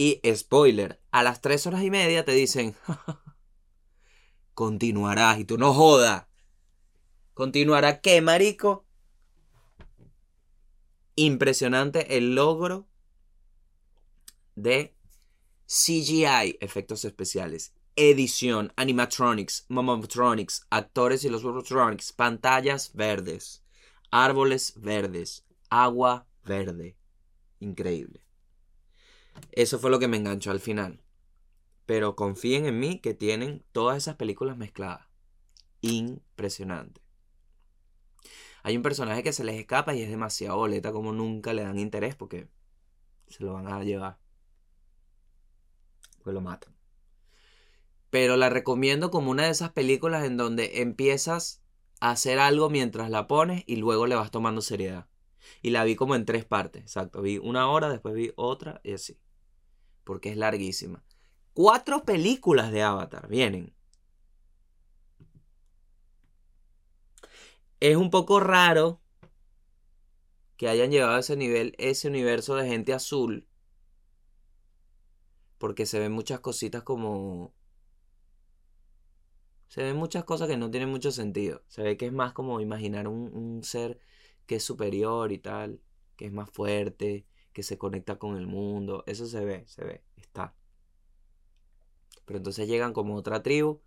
Y 0.00 0.20
spoiler, 0.32 1.00
a 1.10 1.24
las 1.24 1.40
tres 1.40 1.66
horas 1.66 1.82
y 1.82 1.90
media 1.90 2.24
te 2.24 2.30
dicen, 2.30 2.76
continuarás 4.54 5.40
y 5.40 5.44
tú 5.44 5.58
no 5.58 5.74
jodas. 5.74 6.28
¿Continuará 7.34 8.00
qué, 8.00 8.20
marico? 8.20 8.86
Impresionante 11.16 12.16
el 12.16 12.36
logro 12.36 12.86
de 14.54 14.94
CGI, 15.66 16.58
efectos 16.60 17.04
especiales, 17.04 17.74
edición, 17.96 18.72
animatronics, 18.76 19.66
momotronics, 19.68 20.64
actores 20.70 21.24
y 21.24 21.28
los 21.28 21.42
animatronics, 21.42 22.12
pantallas 22.12 22.92
verdes, 22.94 23.64
árboles 24.12 24.74
verdes, 24.76 25.44
agua 25.70 26.28
verde. 26.44 26.96
Increíble. 27.58 28.27
Eso 29.52 29.78
fue 29.78 29.90
lo 29.90 29.98
que 29.98 30.08
me 30.08 30.16
enganchó 30.16 30.50
al 30.50 30.60
final. 30.60 31.02
Pero 31.86 32.16
confíen 32.16 32.66
en 32.66 32.78
mí 32.78 33.00
que 33.00 33.14
tienen 33.14 33.64
todas 33.72 33.96
esas 33.96 34.16
películas 34.16 34.56
mezcladas. 34.56 35.06
Impresionante. 35.80 37.00
Hay 38.62 38.76
un 38.76 38.82
personaje 38.82 39.22
que 39.22 39.32
se 39.32 39.44
les 39.44 39.58
escapa 39.58 39.94
y 39.94 40.02
es 40.02 40.10
demasiado 40.10 40.56
boleta 40.56 40.92
como 40.92 41.12
nunca 41.12 41.52
le 41.52 41.62
dan 41.62 41.78
interés 41.78 42.14
porque 42.14 42.48
se 43.28 43.44
lo 43.44 43.54
van 43.54 43.68
a 43.68 43.82
llevar. 43.82 44.18
Pues 46.22 46.34
lo 46.34 46.40
matan. 46.40 46.74
Pero 48.10 48.36
la 48.36 48.50
recomiendo 48.50 49.10
como 49.10 49.30
una 49.30 49.44
de 49.44 49.50
esas 49.50 49.72
películas 49.72 50.24
en 50.24 50.36
donde 50.36 50.82
empiezas 50.82 51.62
a 52.00 52.10
hacer 52.10 52.38
algo 52.38 52.70
mientras 52.70 53.10
la 53.10 53.26
pones 53.26 53.64
y 53.66 53.76
luego 53.76 54.06
le 54.06 54.14
vas 54.14 54.30
tomando 54.30 54.60
seriedad. 54.60 55.08
Y 55.62 55.70
la 55.70 55.84
vi 55.84 55.96
como 55.96 56.14
en 56.14 56.24
tres 56.24 56.44
partes, 56.44 56.82
exacto. 56.82 57.22
Vi 57.22 57.38
una 57.38 57.68
hora, 57.70 57.88
después 57.88 58.14
vi 58.14 58.32
otra 58.36 58.80
y 58.84 58.92
así. 58.92 59.18
Porque 60.08 60.30
es 60.30 60.38
larguísima. 60.38 61.04
Cuatro 61.52 62.02
películas 62.06 62.72
de 62.72 62.82
Avatar 62.82 63.28
vienen. 63.28 63.74
Es 67.78 67.94
un 67.94 68.08
poco 68.08 68.40
raro 68.40 69.02
que 70.56 70.66
hayan 70.66 70.90
llevado 70.90 71.16
a 71.16 71.18
ese 71.18 71.36
nivel 71.36 71.74
ese 71.76 72.08
universo 72.08 72.56
de 72.56 72.66
gente 72.66 72.94
azul. 72.94 73.46
Porque 75.58 75.84
se 75.84 75.98
ven 75.98 76.12
muchas 76.12 76.40
cositas 76.40 76.84
como... 76.84 77.52
Se 79.66 79.82
ven 79.82 79.96
muchas 79.96 80.24
cosas 80.24 80.48
que 80.48 80.56
no 80.56 80.70
tienen 80.70 80.88
mucho 80.88 81.12
sentido. 81.12 81.62
Se 81.68 81.82
ve 81.82 81.98
que 81.98 82.06
es 82.06 82.14
más 82.14 82.32
como 82.32 82.62
imaginar 82.62 83.08
un, 83.08 83.30
un 83.34 83.62
ser 83.62 84.00
que 84.46 84.56
es 84.56 84.64
superior 84.64 85.32
y 85.32 85.38
tal, 85.38 85.82
que 86.16 86.24
es 86.24 86.32
más 86.32 86.48
fuerte, 86.48 87.26
que 87.58 87.64
se 87.64 87.76
conecta 87.76 88.20
con 88.20 88.36
el 88.36 88.46
mundo. 88.46 89.02
Eso 89.08 89.26
se 89.26 89.44
ve, 89.44 89.64
se 89.66 89.84
ve, 89.84 90.04
está. 90.14 90.54
Pero 92.24 92.36
entonces 92.36 92.68
llegan 92.68 92.92
como 92.92 93.16
otra 93.16 93.42
tribu 93.42 93.80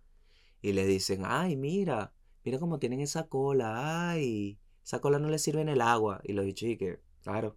y 0.60 0.74
les 0.74 0.86
dicen, 0.86 1.22
ay, 1.24 1.56
mira, 1.56 2.12
mira 2.44 2.58
cómo 2.58 2.78
tienen 2.78 3.00
esa 3.00 3.28
cola, 3.28 4.10
ay, 4.10 4.60
esa 4.84 5.00
cola 5.00 5.18
no 5.18 5.30
le 5.30 5.38
sirve 5.38 5.62
en 5.62 5.70
el 5.70 5.80
agua. 5.80 6.20
Y 6.22 6.34
los 6.34 6.44
dicho, 6.44 6.66
y 6.66 6.76
que, 6.76 7.00
claro, 7.22 7.56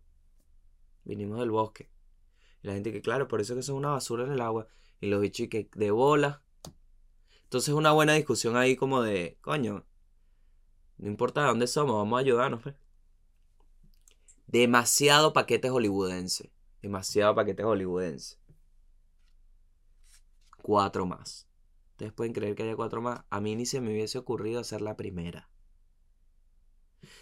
vinimos 1.03 1.37
del 1.37 1.51
bosque. 1.51 1.89
Y 2.63 2.67
la 2.67 2.75
gente 2.75 2.93
que, 2.93 3.01
claro, 3.01 3.27
por 3.27 3.41
eso 3.41 3.53
que 3.53 3.61
son 3.61 3.75
una 3.75 3.89
basura 3.89 4.23
en 4.23 4.31
el 4.31 4.39
agua. 4.39 4.69
Y 5.01 5.07
los 5.07 5.19
bichos 5.19 5.49
que 5.49 5.69
de 5.75 5.91
bola. 5.91 6.41
Entonces 7.43 7.73
una 7.73 7.91
buena 7.91 8.13
discusión 8.13 8.55
ahí 8.55 8.77
como 8.77 9.01
de, 9.01 9.37
coño, 9.41 9.85
no 10.97 11.07
importa 11.09 11.41
de 11.41 11.47
dónde 11.47 11.67
somos, 11.67 11.97
vamos 11.97 12.15
a 12.15 12.21
ayudarnos. 12.21 12.61
Pues. 12.63 12.75
Demasiado 14.55 15.33
paquete 15.33 15.69
hollywoodense. 15.69 16.49
Demasiado 16.81 17.35
paquete 17.35 17.63
hollywoodense. 17.63 18.37
Cuatro 20.61 21.05
más. 21.05 21.49
Ustedes 21.89 22.13
pueden 22.13 22.31
creer 22.31 22.55
que 22.55 22.63
haya 22.63 22.77
cuatro 22.77 23.01
más. 23.01 23.25
A 23.29 23.41
mí 23.41 23.53
ni 23.57 23.65
se 23.65 23.81
me 23.81 23.91
hubiese 23.91 24.17
ocurrido 24.17 24.61
hacer 24.61 24.79
la 24.79 24.95
primera. 24.95 25.49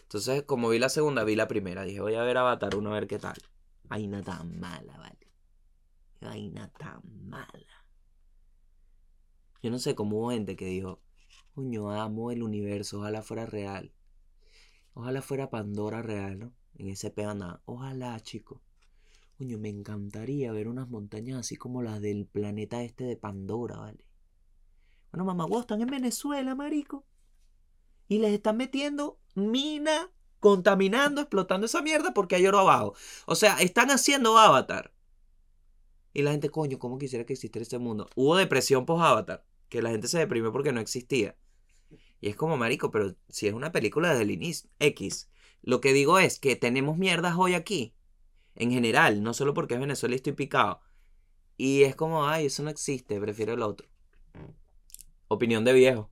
Entonces, 0.03 0.43
como 0.43 0.69
vi 0.69 0.77
la 0.77 0.89
segunda, 0.89 1.23
vi 1.23 1.35
la 1.35 1.47
primera. 1.47 1.81
Dije, 1.81 2.01
voy 2.01 2.13
a 2.13 2.21
ver 2.21 2.37
Avatar 2.37 2.75
1 2.75 2.87
a 2.91 2.93
ver 2.93 3.07
qué 3.07 3.17
tal. 3.17 3.37
Vaina 3.85 4.21
tan 4.21 4.59
mala, 4.59 4.95
vale. 4.99 5.31
Vaina 6.21 6.71
tan 6.77 7.01
mala. 7.27 7.87
Yo 9.63 9.71
no 9.71 9.79
sé 9.79 9.95
cómo 9.95 10.19
hubo 10.19 10.29
gente 10.29 10.55
que 10.55 10.65
dijo, 10.65 11.01
coño, 11.55 11.89
amo 11.89 12.29
el 12.29 12.43
universo, 12.43 12.99
ojalá 12.99 13.23
fuera 13.23 13.47
real. 13.47 13.91
Ojalá 14.93 15.23
fuera 15.23 15.49
Pandora 15.49 16.03
real, 16.03 16.37
¿no? 16.37 16.53
En 16.75 16.89
ese 16.89 17.11
peana. 17.11 17.61
Ojalá, 17.65 18.19
chico. 18.19 18.61
Coño, 19.37 19.57
me 19.57 19.69
encantaría 19.69 20.51
ver 20.51 20.67
unas 20.67 20.89
montañas 20.89 21.39
así 21.39 21.55
como 21.55 21.81
las 21.81 22.01
del 22.01 22.25
planeta 22.27 22.83
este 22.83 23.03
de 23.03 23.17
Pandora, 23.17 23.77
¿vale? 23.77 24.05
Bueno, 25.11 25.25
mamá, 25.25 25.45
están 25.59 25.81
en 25.81 25.87
Venezuela, 25.87 26.55
marico. 26.55 27.05
Y 28.07 28.19
les 28.19 28.33
están 28.33 28.57
metiendo 28.57 29.19
mina, 29.35 30.11
contaminando, 30.39 31.21
explotando 31.21 31.65
esa 31.65 31.81
mierda 31.81 32.13
porque 32.13 32.35
hay 32.35 32.47
oro 32.47 32.59
abajo. 32.59 32.95
O 33.25 33.35
sea, 33.35 33.57
están 33.59 33.91
haciendo 33.91 34.37
Avatar. 34.37 34.93
Y 36.13 36.21
la 36.21 36.31
gente, 36.31 36.49
coño, 36.49 36.79
¿cómo 36.79 36.97
quisiera 36.97 37.25
que 37.25 37.33
existiera 37.33 37.63
este 37.63 37.79
mundo? 37.79 38.09
Hubo 38.15 38.35
depresión 38.35 38.85
post-Avatar. 38.85 39.45
Que 39.69 39.81
la 39.81 39.89
gente 39.89 40.07
se 40.07 40.19
deprimió 40.19 40.51
porque 40.51 40.71
no 40.71 40.79
existía. 40.79 41.35
Y 42.21 42.29
es 42.29 42.35
como, 42.35 42.57
marico, 42.57 42.91
pero 42.91 43.15
si 43.29 43.47
es 43.47 43.53
una 43.53 43.71
película 43.71 44.09
desde 44.09 44.23
el 44.23 44.31
inicio, 44.31 44.69
X. 44.79 45.29
Lo 45.63 45.79
que 45.79 45.93
digo 45.93 46.19
es 46.19 46.39
que 46.39 46.57
tenemos 46.57 46.97
mierdas 46.97 47.35
hoy 47.37 47.53
aquí. 47.53 47.95
En 48.55 48.69
general, 48.69 49.23
no 49.23 49.33
solo 49.33 49.53
porque 49.53 49.75
es 49.75 49.79
Venezuela 49.79 50.13
y 50.13 50.17
estoy 50.17 50.33
picado. 50.33 50.81
Y 51.55 51.83
es 51.83 51.95
como, 51.95 52.27
ay, 52.27 52.47
eso 52.47 52.63
no 52.63 52.69
existe, 52.69 53.19
prefiero 53.19 53.53
el 53.53 53.61
otro. 53.61 53.87
Opinión 55.29 55.63
de 55.63 55.73
viejo. 55.73 56.11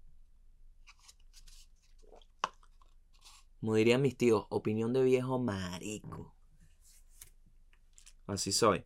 Como 3.60 3.76
dirían 3.76 4.02
mis 4.02 4.18
tíos, 4.18 4.46
opinión 4.50 4.94
de 4.94 5.04
viejo 5.04 5.38
marico. 5.38 6.34
Así 8.26 8.54
soy. 8.54 8.86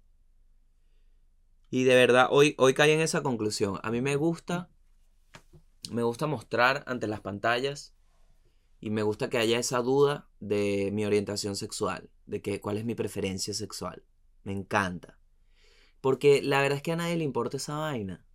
Y 1.70 1.84
de 1.84 1.93
verdad, 1.95 2.28
hoy, 2.32 2.55
hoy 2.57 2.74
caí 2.74 2.91
en 2.91 3.01
esa 3.01 3.22
conclusión. 3.22 3.80
A 3.84 3.91
mí 3.91 4.01
me 4.01 4.16
gusta, 4.16 4.70
me 5.91 6.01
gusta 6.01 6.26
mostrar 6.26 6.84
ante 6.88 7.07
las 7.07 7.22
pantallas 7.22 7.94
y 8.86 8.91
me 8.91 9.01
gusta 9.01 9.31
que 9.31 9.39
haya 9.39 9.57
esa 9.57 9.81
duda 9.81 10.29
de 10.39 10.91
mi 10.93 11.05
orientación 11.05 11.55
sexual, 11.55 12.11
de 12.27 12.43
que 12.43 12.61
cuál 12.61 12.77
es 12.77 12.86
mi 12.86 12.93
preferencia 12.93 13.51
sexual. 13.55 14.05
Me 14.43 14.51
encanta. 14.51 15.17
Porque 16.01 16.43
la 16.43 16.61
verdad 16.61 16.75
es 16.75 16.83
que 16.83 16.91
a 16.91 16.95
nadie 16.95 17.15
le 17.15 17.23
importa 17.23 17.57
esa 17.57 17.79
vaina. 17.79 18.27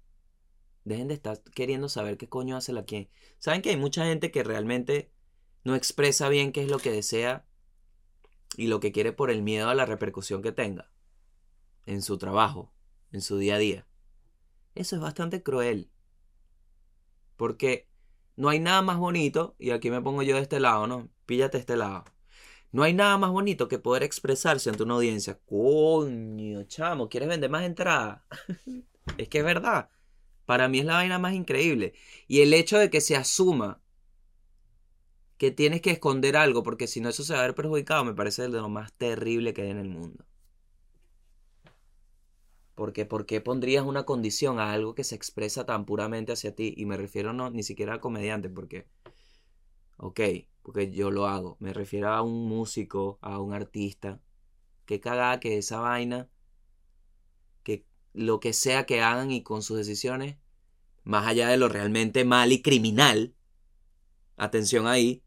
Dejen 0.82 1.06
de 1.06 1.14
estar 1.14 1.40
queriendo 1.54 1.88
saber 1.88 2.16
qué 2.16 2.28
coño 2.28 2.56
hace 2.56 2.72
la 2.72 2.84
quien. 2.84 3.08
Saben 3.38 3.62
que 3.62 3.70
hay 3.70 3.76
mucha 3.76 4.06
gente 4.06 4.32
que 4.32 4.42
realmente 4.42 5.12
no 5.62 5.76
expresa 5.76 6.28
bien 6.28 6.50
qué 6.50 6.64
es 6.64 6.68
lo 6.68 6.80
que 6.80 6.90
desea 6.90 7.46
y 8.56 8.66
lo 8.66 8.80
que 8.80 8.90
quiere 8.90 9.12
por 9.12 9.30
el 9.30 9.42
miedo 9.42 9.68
a 9.68 9.76
la 9.76 9.86
repercusión 9.86 10.42
que 10.42 10.50
tenga 10.50 10.90
en 11.86 12.02
su 12.02 12.18
trabajo, 12.18 12.74
en 13.12 13.20
su 13.20 13.38
día 13.38 13.54
a 13.54 13.58
día. 13.58 13.86
Eso 14.74 14.96
es 14.96 15.00
bastante 15.00 15.44
cruel. 15.44 15.92
Porque 17.36 17.89
no 18.40 18.48
hay 18.48 18.58
nada 18.58 18.80
más 18.80 18.96
bonito, 18.96 19.54
y 19.58 19.70
aquí 19.70 19.90
me 19.90 20.00
pongo 20.00 20.22
yo 20.22 20.36
de 20.36 20.40
este 20.40 20.60
lado, 20.60 20.86
¿no? 20.86 21.10
Píllate 21.26 21.58
este 21.58 21.76
lado. 21.76 22.06
No 22.72 22.84
hay 22.84 22.94
nada 22.94 23.18
más 23.18 23.30
bonito 23.30 23.68
que 23.68 23.78
poder 23.78 24.02
expresarse 24.02 24.70
ante 24.70 24.82
una 24.82 24.94
audiencia. 24.94 25.38
Coño, 25.44 26.62
chamo, 26.64 27.10
¿quieres 27.10 27.28
vender 27.28 27.50
más 27.50 27.64
entradas? 27.64 28.22
es 29.18 29.28
que 29.28 29.38
es 29.40 29.44
verdad. 29.44 29.90
Para 30.46 30.68
mí 30.68 30.78
es 30.78 30.86
la 30.86 30.94
vaina 30.94 31.18
más 31.18 31.34
increíble. 31.34 31.92
Y 32.28 32.40
el 32.40 32.54
hecho 32.54 32.78
de 32.78 32.88
que 32.88 33.02
se 33.02 33.14
asuma 33.14 33.82
que 35.36 35.50
tienes 35.50 35.82
que 35.82 35.90
esconder 35.90 36.38
algo, 36.38 36.62
porque 36.62 36.86
si 36.86 37.02
no 37.02 37.10
eso 37.10 37.22
se 37.24 37.34
va 37.34 37.40
a 37.40 37.42
ver 37.42 37.54
perjudicado, 37.54 38.06
me 38.06 38.14
parece 38.14 38.42
de 38.42 38.48
lo 38.48 38.70
más 38.70 38.90
terrible 38.94 39.52
que 39.52 39.62
hay 39.62 39.70
en 39.70 39.78
el 39.78 39.90
mundo. 39.90 40.24
Porque 42.80 43.04
¿por 43.04 43.26
qué 43.26 43.42
pondrías 43.42 43.84
una 43.84 44.04
condición 44.04 44.58
a 44.58 44.72
algo 44.72 44.94
que 44.94 45.04
se 45.04 45.14
expresa 45.14 45.66
tan 45.66 45.84
puramente 45.84 46.32
hacia 46.32 46.54
ti? 46.54 46.72
Y 46.78 46.86
me 46.86 46.96
refiero 46.96 47.34
no 47.34 47.50
ni 47.50 47.62
siquiera 47.62 47.92
al 47.92 48.00
comediante, 48.00 48.48
porque, 48.48 48.86
ok, 49.98 50.18
porque 50.62 50.90
yo 50.90 51.10
lo 51.10 51.26
hago. 51.26 51.58
Me 51.60 51.74
refiero 51.74 52.08
a 52.08 52.22
un 52.22 52.48
músico, 52.48 53.18
a 53.20 53.38
un 53.38 53.52
artista. 53.52 54.22
Qué 54.86 54.98
cagada 54.98 55.40
que 55.40 55.58
esa 55.58 55.78
vaina, 55.80 56.30
que 57.64 57.84
lo 58.14 58.40
que 58.40 58.54
sea 58.54 58.86
que 58.86 59.02
hagan 59.02 59.30
y 59.30 59.42
con 59.42 59.62
sus 59.62 59.76
decisiones, 59.76 60.38
más 61.04 61.26
allá 61.26 61.50
de 61.50 61.58
lo 61.58 61.68
realmente 61.68 62.24
mal 62.24 62.50
y 62.50 62.62
criminal, 62.62 63.34
atención 64.38 64.86
ahí, 64.86 65.22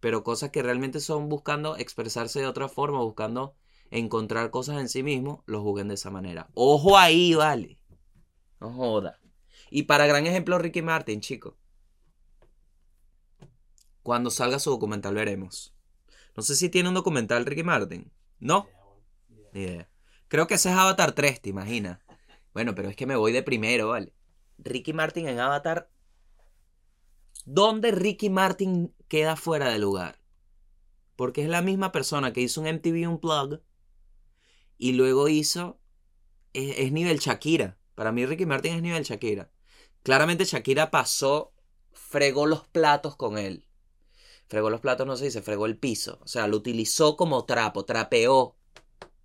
pero 0.00 0.24
cosas 0.24 0.48
que 0.48 0.62
realmente 0.62 1.00
son 1.00 1.28
buscando 1.28 1.76
expresarse 1.76 2.40
de 2.40 2.46
otra 2.46 2.70
forma, 2.70 3.02
buscando 3.02 3.54
encontrar 3.90 4.50
cosas 4.50 4.80
en 4.80 4.88
sí 4.88 5.02
mismo, 5.02 5.42
lo 5.46 5.62
juzguen 5.62 5.88
de 5.88 5.94
esa 5.94 6.10
manera. 6.10 6.48
Ojo 6.54 6.96
ahí, 6.96 7.34
vale. 7.34 7.78
No 8.60 8.72
joda. 8.72 9.20
Y 9.70 9.84
para 9.84 10.06
gran 10.06 10.26
ejemplo, 10.26 10.58
Ricky 10.58 10.82
Martin, 10.82 11.20
chicos. 11.20 11.54
Cuando 14.02 14.30
salga 14.30 14.58
su 14.58 14.70
documental 14.70 15.14
veremos. 15.14 15.74
No 16.36 16.42
sé 16.42 16.56
si 16.56 16.68
tiene 16.68 16.88
un 16.88 16.94
documental 16.94 17.46
Ricky 17.46 17.62
Martin. 17.62 18.10
¿No? 18.38 18.68
Ni 19.52 19.62
idea. 19.62 19.90
Creo 20.28 20.46
que 20.46 20.54
ese 20.54 20.70
es 20.70 20.76
Avatar 20.76 21.12
3, 21.12 21.40
¿te 21.42 21.50
imaginas? 21.50 22.00
Bueno, 22.54 22.74
pero 22.74 22.88
es 22.88 22.96
que 22.96 23.06
me 23.06 23.16
voy 23.16 23.32
de 23.32 23.42
primero, 23.42 23.88
¿vale? 23.88 24.14
Ricky 24.58 24.92
Martin 24.92 25.28
en 25.28 25.40
Avatar. 25.40 25.90
¿Dónde 27.44 27.90
Ricky 27.90 28.30
Martin 28.30 28.94
queda 29.08 29.36
fuera 29.36 29.68
de 29.70 29.78
lugar? 29.78 30.20
Porque 31.16 31.42
es 31.42 31.48
la 31.48 31.62
misma 31.62 31.92
persona 31.92 32.32
que 32.32 32.40
hizo 32.40 32.60
un 32.60 32.68
MTV 32.68 33.08
Unplugged 33.08 33.60
y 34.80 34.92
luego 34.92 35.28
hizo. 35.28 35.78
Es, 36.52 36.90
nivel 36.90 37.18
Shakira. 37.18 37.78
Para 37.94 38.10
mí, 38.10 38.26
Ricky 38.26 38.46
Martin 38.46 38.74
es 38.74 38.82
nivel 38.82 39.04
Shakira. 39.04 39.52
Claramente, 40.02 40.44
Shakira 40.44 40.90
pasó. 40.90 41.52
Fregó 41.92 42.46
los 42.46 42.66
platos 42.66 43.14
con 43.14 43.38
él. 43.38 43.66
Fregó 44.48 44.70
los 44.70 44.80
platos, 44.80 45.06
no 45.06 45.16
se 45.16 45.42
fregó 45.42 45.66
el 45.66 45.76
piso. 45.76 46.18
O 46.22 46.26
sea, 46.26 46.48
lo 46.48 46.56
utilizó 46.56 47.16
como 47.16 47.44
trapo, 47.44 47.84
trapeó 47.84 48.56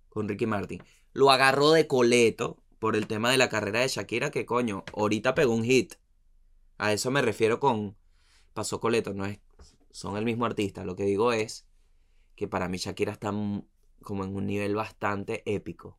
con 0.08 0.28
Ricky 0.28 0.46
Martin. 0.46 0.82
Lo 1.12 1.30
agarró 1.30 1.72
de 1.72 1.86
coleto 1.86 2.62
por 2.78 2.94
el 2.94 3.06
tema 3.06 3.30
de 3.30 3.38
la 3.38 3.48
carrera 3.48 3.80
de 3.80 3.88
Shakira, 3.88 4.30
que 4.30 4.46
coño, 4.46 4.84
ahorita 4.92 5.34
pegó 5.34 5.54
un 5.54 5.64
hit. 5.64 5.94
A 6.78 6.92
eso 6.92 7.10
me 7.10 7.22
refiero 7.22 7.58
con 7.58 7.96
pasó 8.52 8.78
coleto, 8.80 9.14
no 9.14 9.24
es 9.26 9.40
son 9.96 10.18
el 10.18 10.26
mismo 10.26 10.44
artista. 10.44 10.84
Lo 10.84 10.94
que 10.94 11.04
digo 11.04 11.32
es 11.32 11.66
que 12.34 12.46
para 12.46 12.68
mí 12.68 12.76
Shakira 12.76 13.12
está 13.12 13.32
como 14.06 14.24
en 14.24 14.36
un 14.36 14.46
nivel 14.46 14.76
bastante 14.76 15.42
épico. 15.44 15.98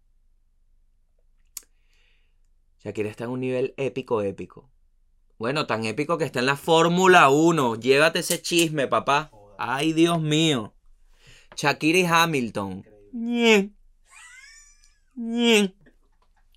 Shakira 2.79 3.09
está 3.09 3.25
en 3.25 3.31
un 3.31 3.41
nivel 3.41 3.73
épico, 3.75 4.21
épico. 4.21 4.71
Bueno, 5.37 5.67
tan 5.67 5.83
épico 5.83 6.17
que 6.17 6.23
está 6.23 6.39
en 6.39 6.45
la 6.45 6.55
Fórmula 6.55 7.29
1. 7.29 7.75
Llévate 7.75 8.19
ese 8.19 8.41
chisme, 8.41 8.87
papá. 8.87 9.29
Ay, 9.59 9.91
Dios 9.91 10.21
mío. 10.21 10.73
Shakira 11.57 11.99
y 11.99 12.05
Hamilton. 12.05 12.85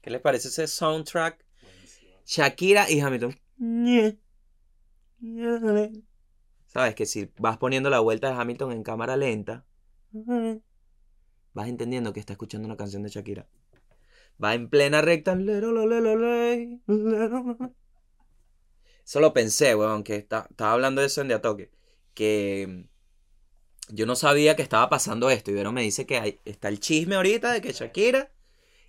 ¿Qué 0.00 0.10
les 0.10 0.20
parece 0.20 0.48
ese 0.48 0.68
soundtrack? 0.68 1.44
Shakira 2.24 2.88
y 2.88 3.00
Hamilton. 3.00 3.36
Sabes 6.66 6.94
que 6.94 7.06
si 7.06 7.28
vas 7.38 7.58
poniendo 7.58 7.90
la 7.90 7.98
vuelta 7.98 8.28
de 8.28 8.40
Hamilton 8.40 8.70
en 8.70 8.84
cámara 8.84 9.16
lenta, 9.16 9.66
vas 11.52 11.68
entendiendo 11.68 12.12
que 12.12 12.20
está 12.20 12.32
escuchando 12.34 12.66
una 12.66 12.76
canción 12.76 13.02
de 13.02 13.08
Shakira. 13.08 13.46
Va 14.42 14.54
en 14.54 14.68
plena 14.68 15.02
recta. 15.02 15.36
Eso 19.04 19.20
lo 19.20 19.32
pensé, 19.32 19.74
weón, 19.74 20.04
que 20.04 20.16
estaba 20.16 20.72
hablando 20.72 21.00
de 21.00 21.08
eso 21.08 21.20
en 21.20 21.28
De 21.28 21.38
Toque. 21.38 21.70
Que 22.14 22.86
yo 23.88 24.06
no 24.06 24.16
sabía 24.16 24.56
que 24.56 24.62
estaba 24.62 24.88
pasando 24.88 25.30
esto. 25.30 25.50
Y 25.50 25.54
Vero 25.54 25.72
me 25.72 25.82
dice 25.82 26.06
que 26.06 26.40
está 26.44 26.68
el 26.68 26.80
chisme 26.80 27.16
ahorita 27.16 27.52
de 27.52 27.60
que 27.60 27.72
Shakira 27.72 28.32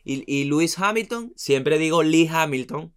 y, 0.03 0.24
y 0.32 0.45
Lewis 0.45 0.78
Hamilton, 0.78 1.34
siempre 1.36 1.78
digo 1.78 2.03
Lee 2.03 2.30
Hamilton, 2.32 2.93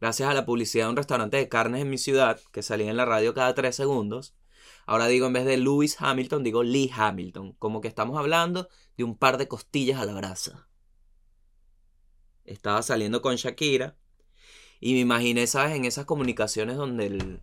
gracias 0.00 0.28
a 0.28 0.34
la 0.34 0.46
publicidad 0.46 0.84
de 0.84 0.90
un 0.90 0.96
restaurante 0.96 1.36
de 1.36 1.48
carnes 1.48 1.82
en 1.82 1.90
mi 1.90 1.98
ciudad, 1.98 2.40
que 2.52 2.62
salía 2.62 2.90
en 2.90 2.96
la 2.96 3.04
radio 3.04 3.34
cada 3.34 3.54
tres 3.54 3.76
segundos. 3.76 4.34
Ahora 4.88 5.06
digo, 5.06 5.26
en 5.26 5.34
vez 5.34 5.44
de 5.44 5.58
Lewis 5.58 5.96
Hamilton, 6.00 6.42
digo 6.42 6.62
Lee 6.62 6.90
Hamilton. 6.90 7.52
Como 7.58 7.82
que 7.82 7.88
estamos 7.88 8.16
hablando 8.16 8.70
de 8.96 9.04
un 9.04 9.18
par 9.18 9.36
de 9.36 9.46
costillas 9.46 10.00
a 10.00 10.06
la 10.06 10.14
brasa. 10.14 10.66
Estaba 12.46 12.80
saliendo 12.80 13.20
con 13.20 13.36
Shakira 13.36 13.98
y 14.80 14.94
me 14.94 15.00
imaginé, 15.00 15.46
¿sabes? 15.46 15.76
En 15.76 15.84
esas 15.84 16.06
comunicaciones 16.06 16.78
donde 16.78 17.04
el, 17.04 17.42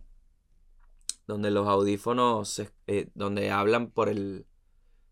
donde 1.28 1.52
los 1.52 1.68
audífonos, 1.68 2.64
eh, 2.88 3.10
donde 3.14 3.52
hablan 3.52 3.92
por 3.92 4.08
el, 4.08 4.48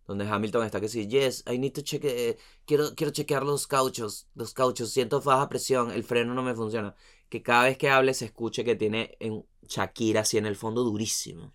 donde 0.04 0.26
Hamilton 0.26 0.64
está 0.64 0.80
que 0.80 0.88
sí, 0.88 1.06
yes, 1.06 1.44
I 1.48 1.56
need 1.58 1.72
to 1.72 1.82
check, 1.82 2.02
eh, 2.04 2.36
quiero, 2.64 2.96
quiero 2.96 3.12
chequear 3.12 3.44
los 3.44 3.68
cauchos, 3.68 4.26
los 4.34 4.54
cauchos, 4.54 4.90
siento 4.90 5.20
baja 5.20 5.48
presión, 5.48 5.92
el 5.92 6.02
freno 6.02 6.34
no 6.34 6.42
me 6.42 6.56
funciona. 6.56 6.96
Que 7.28 7.44
cada 7.44 7.66
vez 7.66 7.78
que 7.78 7.90
hable 7.90 8.12
se 8.12 8.24
escuche 8.24 8.64
que 8.64 8.74
tiene 8.74 9.16
en 9.20 9.46
Shakira 9.68 10.22
así 10.22 10.36
en 10.36 10.46
el 10.46 10.56
fondo 10.56 10.82
durísimo. 10.82 11.54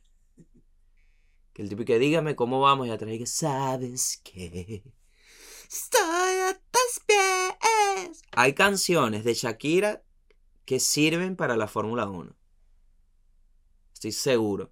El 1.59 1.67
tipo 1.67 1.83
que 1.83 1.99
dígame 1.99 2.37
cómo 2.37 2.61
vamos 2.61 2.87
y 2.87 2.89
atrás 2.89 3.17
que 3.17 3.25
sabes 3.25 4.21
que 4.23 4.81
estoy 5.69 6.39
a 6.47 6.57
tus 6.71 7.03
pies. 7.05 8.21
Hay 8.31 8.53
canciones 8.53 9.25
de 9.25 9.33
Shakira 9.33 10.01
que 10.63 10.79
sirven 10.79 11.35
para 11.35 11.57
la 11.57 11.67
Fórmula 11.67 12.09
1. 12.09 12.33
Estoy 13.93 14.13
seguro. 14.13 14.71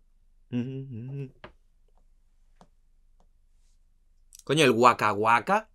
Coño, 0.50 1.34
el 4.64 4.72
Waka 4.72 5.12
Waka. 5.12 5.70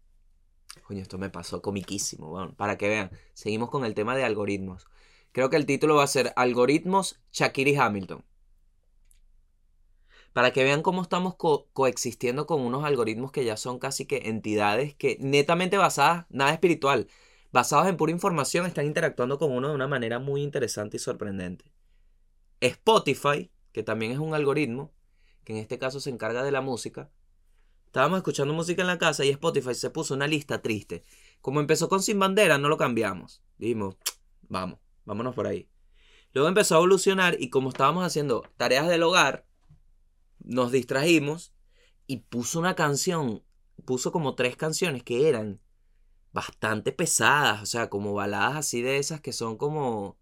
Coño, 0.87 1.03
esto 1.03 1.19
me 1.19 1.29
pasó 1.29 1.61
comiquísimo. 1.61 2.29
Bueno, 2.29 2.55
para 2.57 2.79
que 2.79 2.89
vean, 2.89 3.11
seguimos 3.35 3.69
con 3.69 3.85
el 3.85 3.93
tema 3.93 4.17
de 4.17 4.25
algoritmos. 4.25 4.87
Creo 5.33 5.51
que 5.51 5.57
el 5.57 5.67
título 5.67 5.97
va 5.97 6.05
a 6.05 6.07
ser 6.07 6.33
Algoritmos 6.37 7.21
Shakira 7.33 7.69
y 7.69 7.77
Hamilton. 7.77 8.25
Para 10.33 10.53
que 10.53 10.65
vean 10.65 10.83
cómo 10.83 11.03
estamos 11.03 11.35
coexistiendo 11.37 12.47
con 12.47 12.61
unos 12.61 12.85
algoritmos 12.85 13.33
que 13.33 13.45
ya 13.45 13.57
son 13.57 13.79
casi 13.79 14.07
que 14.07 14.23
entidades 14.25 14.95
que 14.95 15.19
netamente 15.21 15.77
basadas, 15.77 16.27
nada 16.31 16.53
espiritual, 16.53 17.09
basados 17.53 17.87
en 17.87 17.97
pura 17.97 18.13
información, 18.13 18.67
están 18.67 18.87
interactuando 18.87 19.39
con 19.39 19.53
uno 19.53 19.69
de 19.69 19.75
una 19.75 19.89
manera 19.89 20.19
muy 20.19 20.43
interesante 20.43 20.97
y 20.97 21.01
sorprendente. 21.01 21.73
Spotify, 22.61 23.51
que 23.73 23.83
también 23.83 24.13
es 24.13 24.19
un 24.19 24.35
algoritmo, 24.35 24.93
que 25.45 25.53
en 25.53 25.59
este 25.59 25.79
caso 25.79 26.01
se 26.01 26.11
encarga 26.11 26.43
de 26.43 26.53
la 26.53 26.61
música, 26.61 27.11
estábamos 27.87 28.19
escuchando 28.19 28.55
música 28.55 28.81
en 28.81 28.89
la 28.89 28.99
casa 28.99 29.25
y 29.25 29.31
Spotify 29.31 29.75
se 29.75 29.91
puso 29.91 30.15
una 30.15 30.27
lista 30.27 30.63
triste. 30.63 31.05
Como 31.43 31.61
empezó 31.61 31.89
con 31.89 32.03
Sin 32.03 32.19
Bandera, 32.19 32.57
no 32.57 32.69
lo 32.69 32.79
cambiamos. 32.79 33.43
Dijimos, 33.59 33.97
vamos, 34.49 34.79
vámonos 35.05 35.35
por 35.35 35.47
ahí. 35.47 35.69
Luego 36.33 36.49
empezó 36.49 36.77
a 36.77 36.79
evolucionar 36.79 37.37
y 37.39 37.51
como 37.51 37.69
estábamos 37.69 38.05
haciendo 38.05 38.43
tareas 38.57 38.89
del 38.89 39.03
hogar, 39.03 39.45
nos 40.45 40.73
distrajimos 40.73 41.53
y 42.07 42.19
puso 42.19 42.59
una 42.59 42.75
canción, 42.75 43.43
puso 43.85 44.13
como 44.13 44.35
tres 44.35 44.57
canciones 44.57 45.03
que 45.03 45.29
eran 45.29 45.61
bastante 46.33 46.93
pesadas, 46.93 47.63
o 47.63 47.67
sea, 47.67 47.91
como 47.91 48.15
baladas 48.15 48.57
así 48.57 48.83
de 48.83 48.99
esas 48.99 49.21
que 49.21 49.33
son 49.33 49.57
como 49.57 50.17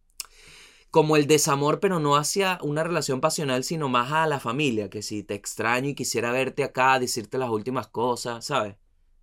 como 0.90 1.16
el 1.16 1.26
desamor, 1.26 1.78
pero 1.78 2.00
no 2.00 2.16
hacia 2.16 2.58
una 2.62 2.82
relación 2.82 3.20
pasional, 3.20 3.62
sino 3.62 3.88
más 3.88 4.10
a 4.12 4.26
la 4.26 4.40
familia, 4.40 4.90
que 4.90 5.02
si 5.02 5.22
te 5.22 5.34
extraño 5.34 5.90
y 5.90 5.94
quisiera 5.94 6.32
verte 6.32 6.64
acá, 6.64 6.98
decirte 6.98 7.38
las 7.38 7.50
últimas 7.50 7.86
cosas, 7.86 8.44
¿sabes? 8.44 8.76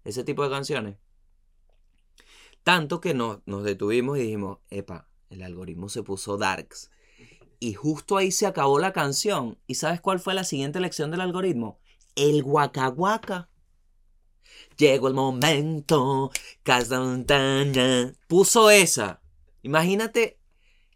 Ese 0.05 0.23
tipo 0.23 0.43
de 0.43 0.49
canciones. 0.49 0.97
Tanto 2.63 3.01
que 3.01 3.13
nos, 3.13 3.39
nos 3.45 3.63
detuvimos 3.63 4.17
y 4.17 4.21
dijimos, 4.21 4.59
epa, 4.69 5.09
el 5.29 5.43
algoritmo 5.43 5.89
se 5.89 6.03
puso 6.03 6.37
darks. 6.37 6.89
Y 7.59 7.73
justo 7.73 8.17
ahí 8.17 8.31
se 8.31 8.45
acabó 8.45 8.79
la 8.79 8.93
canción. 8.93 9.57
¿Y 9.67 9.75
sabes 9.75 10.01
cuál 10.01 10.19
fue 10.19 10.33
la 10.33 10.43
siguiente 10.43 10.79
lección 10.79 11.11
del 11.11 11.21
algoritmo? 11.21 11.79
El 12.15 12.43
guacaguaca. 12.43 13.49
Llegó 14.77 15.07
el 15.07 15.13
momento, 15.15 16.31
montaña. 16.89 18.13
Puso 18.27 18.69
esa. 18.69 19.21
Imagínate, 19.63 20.39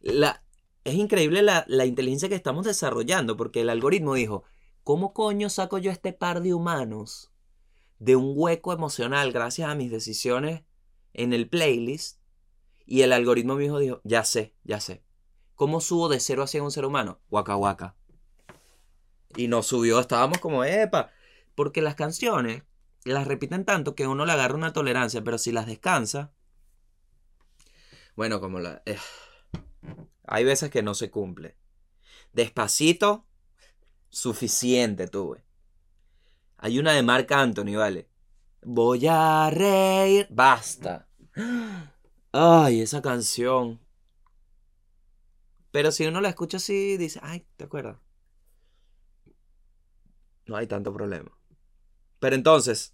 la, 0.01 0.43
es 0.83 0.95
increíble 0.95 1.41
la, 1.41 1.65
la 1.67 1.85
inteligencia 1.85 2.29
que 2.29 2.35
estamos 2.35 2.65
desarrollando, 2.65 3.37
porque 3.37 3.61
el 3.61 3.69
algoritmo 3.69 4.13
dijo, 4.13 4.43
¿cómo 4.83 5.13
coño 5.13 5.49
saco 5.49 5.79
yo 5.79 5.91
este 5.91 6.13
par 6.13 6.41
de 6.41 6.53
humanos 6.53 7.31
de 7.99 8.15
un 8.15 8.33
hueco 8.35 8.73
emocional 8.73 9.31
gracias 9.31 9.69
a 9.69 9.75
mis 9.75 9.91
decisiones 9.91 10.63
en 11.13 11.33
el 11.33 11.49
playlist? 11.49 12.19
Y 12.85 13.01
el 13.01 13.13
algoritmo 13.13 13.55
mismo 13.55 13.79
dijo, 13.79 14.01
ya 14.03 14.23
sé, 14.23 14.53
ya 14.63 14.79
sé. 14.79 15.03
¿Cómo 15.61 15.79
subo 15.79 16.09
de 16.09 16.19
0 16.19 16.41
a 16.41 16.47
100 16.47 16.63
un 16.63 16.71
ser 16.71 16.85
humano? 16.85 17.19
Waka 17.29 17.55
waka. 17.55 17.95
Y 19.35 19.47
nos 19.47 19.67
subió, 19.67 19.99
estábamos 19.99 20.39
como, 20.39 20.63
epa. 20.63 21.11
Porque 21.53 21.83
las 21.83 21.93
canciones 21.93 22.63
las 23.03 23.27
repiten 23.27 23.63
tanto 23.63 23.93
que 23.93 24.07
uno 24.07 24.25
le 24.25 24.31
agarra 24.31 24.55
una 24.55 24.73
tolerancia, 24.73 25.23
pero 25.23 25.37
si 25.37 25.51
las 25.51 25.67
descansa. 25.67 26.33
Bueno, 28.15 28.41
como 28.41 28.59
la. 28.59 28.81
Eh, 28.87 28.97
hay 30.25 30.45
veces 30.45 30.71
que 30.71 30.81
no 30.81 30.95
se 30.95 31.11
cumple. 31.11 31.55
Despacito, 32.33 33.27
suficiente 34.09 35.09
tuve. 35.09 35.45
Hay 36.57 36.79
una 36.79 36.93
de 36.93 37.03
Marc 37.03 37.31
Anthony, 37.33 37.75
¿vale? 37.77 38.09
Voy 38.63 39.05
a 39.07 39.51
reír. 39.51 40.25
Basta. 40.31 41.07
Ay, 42.31 42.81
esa 42.81 43.03
canción. 43.03 43.79
Pero 45.71 45.91
si 45.91 46.05
uno 46.05 46.21
la 46.21 46.29
escucha 46.29 46.57
así, 46.57 46.97
dice, 46.97 47.19
ay, 47.23 47.45
¿te 47.57 47.63
acuerdas? 47.63 47.97
No 50.45 50.57
hay 50.57 50.67
tanto 50.67 50.93
problema. 50.93 51.31
Pero 52.19 52.35
entonces, 52.35 52.91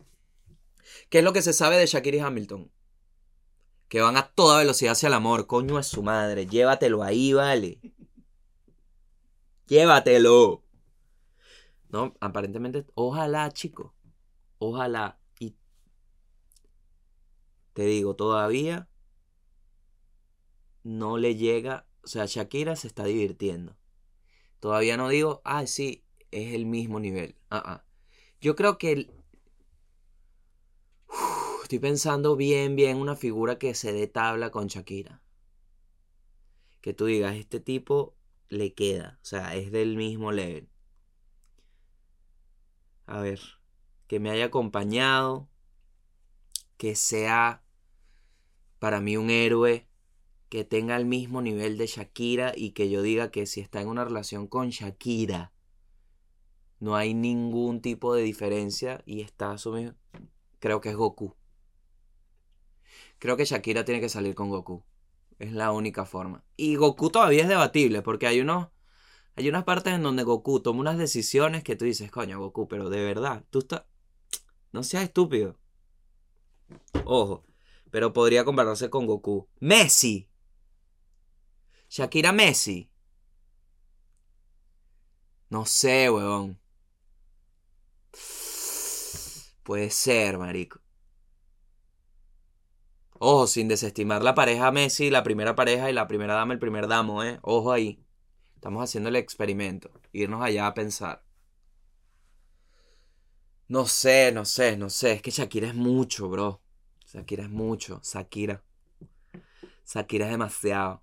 ¿qué 1.10 1.20
es 1.20 1.24
lo 1.24 1.34
que 1.34 1.42
se 1.42 1.54
sabe 1.54 1.78
de 1.78 1.88
Shakira 1.88 2.18
y 2.18 2.20
Hamilton? 2.20 2.72
Que 3.88 4.02
van 4.02 4.18
a 4.18 4.28
toda 4.28 4.60
velocidad 4.60 4.92
hacia 4.92 5.08
el 5.08 5.14
amor. 5.14 5.48
Coño 5.48 5.80
es 5.80 5.88
su 5.88 6.04
madre. 6.04 6.46
Llévatelo 6.46 7.04
ahí, 7.04 7.34
vale. 7.34 7.80
Llévatelo. 9.68 10.64
No, 11.90 12.16
aparentemente, 12.20 12.86
ojalá, 12.94 13.50
chico. 13.52 13.96
Ojalá. 14.60 15.20
Y 15.40 15.56
te 17.74 17.84
digo, 17.84 18.16
todavía 18.16 18.88
no 20.84 21.18
le 21.18 21.36
llega. 21.36 21.87
O 22.08 22.10
sea, 22.10 22.26
Shakira 22.26 22.78
se 22.78 22.88
está 22.88 23.04
divirtiendo. 23.04 23.76
Todavía 24.62 24.96
no 24.96 25.10
digo, 25.10 25.42
ah, 25.44 25.68
sí, 25.68 26.06
es 26.32 26.54
el 26.54 26.66
mismo 26.66 27.02
nivel. 27.02 27.36
Ah. 27.50 27.84
Yo 28.40 28.56
creo 28.56 28.78
que 28.78 29.12
estoy 31.64 31.80
pensando 31.80 32.38
bien, 32.38 32.78
bien 32.78 32.96
una 32.96 33.18
figura 33.18 33.60
que 33.60 33.76
se 33.76 33.92
dé 33.92 34.08
tabla 34.08 34.52
con 34.52 34.68
Shakira. 34.68 35.22
Que 36.80 36.94
tú 36.94 37.08
digas, 37.08 37.36
este 37.36 37.60
tipo 37.60 38.16
le 38.48 38.74
queda, 38.74 39.20
o 39.22 39.26
sea, 39.26 39.54
es 39.56 39.74
del 39.74 39.98
mismo 39.98 40.32
level. 40.32 40.70
A 43.06 43.20
ver, 43.20 43.42
que 44.08 44.22
me 44.22 44.30
haya 44.30 44.46
acompañado, 44.46 45.50
que 46.78 46.96
sea 46.96 47.66
para 48.80 49.02
mí 49.02 49.18
un 49.18 49.30
héroe, 49.30 49.90
que 50.50 50.64
tenga 50.64 50.96
el 50.96 51.06
mismo 51.06 51.42
nivel 51.42 51.78
de 51.78 51.88
Shakira 51.88 52.54
y 52.56 52.72
que 52.72 52.90
yo 52.90 53.02
diga 53.02 53.32
que 53.32 53.46
si 53.46 53.60
está 53.60 53.82
en 53.82 53.88
una 53.88 54.06
relación 54.06 54.48
con 54.48 54.70
Shakira, 54.70 55.52
no 56.80 56.96
hay 56.96 57.14
ningún 57.14 57.82
tipo 57.82 58.14
de 58.14 58.22
diferencia 58.22 59.02
y 59.06 59.22
está 59.22 59.52
asumido. 59.52 59.96
Creo 60.60 60.80
que 60.80 60.90
es 60.90 60.96
Goku. 60.96 61.36
Creo 63.20 63.36
que 63.36 63.46
Shakira 63.46 63.84
tiene 63.84 64.00
que 64.00 64.10
salir 64.10 64.36
con 64.36 64.50
Goku. 64.50 64.84
Es 65.40 65.52
la 65.52 65.72
única 65.72 66.06
forma. 66.06 66.44
Y 66.56 66.76
Goku 66.76 67.10
todavía 67.10 67.44
es 67.44 67.50
debatible 67.50 68.02
porque 68.02 68.28
hay 68.28 68.42
unos. 68.42 68.70
Hay 69.36 69.48
unas 69.50 69.66
partes 69.66 69.94
en 69.94 70.02
donde 70.02 70.24
Goku 70.24 70.62
toma 70.62 70.80
unas 70.80 70.98
decisiones 70.98 71.64
que 71.64 71.76
tú 71.76 71.86
dices, 71.86 72.10
coño, 72.10 72.40
Goku, 72.40 72.68
pero 72.68 72.90
de 72.90 73.04
verdad, 73.04 73.44
tú 73.52 73.60
estás. 73.60 73.84
No 74.72 74.82
seas 74.82 75.04
estúpido. 75.04 75.60
Ojo, 77.06 77.46
pero 77.92 78.14
podría 78.14 78.44
compararse 78.46 78.90
con 78.90 79.06
Goku. 79.06 79.48
Messi. 79.60 80.28
Shakira 81.90 82.32
Messi. 82.32 82.90
No 85.50 85.66
sé, 85.66 86.10
weón. 86.10 86.60
Puede 89.64 89.90
ser, 89.90 90.38
marico. 90.38 90.80
Ojo, 93.20 93.48
sin 93.48 93.68
desestimar 93.68 94.24
la 94.24 94.36
pareja 94.36 94.72
Messi, 94.72 95.10
la 95.10 95.24
primera 95.24 95.56
pareja 95.56 95.90
y 95.90 95.94
la 95.94 96.08
primera 96.08 96.36
dama, 96.36 96.54
el 96.54 96.60
primer 96.60 96.88
damo, 96.88 97.24
¿eh? 97.24 97.40
Ojo 97.42 97.72
ahí. 97.72 98.04
Estamos 98.56 98.84
haciendo 98.84 99.10
el 99.10 99.16
experimento. 99.16 99.92
Irnos 100.12 100.42
allá 100.42 100.68
a 100.68 100.74
pensar. 100.74 101.24
No 103.68 103.86
sé, 103.86 104.32
no 104.32 104.46
sé, 104.46 104.78
no 104.78 104.90
sé. 104.90 105.14
Es 105.14 105.22
que 105.22 105.32
Shakira 105.32 105.68
es 105.68 105.76
mucho, 105.76 106.30
bro. 106.30 106.62
Shakira 107.06 107.44
es 107.44 107.50
mucho. 107.50 108.02
Shakira. 108.04 108.64
Shakira 109.86 110.26
es 110.26 110.32
demasiado. 110.32 111.02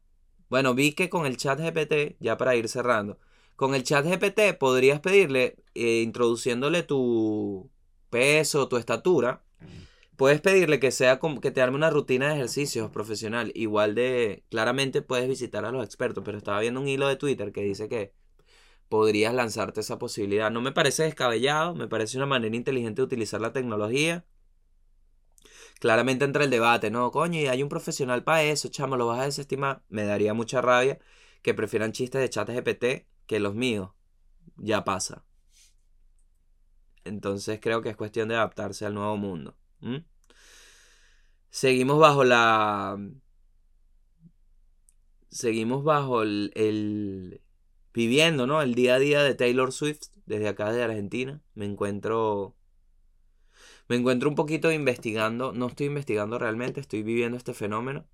Bueno, 0.54 0.72
vi 0.72 0.92
que 0.92 1.10
con 1.10 1.26
el 1.26 1.36
chat 1.36 1.58
GPT, 1.58 2.16
ya 2.20 2.36
para 2.36 2.54
ir 2.54 2.68
cerrando, 2.68 3.18
con 3.56 3.74
el 3.74 3.82
chat 3.82 4.06
GPT 4.06 4.54
podrías 4.56 5.00
pedirle, 5.00 5.56
eh, 5.74 6.02
introduciéndole 6.02 6.84
tu 6.84 7.72
peso, 8.08 8.68
tu 8.68 8.76
estatura, 8.76 9.42
Puedes 10.16 10.40
pedirle 10.40 10.78
que 10.78 10.92
sea 10.92 11.18
como 11.18 11.40
que 11.40 11.50
te 11.50 11.60
arme 11.60 11.76
una 11.76 11.90
rutina 11.90 12.28
de 12.28 12.34
ejercicios 12.34 12.90
profesional. 12.92 13.50
Igual 13.56 13.96
de. 13.96 14.44
Claramente 14.48 15.02
puedes 15.02 15.28
visitar 15.28 15.64
a 15.64 15.72
los 15.72 15.84
expertos, 15.84 16.22
pero 16.24 16.38
estaba 16.38 16.60
viendo 16.60 16.80
un 16.80 16.86
hilo 16.88 17.08
de 17.08 17.16
Twitter 17.16 17.50
que 17.52 17.62
dice 17.62 17.88
que 17.88 18.12
podrías 18.88 19.34
lanzarte 19.34 19.80
esa 19.80 19.98
posibilidad. 19.98 20.52
No 20.52 20.60
me 20.60 20.72
parece 20.72 21.02
descabellado, 21.02 21.74
me 21.74 21.88
parece 21.88 22.16
una 22.16 22.26
manera 22.26 22.54
inteligente 22.54 23.02
de 23.02 23.06
utilizar 23.06 23.40
la 23.40 23.52
tecnología. 23.52 24.24
Claramente 25.80 26.24
entra 26.24 26.44
el 26.44 26.50
debate, 26.50 26.90
¿no? 26.90 27.10
Coño, 27.10 27.40
y 27.40 27.46
hay 27.46 27.62
un 27.62 27.68
profesional 27.68 28.24
para 28.24 28.42
eso, 28.42 28.68
chamo, 28.68 28.96
lo 28.96 29.06
vas 29.06 29.20
a 29.20 29.24
desestimar. 29.24 29.82
Me 29.88 30.04
daría 30.04 30.34
mucha 30.34 30.60
rabia 30.60 30.98
que 31.42 31.54
prefieran 31.54 31.92
chistes 31.92 32.20
de 32.20 32.30
chat 32.30 32.48
GPT 32.48 33.06
que 33.26 33.40
los 33.40 33.54
míos. 33.54 33.90
Ya 34.56 34.84
pasa. 34.84 35.24
Entonces 37.04 37.60
creo 37.60 37.82
que 37.82 37.90
es 37.90 37.96
cuestión 37.96 38.28
de 38.28 38.36
adaptarse 38.36 38.86
al 38.86 38.94
nuevo 38.94 39.16
mundo. 39.16 39.56
Seguimos 41.50 41.98
bajo 41.98 42.24
la... 42.24 42.98
Seguimos 45.28 45.84
bajo 45.84 46.22
el, 46.22 46.52
el, 46.54 47.42
Viviendo, 47.92 48.48
¿no? 48.48 48.60
El 48.60 48.74
día 48.74 48.96
a 48.96 48.98
día 48.98 49.22
de 49.22 49.34
Taylor 49.34 49.72
Swift 49.72 50.08
desde 50.26 50.48
acá 50.48 50.72
de 50.72 50.82
Argentina. 50.82 51.40
Me 51.54 51.64
encuentro... 51.64 52.56
Me 53.88 53.96
encuentro 53.96 54.28
un 54.28 54.34
poquito 54.34 54.72
investigando. 54.72 55.52
No 55.52 55.66
estoy 55.66 55.86
investigando 55.86 56.38
realmente, 56.38 56.80
estoy 56.80 57.02
viviendo 57.02 57.36
este 57.36 57.54
fenómeno. 57.54 58.06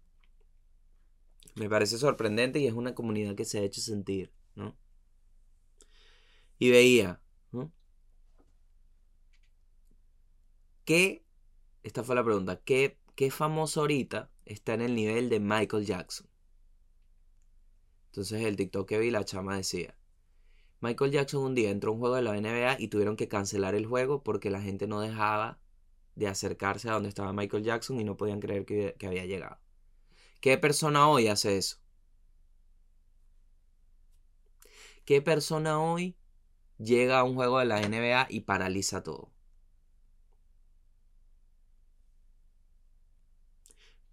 Me 1.55 1.69
parece 1.69 1.99
sorprendente 1.99 2.59
y 2.59 2.67
es 2.67 2.75
una 2.75 2.95
comunidad 2.95 3.35
que 3.35 3.45
se 3.45 3.59
ha 3.59 3.63
hecho 3.63 3.81
sentir, 3.81 4.33
¿no? 4.55 4.77
Y 6.59 6.71
veía, 6.71 7.21
¿no? 7.53 7.73
¿Qué 10.85 11.25
esta 11.83 12.05
fue 12.05 12.15
la 12.15 12.25
pregunta. 12.25 12.61
¿Qué, 12.61 12.99
¿Qué 13.15 13.31
famoso 13.31 13.81
ahorita 13.81 14.31
está 14.45 14.75
en 14.75 14.83
el 14.83 14.95
nivel 14.95 15.29
de 15.29 15.41
Michael 15.41 15.87
Jackson? 15.87 16.29
Entonces 18.07 18.43
el 18.45 18.57
TikTok 18.57 18.89
que 18.89 18.99
vi, 18.99 19.11
la 19.11 19.25
chama 19.25 19.57
decía, 19.57 19.97
Michael 20.81 21.13
Jackson 21.13 21.43
un 21.43 21.55
día 21.55 21.71
entró 21.71 21.91
a 21.91 21.95
un 21.95 22.01
juego 22.01 22.17
de 22.17 22.23
la 22.23 22.37
NBA 22.37 22.77
y 22.81 22.89
tuvieron 22.89 23.17
que 23.17 23.29
cancelar 23.29 23.75
el 23.75 23.87
juego 23.87 24.23
porque 24.23 24.51
la 24.51 24.63
gente 24.63 24.87
no 24.87 25.01
dejaba 25.01 25.59
de 26.15 26.27
acercarse 26.27 26.89
a 26.89 26.95
donde 26.95 27.09
estaba 27.09 27.33
Michael 27.33 27.65
Jackson 27.65 28.01
y 28.01 28.05
no 28.05 28.17
podían 28.17 28.41
creer 28.41 28.65
que, 28.65 28.97
que 28.99 29.07
había 29.07 29.27
llegado. 29.27 29.59
¿Qué 30.41 30.57
persona 30.59 31.09
hoy 31.09 31.29
hace 31.29 31.59
eso? 31.59 31.77
¿Qué 35.05 35.21
persona 35.21 35.81
hoy 35.81 36.17
llega 36.79 37.21
a 37.21 37.25
un 37.25 37.35
juego 37.35 37.59
de 37.59 37.67
la 37.67 37.81
NBA 37.83 38.27
y 38.31 38.41
paraliza 38.41 39.03
todo? 39.03 39.33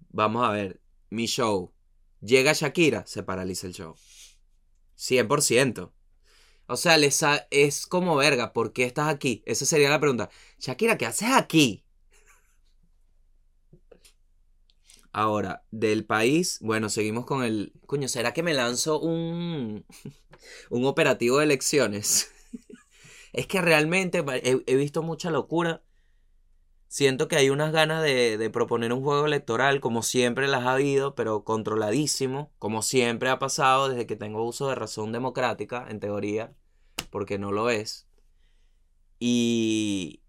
Vamos 0.10 0.44
a 0.46 0.52
ver, 0.52 0.82
mi 1.10 1.28
show. 1.28 1.74
Llega 2.22 2.54
Shakira, 2.54 3.06
se 3.06 3.24
paraliza 3.24 3.68
el 3.68 3.74
show. 3.74 3.96
100%. 4.96 5.92
O 6.68 6.76
sea, 6.76 6.98
es 7.50 7.88
como 7.88 8.16
verga, 8.18 8.52
¿por 8.54 8.74
qué 8.74 8.84
estás 8.84 9.08
aquí? 9.08 9.42
Esa 9.46 9.66
sería 9.66 9.90
la 9.90 10.00
pregunta. 10.00 10.30
Shakira, 10.60 10.98
¿qué 10.98 11.06
haces 11.06 11.30
aquí? 11.32 11.86
Ahora, 15.14 15.64
del 15.72 16.06
país, 16.06 16.60
bueno, 16.62 16.90
seguimos 16.90 17.26
con 17.26 17.44
el... 17.44 17.74
Coño, 17.88 18.08
¿será 18.10 18.34
que 18.34 18.44
me 18.44 18.54
lanzo 18.54 19.00
un, 19.00 19.86
un 20.70 20.86
operativo 20.86 21.38
de 21.38 21.46
elecciones? 21.46 22.32
es 23.34 23.48
que 23.48 23.62
realmente 23.62 24.24
he, 24.44 24.62
he, 24.68 24.76
visto 24.76 25.02
mucha 25.02 25.32
locura. 25.32 25.82
Siento 26.90 27.28
que 27.28 27.36
hay 27.36 27.50
unas 27.50 27.72
ganas 27.74 28.02
de, 28.02 28.38
de, 28.38 28.50
proponer 28.50 28.94
un 28.94 29.04
juego 29.04 29.26
electoral, 29.26 29.82
como 29.82 30.04
siempre 30.04 30.48
las 30.48 30.64
ha 30.64 30.74
habido, 30.74 31.16
pero 31.16 31.44
controladísimo, 31.44 32.52
como 32.60 32.82
siempre 32.82 33.30
ha 33.30 33.40
pasado 33.40 33.90
desde 33.90 34.08
que 34.08 34.16
tengo 34.16 34.44
uso 34.46 34.70
de 34.70 34.76
razón 34.76 35.12
democrática, 35.12 35.86
en 35.90 36.00
teoría, 36.00 36.54
porque 37.10 37.38
no 37.38 37.52
lo 37.52 37.70
es. 37.70 38.08
Y, 39.20 40.22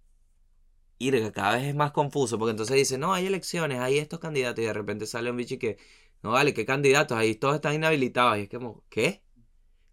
y 0.99 1.31
cada 1.33 1.57
vez 1.57 1.65
es 1.65 1.75
más 1.75 1.93
confuso, 1.93 2.39
porque 2.39 2.51
entonces 2.53 2.77
dice, 2.77 2.99
no, 2.99 3.13
hay 3.15 3.27
elecciones, 3.27 3.81
hay 3.81 3.99
estos 3.99 4.19
candidatos, 4.19 4.63
y 4.63 4.67
de 4.67 4.73
repente 4.73 5.07
sale 5.07 5.31
un 5.31 5.37
bicho 5.37 5.55
y 5.55 5.59
que, 5.59 5.79
no 6.23 6.33
vale, 6.33 6.55
¿qué 6.55 6.67
candidatos? 6.67 7.17
Ahí 7.17 7.35
todos 7.35 7.57
están 7.57 7.75
inhabilitados, 7.75 8.39
y 8.39 8.43
es 8.43 8.49
como, 8.49 8.85
¿qué? 8.89 9.23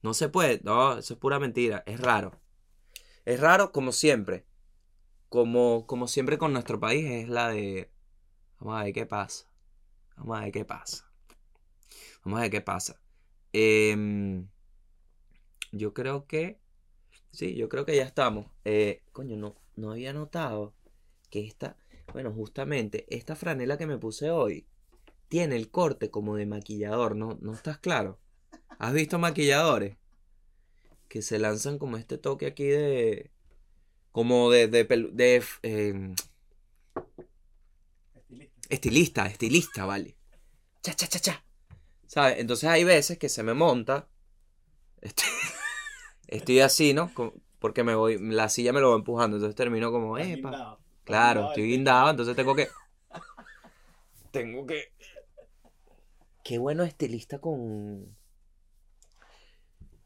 No 0.02 0.14
se 0.14 0.30
puede, 0.30 0.62
no, 0.64 0.98
eso 0.98 1.14
es 1.14 1.20
pura 1.20 1.40
mentira, 1.40 1.84
es 1.86 2.00
raro. 2.00 2.40
Es 3.26 3.40
raro 3.40 3.72
como 3.72 3.92
siempre, 3.92 4.46
como, 5.30 5.86
como 5.88 6.08
siempre 6.08 6.38
con 6.38 6.54
nuestro 6.54 6.80
país, 6.80 7.06
es 7.06 7.30
la 7.30 7.50
de, 7.50 7.92
vamos 8.60 8.80
a 8.80 8.84
ver 8.84 8.94
qué 8.94 9.06
pasa, 9.06 9.48
vamos 10.18 10.38
a 10.38 10.42
ver 10.42 10.52
qué 10.52 10.66
pasa, 10.66 11.12
vamos 12.24 12.40
a 12.40 12.42
ver 12.44 12.52
qué 12.52 12.62
pasa. 12.62 13.00
Em, 13.54 14.48
yo 15.72 15.94
creo 15.94 16.26
que, 16.28 16.60
sí, 17.32 17.56
yo 17.56 17.70
creo 17.70 17.86
que 17.86 17.96
ya 17.96 18.04
estamos. 18.04 18.48
Eh, 18.66 19.04
coño, 19.12 19.38
no, 19.38 19.56
no 19.76 19.92
había 19.92 20.14
notado 20.14 20.74
que 21.30 21.46
esta, 21.46 21.78
bueno, 22.14 22.32
justamente 22.32 23.06
esta 23.10 23.36
franela 23.36 23.78
que 23.78 23.88
me 23.88 23.98
puse 23.98 24.32
hoy 24.32 24.68
tiene 25.28 25.56
el 25.56 25.70
corte 25.70 26.10
como 26.10 26.36
de 26.36 26.46
maquillador, 26.46 27.16
¿no? 27.16 27.38
¿No 27.42 27.54
estás 27.54 27.78
claro? 27.78 28.20
¿Has 28.80 28.94
visto 28.94 29.20
maquilladores? 29.20 29.98
Que 31.08 31.22
se 31.22 31.40
lanzan 31.40 31.78
como 31.78 31.98
este 31.98 32.18
toque 32.18 32.46
aquí 32.46 32.66
de... 32.66 33.32
Como 34.16 34.50
de... 34.50 34.70
de, 34.70 34.86
de, 35.12 35.44
em, 35.62 36.16
estilista. 38.70 39.26
estilista, 39.26 39.86
vale. 39.86 40.16
Cha, 40.82 40.94
cha, 40.94 41.06
cha, 41.06 41.20
cha. 41.20 41.44
¿Sabes? 42.08 42.40
Entonces 42.40 42.70
hay 42.70 42.86
veces 42.86 43.18
que 43.18 43.28
se 43.28 43.44
me 43.44 43.54
monta. 43.54 44.08
Estoy, 45.02 45.28
estoy 46.28 46.62
así, 46.62 46.94
¿no? 46.94 47.12
Porque 47.60 47.84
me 47.84 47.94
voy, 47.94 48.18
la 48.18 48.48
silla 48.48 48.72
me 48.72 48.80
lo 48.80 48.92
va 48.92 48.96
empujando. 48.96 49.36
Entonces 49.36 49.54
termino 49.58 49.92
como, 49.92 50.18
epa. 50.18 50.80
Claro, 51.04 51.50
estoy 51.50 51.68
guindado, 51.72 52.12
entonces 52.12 52.38
tengo 52.38 52.56
que. 52.56 52.70
Tengo 54.32 54.66
que. 54.66 54.94
Qué 56.42 56.58
bueno 56.58 56.84
estilista 56.84 57.40
con. 57.40 58.16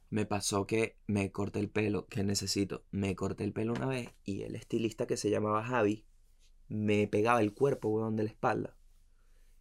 Me 0.09 0.25
pasó 0.25 0.65
que 0.65 0.97
me 1.07 1.31
corté 1.31 1.59
el 1.59 1.69
pelo, 1.69 2.07
que 2.07 2.23
necesito. 2.23 2.83
Me 2.91 3.15
corté 3.15 3.43
el 3.43 3.53
pelo 3.53 3.73
una 3.73 3.85
vez 3.85 4.09
y 4.23 4.41
el 4.41 4.55
estilista 4.55 5.05
que 5.05 5.17
se 5.17 5.29
llamaba 5.29 5.63
Javi 5.63 6.05
me 6.69 7.07
pegaba 7.07 7.41
el 7.41 7.53
cuerpo, 7.53 7.89
weón, 7.89 8.15
de 8.15 8.23
la 8.23 8.29
espalda. 8.29 8.77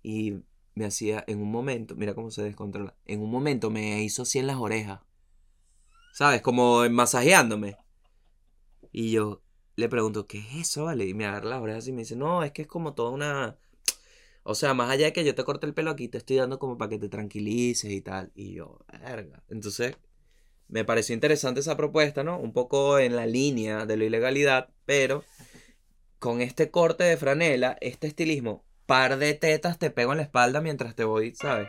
Y 0.02 0.44
me 0.74 0.84
hacía 0.84 1.24
en 1.26 1.40
un 1.40 1.50
momento, 1.50 1.96
mira 1.96 2.14
cómo 2.14 2.30
se 2.30 2.42
descontrola. 2.42 2.96
En 3.04 3.20
un 3.20 3.30
momento 3.30 3.70
me 3.70 4.02
hizo 4.02 4.22
así 4.22 4.38
en 4.38 4.46
las 4.46 4.56
orejas. 4.56 5.00
¿Sabes? 6.12 6.42
Como 6.42 6.88
masajeándome. 6.88 7.76
Y 8.92 9.10
yo, 9.10 9.42
le 9.76 9.88
pregunto, 9.88 10.26
¿qué 10.26 10.38
es 10.38 10.54
eso, 10.54 10.84
vale? 10.84 11.06
Y 11.06 11.14
me 11.14 11.26
agarra 11.26 11.50
las 11.50 11.62
orejas 11.62 11.88
y 11.88 11.92
me 11.92 12.02
dice, 12.02 12.16
no, 12.16 12.42
es 12.42 12.52
que 12.52 12.62
es 12.62 12.68
como 12.68 12.94
toda 12.94 13.10
una... 13.10 13.58
O 14.44 14.54
sea, 14.54 14.72
más 14.72 14.90
allá 14.90 15.06
de 15.06 15.12
que 15.12 15.24
yo 15.24 15.34
te 15.34 15.44
corte 15.44 15.66
el 15.66 15.74
pelo 15.74 15.90
aquí, 15.90 16.08
te 16.08 16.18
estoy 16.18 16.36
dando 16.36 16.58
como 16.58 16.78
para 16.78 16.88
que 16.88 16.98
te 16.98 17.08
tranquilices 17.08 17.90
y 17.90 18.00
tal. 18.00 18.32
Y 18.34 18.54
yo, 18.54 18.78
verga. 19.00 19.42
Entonces, 19.48 19.96
me 20.68 20.84
pareció 20.84 21.14
interesante 21.14 21.60
esa 21.60 21.76
propuesta, 21.76 22.22
¿no? 22.22 22.38
Un 22.38 22.52
poco 22.52 22.98
en 22.98 23.16
la 23.16 23.26
línea 23.26 23.86
de 23.86 23.96
la 23.96 24.04
ilegalidad, 24.04 24.68
pero 24.84 25.24
con 26.18 26.40
este 26.40 26.70
corte 26.70 27.04
de 27.04 27.16
franela, 27.16 27.76
este 27.80 28.06
estilismo, 28.06 28.64
par 28.86 29.18
de 29.18 29.34
tetas 29.34 29.78
te 29.78 29.90
pego 29.90 30.12
en 30.12 30.18
la 30.18 30.24
espalda 30.24 30.60
mientras 30.60 30.94
te 30.94 31.04
voy, 31.04 31.34
¿sabes? 31.34 31.68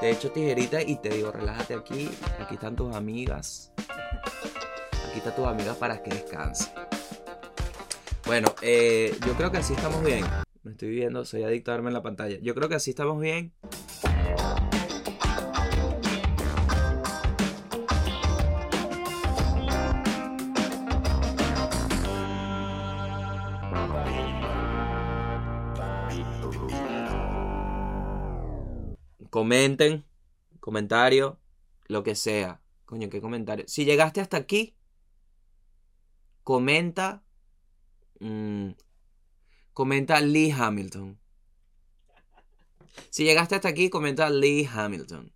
Te 0.00 0.10
echo 0.10 0.30
tijerita 0.30 0.82
y 0.82 0.96
te 0.96 1.10
digo, 1.10 1.30
relájate 1.30 1.74
aquí, 1.74 2.10
aquí 2.40 2.54
están 2.54 2.76
tus 2.76 2.94
amigas. 2.94 3.72
Aquí 5.08 5.18
están 5.18 5.34
tus 5.34 5.46
amigas 5.46 5.76
para 5.76 6.02
que 6.02 6.10
descansen. 6.10 6.72
Bueno, 8.26 8.54
eh, 8.62 9.16
yo 9.26 9.34
creo 9.34 9.50
que 9.52 9.58
así 9.58 9.74
estamos 9.74 10.02
bien. 10.02 10.24
Me 10.62 10.72
estoy 10.72 10.88
viendo, 10.88 11.24
soy 11.24 11.42
adicto 11.42 11.70
a 11.70 11.74
verme 11.74 11.90
en 11.90 11.94
la 11.94 12.02
pantalla. 12.02 12.38
Yo 12.40 12.54
creo 12.54 12.68
que 12.68 12.74
así 12.74 12.90
estamos 12.90 13.20
bien. 13.20 13.52
Comenten, 29.34 30.04
comentario, 30.60 31.40
lo 31.86 32.04
que 32.04 32.14
sea. 32.14 32.60
Coño, 32.84 33.10
qué 33.10 33.20
comentario. 33.20 33.64
Si 33.66 33.84
llegaste 33.84 34.20
hasta 34.20 34.36
aquí, 34.36 34.76
comenta 36.44 37.24
Mm, 38.20 38.70
comenta 39.72 40.20
Lee 40.20 40.50
Hamilton. 40.50 41.18
Si 43.10 43.24
llegaste 43.24 43.56
hasta 43.56 43.68
aquí, 43.68 43.90
comenta 43.90 44.30
Lee 44.30 44.68
Hamilton. 44.72 45.32